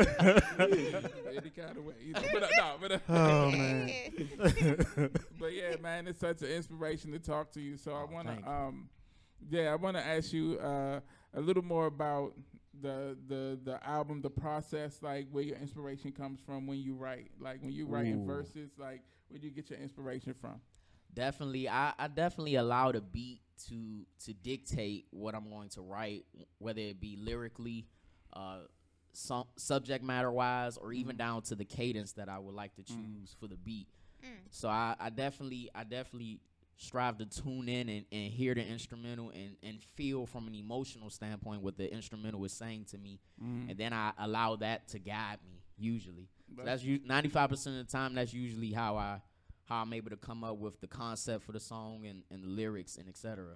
[1.37, 1.93] Any kind of way.
[2.05, 3.91] You know, but, uh, no, but, uh, Oh man.
[5.39, 7.77] but yeah, man, it's such an inspiration to talk to you.
[7.77, 8.73] So I Oh, want thank to, you.
[9.49, 10.99] Yeah, I want to ask you uh,
[11.33, 12.33] a little more about
[12.81, 17.31] the the the album, the process, like where your inspiration comes from when you write,
[17.39, 20.59] like when you write in verses, like where do you get your inspiration from?
[21.13, 26.25] definitely I, I definitely allow the beat to to dictate what I'm going to write,
[26.57, 27.85] whether it be lyrically,
[28.33, 28.59] uh,
[29.13, 32.83] some subject matter wise, or even down to the cadence that I would like to
[32.83, 33.87] choose for the beat.
[34.23, 34.29] Mm.
[34.49, 36.39] So I, I definitely I definitely
[36.77, 41.09] strive to tune in and, and hear the instrumental and, and feel from an emotional
[41.09, 43.19] standpoint what the instrumental is saying to me.
[43.41, 43.69] Mm-hmm.
[43.69, 46.27] And then I allow that to guide me usually.
[46.55, 49.21] So that's ninety five percent of the time that's usually how I
[49.65, 52.47] how I'm able to come up with the concept for the song and, and the
[52.47, 53.55] lyrics and etc.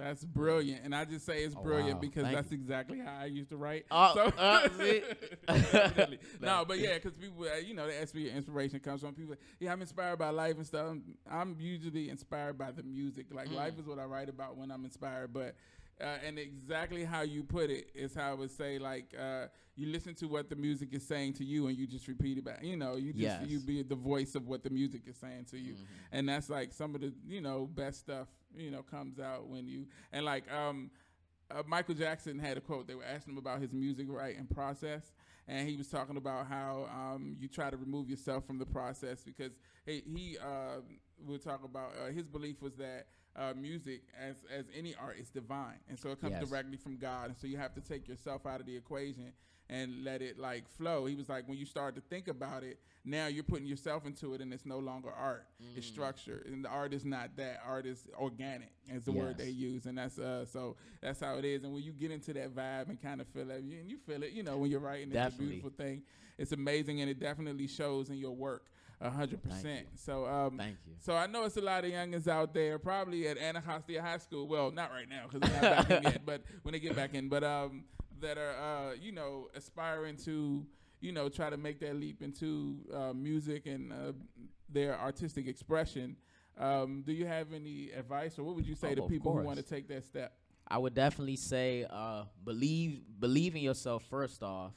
[0.00, 2.00] That's brilliant, and I just say it's Oh, brilliant wow.
[2.00, 2.58] because Thank that's you.
[2.58, 3.84] exactly how I used to write.
[3.90, 4.68] Oh, So- uh,
[6.40, 9.14] no, but yeah, because people, uh, you know, they ask me inspiration comes from.
[9.14, 10.86] People, yeah, I'm inspired by life and stuff.
[10.90, 13.26] I'm, I'm usually inspired by the music.
[13.32, 13.56] Like Mm.
[13.56, 15.32] life is what I write about when I'm inspired.
[15.32, 15.54] But
[16.02, 18.78] uh, and exactly how you put it is how I would say.
[18.78, 19.46] Like uh,
[19.76, 22.44] you listen to what the music is saying to you, and you just repeat it
[22.44, 22.62] back.
[22.62, 23.48] You know, you just Yes.
[23.48, 25.86] you be the voice of what the music is saying to you Mhm.
[26.12, 29.66] and that's like some of the you know best stuff you know comes out when
[29.68, 30.90] you and like um
[31.50, 35.12] uh, Michael Jackson had a quote they were asking him about his music writing process
[35.48, 39.22] and he was talking about how um you try to remove yourself from the process
[39.24, 39.52] because
[39.86, 40.80] he, he uh
[41.26, 43.06] would talk about uh, his belief was that
[43.40, 45.78] uh, music as as any art is divine.
[45.88, 46.48] And so it comes Yes.
[46.48, 47.28] directly from God.
[47.30, 49.32] And so you have to take yourself out of the equation
[49.70, 51.06] and let it like flow.
[51.06, 54.34] He was like when you start to think about it now you're putting yourself into
[54.34, 55.46] it and it's no longer art.
[55.74, 55.92] It's Mm.
[55.92, 56.42] structure.
[56.46, 57.60] And the art is not that.
[57.64, 59.86] Art is organic is the word they use.
[59.86, 61.64] And that's uh so that's how it is.
[61.64, 64.22] And when you get into that vibe and kind of feel it and you feel
[64.22, 66.02] it you know when you're writing it's a beautiful thing.
[66.36, 67.00] It's amazing.
[67.00, 68.66] And it definitely shows in your work
[69.02, 70.92] hundred percent so um Thank you.
[70.98, 74.46] so I know it's a lot of youngins out there, probably at Anacostia High School.
[74.46, 77.14] Well, not right now because they're not back in yet, but when they get back
[77.14, 77.84] in, but um,
[78.20, 80.66] that are uh, you know, aspiring to
[81.00, 84.12] you know, try to make that leap into uh, music and uh,
[84.68, 86.14] their artistic expression.
[86.58, 89.42] Um, do you have any advice, or what would you say Oh, to people who
[89.42, 90.34] want to take that step?
[90.68, 94.74] I would definitely say uh, believe believe in yourself first off.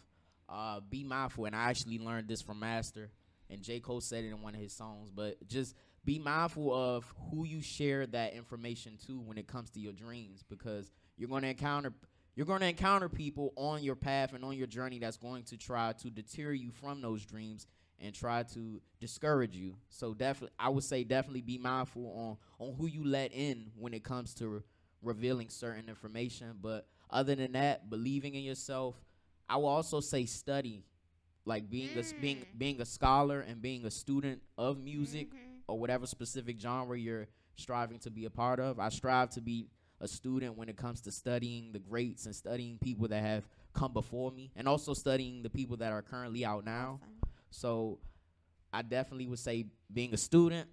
[0.48, 3.10] Uh, be mindful, and I actually learned this from Master,
[3.54, 5.10] and J Cole said it in one of his songs.
[5.10, 9.80] But just be mindful of who you share that information to when it comes to
[9.80, 11.94] your dreams, because you're going to encounter
[12.36, 15.58] you're going to encounter people on your path and on your journey that's going to
[15.58, 17.68] try to deter you from those dreams
[18.00, 19.76] and try to discourage you.
[19.90, 23.94] So definitely, I would say definitely be mindful on on who you let in when
[23.94, 24.60] it comes to re-
[25.04, 26.58] revealing certain information.
[26.60, 28.96] But other than that, believing in yourself.
[29.50, 30.86] I will also say study,
[31.46, 32.58] like being a s- being Mm.
[32.58, 35.62] being a scholar and being a student of music Mhm.
[35.68, 38.80] or whatever specific genre you're striving to be a part of.
[38.80, 42.78] I strive to be a student when it comes to studying the greats and studying
[42.80, 46.66] people that have come before me and also studying the people that are currently out
[46.66, 47.00] now.
[47.52, 48.00] So
[48.72, 50.70] I definitely would say being a student,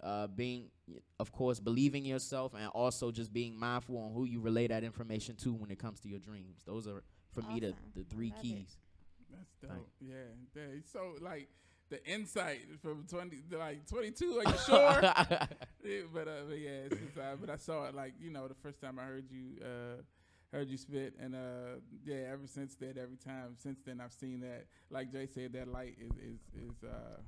[0.00, 0.70] uh, being,
[1.18, 5.34] of course, believing yourself, and also just being mindful on who you relay that information
[5.36, 6.62] to when it comes to your dreams.
[6.64, 7.02] Those are,
[7.32, 8.76] for me, the, the three Love it.
[9.36, 9.90] That's dope.
[10.00, 10.14] Yeah,
[10.54, 10.62] yeah.
[10.92, 11.48] So like,
[11.90, 14.38] the insight from twenty like twenty two.
[14.38, 15.02] Are you sure?
[15.84, 16.88] Yeah, but uh, but yeah,
[17.20, 20.00] uh, but I saw it like you know the first time I heard you uh,
[20.50, 24.40] heard you spit, and uh, yeah, ever since that, every time since then I've seen
[24.40, 24.64] that.
[24.90, 27.20] Like Jay said, that light is is is uh,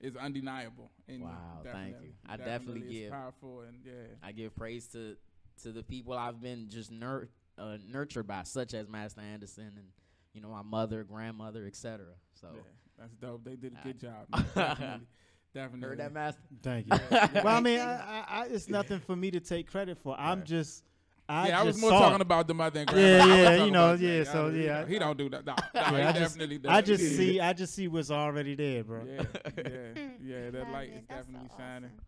[0.00, 0.90] is undeniable.
[1.08, 2.12] And Wow, thank you.
[2.28, 3.92] I definitely give- powerful, and yeah,
[4.22, 5.16] I give praise to
[5.62, 9.88] to the people I've been just nur- uh, nurtured by, such as Master Anderson and
[10.36, 12.04] you know my mother, grandmother, etc.
[12.40, 12.60] So yeah,
[12.98, 13.42] that's dope.
[13.44, 14.26] They did a good job.
[14.54, 15.06] definitely,
[15.54, 15.88] definitely.
[15.88, 16.42] heard that, Master.
[16.62, 16.98] Thank you.
[17.42, 20.14] well, I mean, I, I, I, it's nothing for me to take credit for.
[20.18, 20.46] I'm Right.
[20.46, 20.84] just.
[21.28, 22.20] I yeah, I was just more talking it.
[22.20, 23.32] about the mother and Yeah, grandmother.
[23.48, 24.24] I yeah, you know, yeah, Jay.
[24.30, 24.78] so, I- he yeah.
[24.80, 25.44] don't- he don't do that.
[25.44, 26.70] No, no, Yeah, he I just, definitely does.
[26.72, 29.02] I just see, I just see what's already there, bro.
[29.04, 29.22] Yeah,
[29.56, 30.50] yeah, yeah.
[30.50, 31.90] That light is definitely so shining.
[31.90, 32.04] awesome.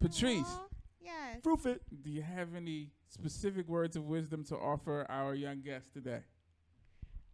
[0.00, 0.66] Patrice, Aw,
[1.00, 1.40] yes.
[1.44, 1.80] Proof it.
[2.02, 6.22] do you have any specific words of wisdom to offer our young guests today?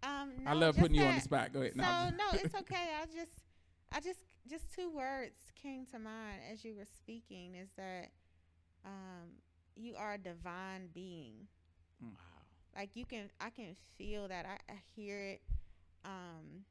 [0.02, 1.52] Um, I love putting you on the spot.
[1.52, 1.74] Go ahead.
[1.76, 2.90] So No, no, it's okay.
[3.00, 3.32] I just,
[3.92, 7.54] I just, just two words came to mind as you were speaking.
[7.54, 8.10] Is that,
[8.84, 9.30] um,
[9.76, 11.46] you are a divine being.
[12.04, 12.10] Mm.
[12.74, 14.46] Like you can, I can feel that.
[14.46, 15.42] I, I hear it.
[16.04, 16.64] Um,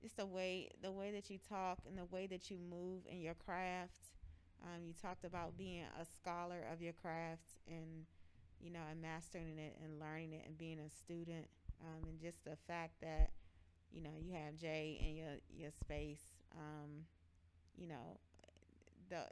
[0.00, 3.20] it's the way, the way that you talk and the way that you move in
[3.20, 3.98] your craft.
[4.62, 8.06] Um, you talked about being a scholar of your craft and,
[8.60, 11.46] you know, and mastering it and learning it and being a student.
[11.82, 13.30] Um, and just the fact that,
[13.92, 16.22] you know, you have Jay in your your space.
[16.56, 17.04] Um,
[17.76, 18.18] you know,
[19.10, 19.26] the,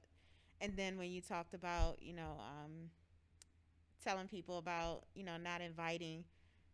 [0.60, 2.90] and then when you talked about, you know, um,
[4.02, 6.24] telling people about, you know, not inviting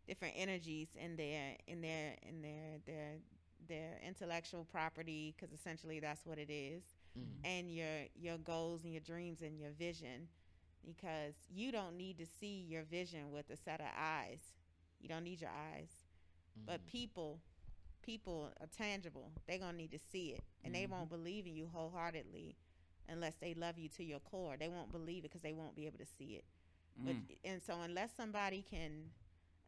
[0.06, 3.12] different energies in their in their in their their
[3.68, 6.82] their intellectual property because essentially that's what it is
[7.16, 7.44] Mhm.
[7.44, 10.28] and your your goals and your dreams and your vision
[10.84, 14.40] because you don't need to see your vision with a set of eyes
[15.02, 15.90] you don't need your eyes.
[16.66, 16.86] But Mhm.
[16.86, 17.40] people
[18.02, 19.30] people are tangible.
[19.46, 20.44] They're gonna need to see it.
[20.64, 20.90] And they Mhm.
[20.90, 22.56] won't believe in you wholeheartedly
[23.08, 24.56] unless they love you to your core.
[24.56, 26.44] They won't believe it because they won't be able to see it.
[26.96, 27.38] But Mm.
[27.44, 29.12] and so unless somebody can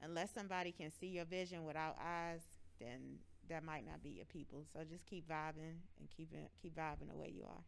[0.01, 2.43] unless somebody can see your vision without eyes
[2.79, 4.65] then that might not be your people.
[4.73, 6.31] So just keep vibing and keep
[6.61, 7.65] keep vibing the way you are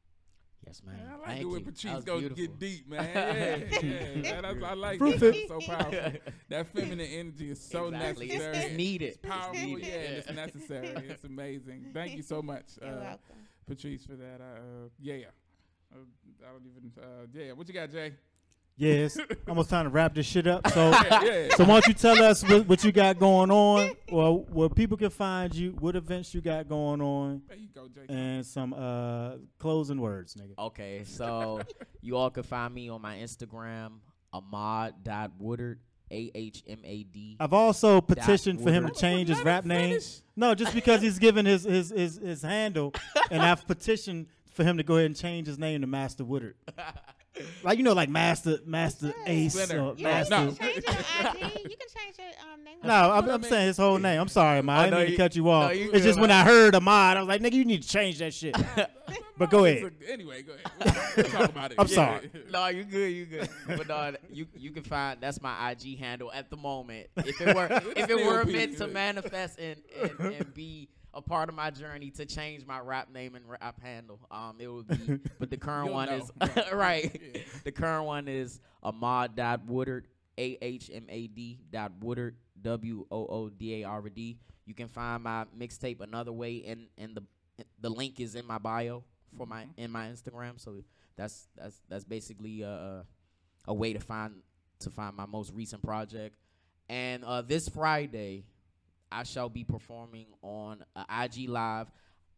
[0.67, 0.97] yes, man.
[0.97, 2.45] Man, I like Thank it when Patrice was go beautiful.
[2.45, 3.11] get deep, man.
[3.15, 4.41] Yeah, yeah.
[4.41, 5.35] That- I, I like Proof that.
[5.35, 5.49] it.
[5.49, 6.13] That's so powerful.
[6.49, 8.27] That feminine energy is so exactly.
[8.29, 8.57] Necessary.
[8.59, 9.07] it's needed.
[9.09, 9.87] It's powerful, Needed.
[9.87, 10.89] yeah, it's necessary.
[11.09, 11.91] It's amazing.
[11.93, 13.19] Thank you so much, you're uh, welcome
[13.67, 14.41] Patrice, for that.
[14.41, 15.15] Uh, yeah,
[15.95, 15.99] uh,
[16.47, 16.93] I don't even.
[16.97, 18.13] Uh, yeah, what you got, Jay?
[18.79, 19.17] Yes,
[19.49, 20.69] almost time to wrap this shit up.
[20.69, 21.49] So, Yeah, yeah.
[21.57, 24.99] so why don't you tell us what, what you got going on, or where people
[24.99, 28.05] can find you, what events you got going on, there you go, Jay.
[28.09, 30.59] and some uh closing words, nigga.
[30.67, 31.61] Okay, so
[32.03, 33.93] you all can find me on my Instagram,
[34.33, 35.81] ahmad.woodard,
[36.11, 37.37] A H M A D.
[37.41, 40.01] I've also petitioned for him to change his rap him name.
[40.37, 42.93] No, just because he's given his his his, his handle,
[43.31, 46.57] and I've petitioned for him to go ahead and change his name to Master Woodard.
[47.63, 49.19] Like you know, like Master Master What's?
[49.27, 49.81] Ace Splinter.
[49.81, 50.31] or you Master.
[50.37, 50.53] No.
[50.53, 51.43] can change your IG.
[51.71, 52.79] You can change your um, name.
[52.85, 54.21] No, I'm, I I'm saying his whole name.
[54.21, 54.77] I'm sorry, man.
[54.79, 55.69] I didn't no, mean to you- cut you off.
[55.71, 56.31] no, you it's just good, when.
[56.31, 58.57] I heard Ahmad, I was like, nigga, you need to change that shit.
[59.39, 59.93] But go ahead.
[60.09, 60.97] Anyway, go ahead.
[61.17, 61.79] We'll, we'll talk about it.
[61.79, 61.95] I'm Yeah.
[61.95, 62.31] sorry.
[62.51, 63.49] No, you good, you good.
[63.67, 67.09] But no, you you can find that's my IG handle at the moment.
[67.19, 68.95] If it were if it Still were meant to good.
[68.95, 73.35] manifest and, and, and be a part of my journey to change my rap name
[73.35, 75.19] and rap handle, um, it would be.
[75.41, 76.17] But the current one know.
[76.17, 76.31] is
[76.73, 77.21] Right.
[77.35, 77.41] Yeah.
[77.65, 80.07] The current one is Ahmad.Woodard,
[80.39, 84.39] A H M A D dot Woodard, W O O D A R D.
[84.67, 87.23] You can find my mixtape another way, in in the
[87.81, 89.03] the link is in my bio
[89.37, 89.69] for my Mhm.
[89.79, 90.61] in my Instagram.
[90.61, 90.83] So
[91.17, 93.05] that's that's that's basically a
[93.67, 94.43] a way to find
[94.81, 96.37] to find my most recent project.
[96.89, 98.45] And uh, this Friday,
[99.17, 101.87] I shall be performing on uh, a IG Live.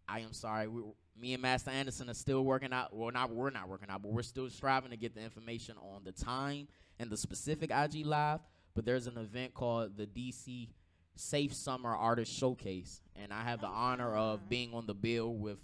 [0.07, 0.83] I am sorry, we,
[1.21, 2.95] me and Master Anderson are still working out.
[2.95, 6.05] Well, not we're not working out, but we're still striving to get the information on
[6.05, 6.69] the time
[7.01, 8.39] and the specific IG Live.
[8.77, 10.69] But there's an event called the DC
[11.17, 15.35] Safe Summer Artist Showcase, and I have the oh, honor of being on the bill
[15.35, 15.59] with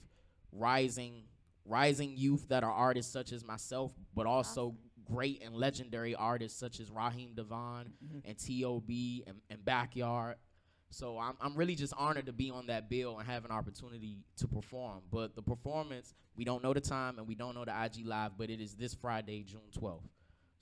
[0.50, 1.22] rising
[1.64, 4.74] rising youth that are artists such as myself, but also
[5.04, 8.18] great and legendary artists such as Raheem DeVaughn mm-hmm.
[8.24, 9.24] and T.O.B.
[9.28, 10.36] and, and Backyard.
[10.94, 14.18] So I'm, I'm really just honored to be on that bill and have an opportunity
[14.36, 15.00] to perform.
[15.10, 18.32] But the performance, we don't know the time and we don't know the IG live,
[18.38, 20.02] but it is this Friday, June 12th.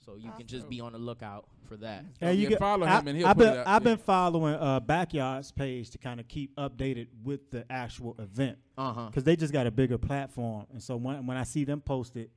[0.03, 2.03] So you can just be on the lookout for that.
[2.19, 3.67] So you get- follow I, him and he'll I've put been it up.
[3.67, 3.89] I've Yeah.
[3.95, 8.91] been following uh, Backyard's page to kind of keep updated with the actual event Uh
[8.91, 9.05] huh.
[9.05, 12.17] because they just got a bigger platform, and so when when I see them post
[12.17, 12.31] it,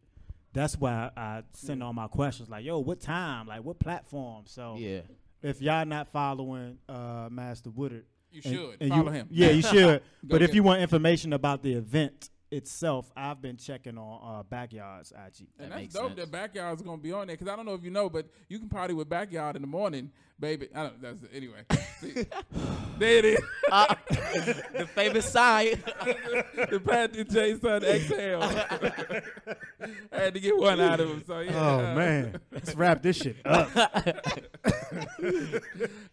[0.53, 3.49] that's why I send all my questions like, "Yo, what time?
[3.49, 5.01] Like, what platform?" So Yeah.
[5.47, 9.29] If y'all not following uh, Master Woodard, You And- should and follow you- him.
[9.31, 10.03] Yeah, you should.
[10.23, 15.13] but if you want information about the event itself, I've been checking on uh, Backyards
[15.13, 15.17] IG.
[15.19, 16.17] And That that's makes dope sense.
[16.21, 18.59] that Backyard's gonna be on there because I don't know if you know, but you
[18.59, 20.69] can party with Backyard in the morning, baby.
[20.75, 21.01] I don't.
[21.03, 21.65] That's anyway.
[22.01, 22.27] See,
[22.99, 23.41] there it is.
[23.71, 25.83] Uh, the famous sign.
[26.05, 28.43] the Patty J son exhale.
[28.43, 29.23] I
[30.13, 31.25] had to get one out of him.
[31.27, 31.53] So yeah.
[31.55, 33.71] Oh man, let's wrap this shit up.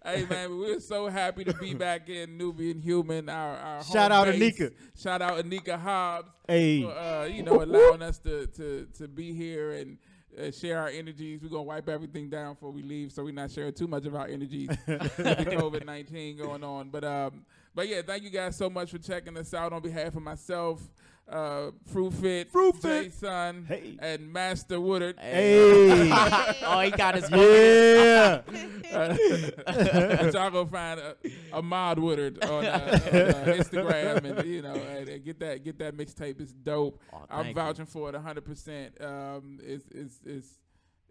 [0.06, 3.30] hey man, we're so happy to be back in Nubian Hueman.
[3.32, 4.60] Our, our Shout home out base.
[4.60, 4.74] Anika.
[4.98, 6.30] Shout out Anika Hobbs.
[6.48, 6.84] Hey.
[6.84, 9.98] for, uh, you know, allowing us to to to be here and.
[10.36, 11.42] Uh, share our energies.
[11.44, 14.16] We're gonna wipe everything down before we leave, so we're not sharing too much of
[14.16, 15.24] our energies with the
[15.58, 16.90] COVID nineteen going on.
[16.90, 17.46] But um,
[17.76, 20.82] but yeah, thank you guys so much for checking us out on behalf of myself,
[21.30, 23.06] uh, Fruit Fit, Fruit Fit.
[23.12, 23.98] Jason, Hey.
[24.00, 25.18] and Master Woodard.
[25.20, 28.42] Hey, oh, he got his yeah.
[28.92, 31.16] but y'all go find a,
[31.52, 35.80] Ahmad Woodard on, uh, on uh, Instagram and you know and, and get that get
[35.80, 36.40] that mixtape.
[36.42, 37.00] It's dope.
[37.14, 37.54] Oh, I'm thank you.
[37.64, 38.46] vouching for it 100.
[38.46, 40.48] percent Um, it's it's it's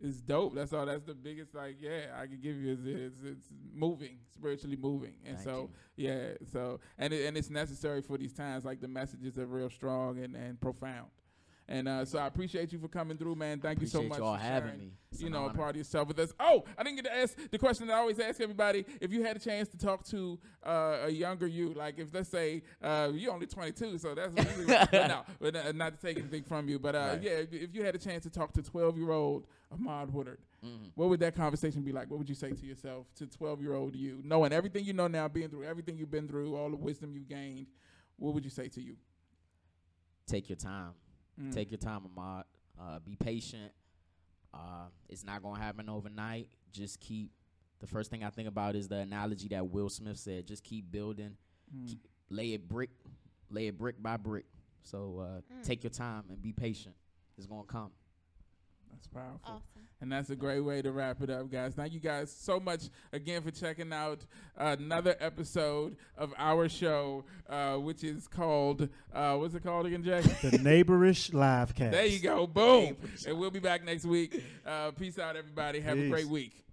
[0.02, 0.54] it's dope.
[0.54, 0.84] That's all.
[0.84, 2.72] That's the biggest like yeah I can give you.
[2.72, 6.32] Is it's, it's moving spiritually moving, and Thank so yeah.
[6.52, 8.64] So and it, and it's necessary for these times.
[8.64, 11.08] Like the messages are real strong and and profound.
[11.72, 13.58] And uh, so I appreciate you for coming through, man.
[13.58, 14.90] Thank you so much y'all for having sharing, me.
[15.10, 16.30] It's you know, a part of yourself with us.
[16.38, 18.84] Oh, I didn't get to ask the question that I always ask everybody.
[19.00, 22.28] If you had a chance to talk to uh, a younger you, like if let's
[22.28, 26.18] say uh, you're only 22, so that's really, but no, but uh, not to take
[26.18, 27.22] anything from you, but uh, Right.
[27.22, 30.90] yeah, if, you had a chance to talk to 12 year old Ahmad Woodard, Mhm.
[30.94, 32.10] what would that conversation be like?
[32.10, 35.06] What would you say to yourself, to 12 year old you, knowing everything you know
[35.08, 37.66] now, being through everything you've been through, all the wisdom you've gained?
[38.18, 38.96] What would you say to you?
[40.26, 40.92] Take your time.
[41.40, 41.52] Mm.
[41.54, 42.44] Take your time, Ahmad.
[42.80, 43.72] Uh, be patient.
[44.52, 46.48] Uh, it's not gonna happen overnight.
[46.72, 47.30] Just keep.
[47.80, 50.46] The first thing I think about is the analogy that Will Smith said.
[50.46, 51.36] Just keep building.
[51.74, 51.88] Mm.
[51.88, 52.90] Keep, lay it brick,
[53.50, 54.44] lay it brick by brick.
[54.82, 55.64] So uh, Mm.
[55.64, 56.94] take your time and be patient.
[57.38, 57.90] It's gonna come.
[58.90, 59.40] That's powerful.
[59.44, 59.88] Awesome.
[60.02, 61.74] And that's a great way to wrap it up, guys.
[61.74, 64.18] Thank you guys so much again for checking out
[64.56, 70.20] another episode of our show, uh, which is called, uh, what's it called again, Jay?
[70.20, 71.92] The neighborish live cast.
[71.92, 72.48] there you go.
[72.48, 72.96] Boom.
[73.28, 74.42] And we'll be back next week.
[74.66, 75.78] Uh, peace out, everybody.
[75.78, 76.64] Have a great week.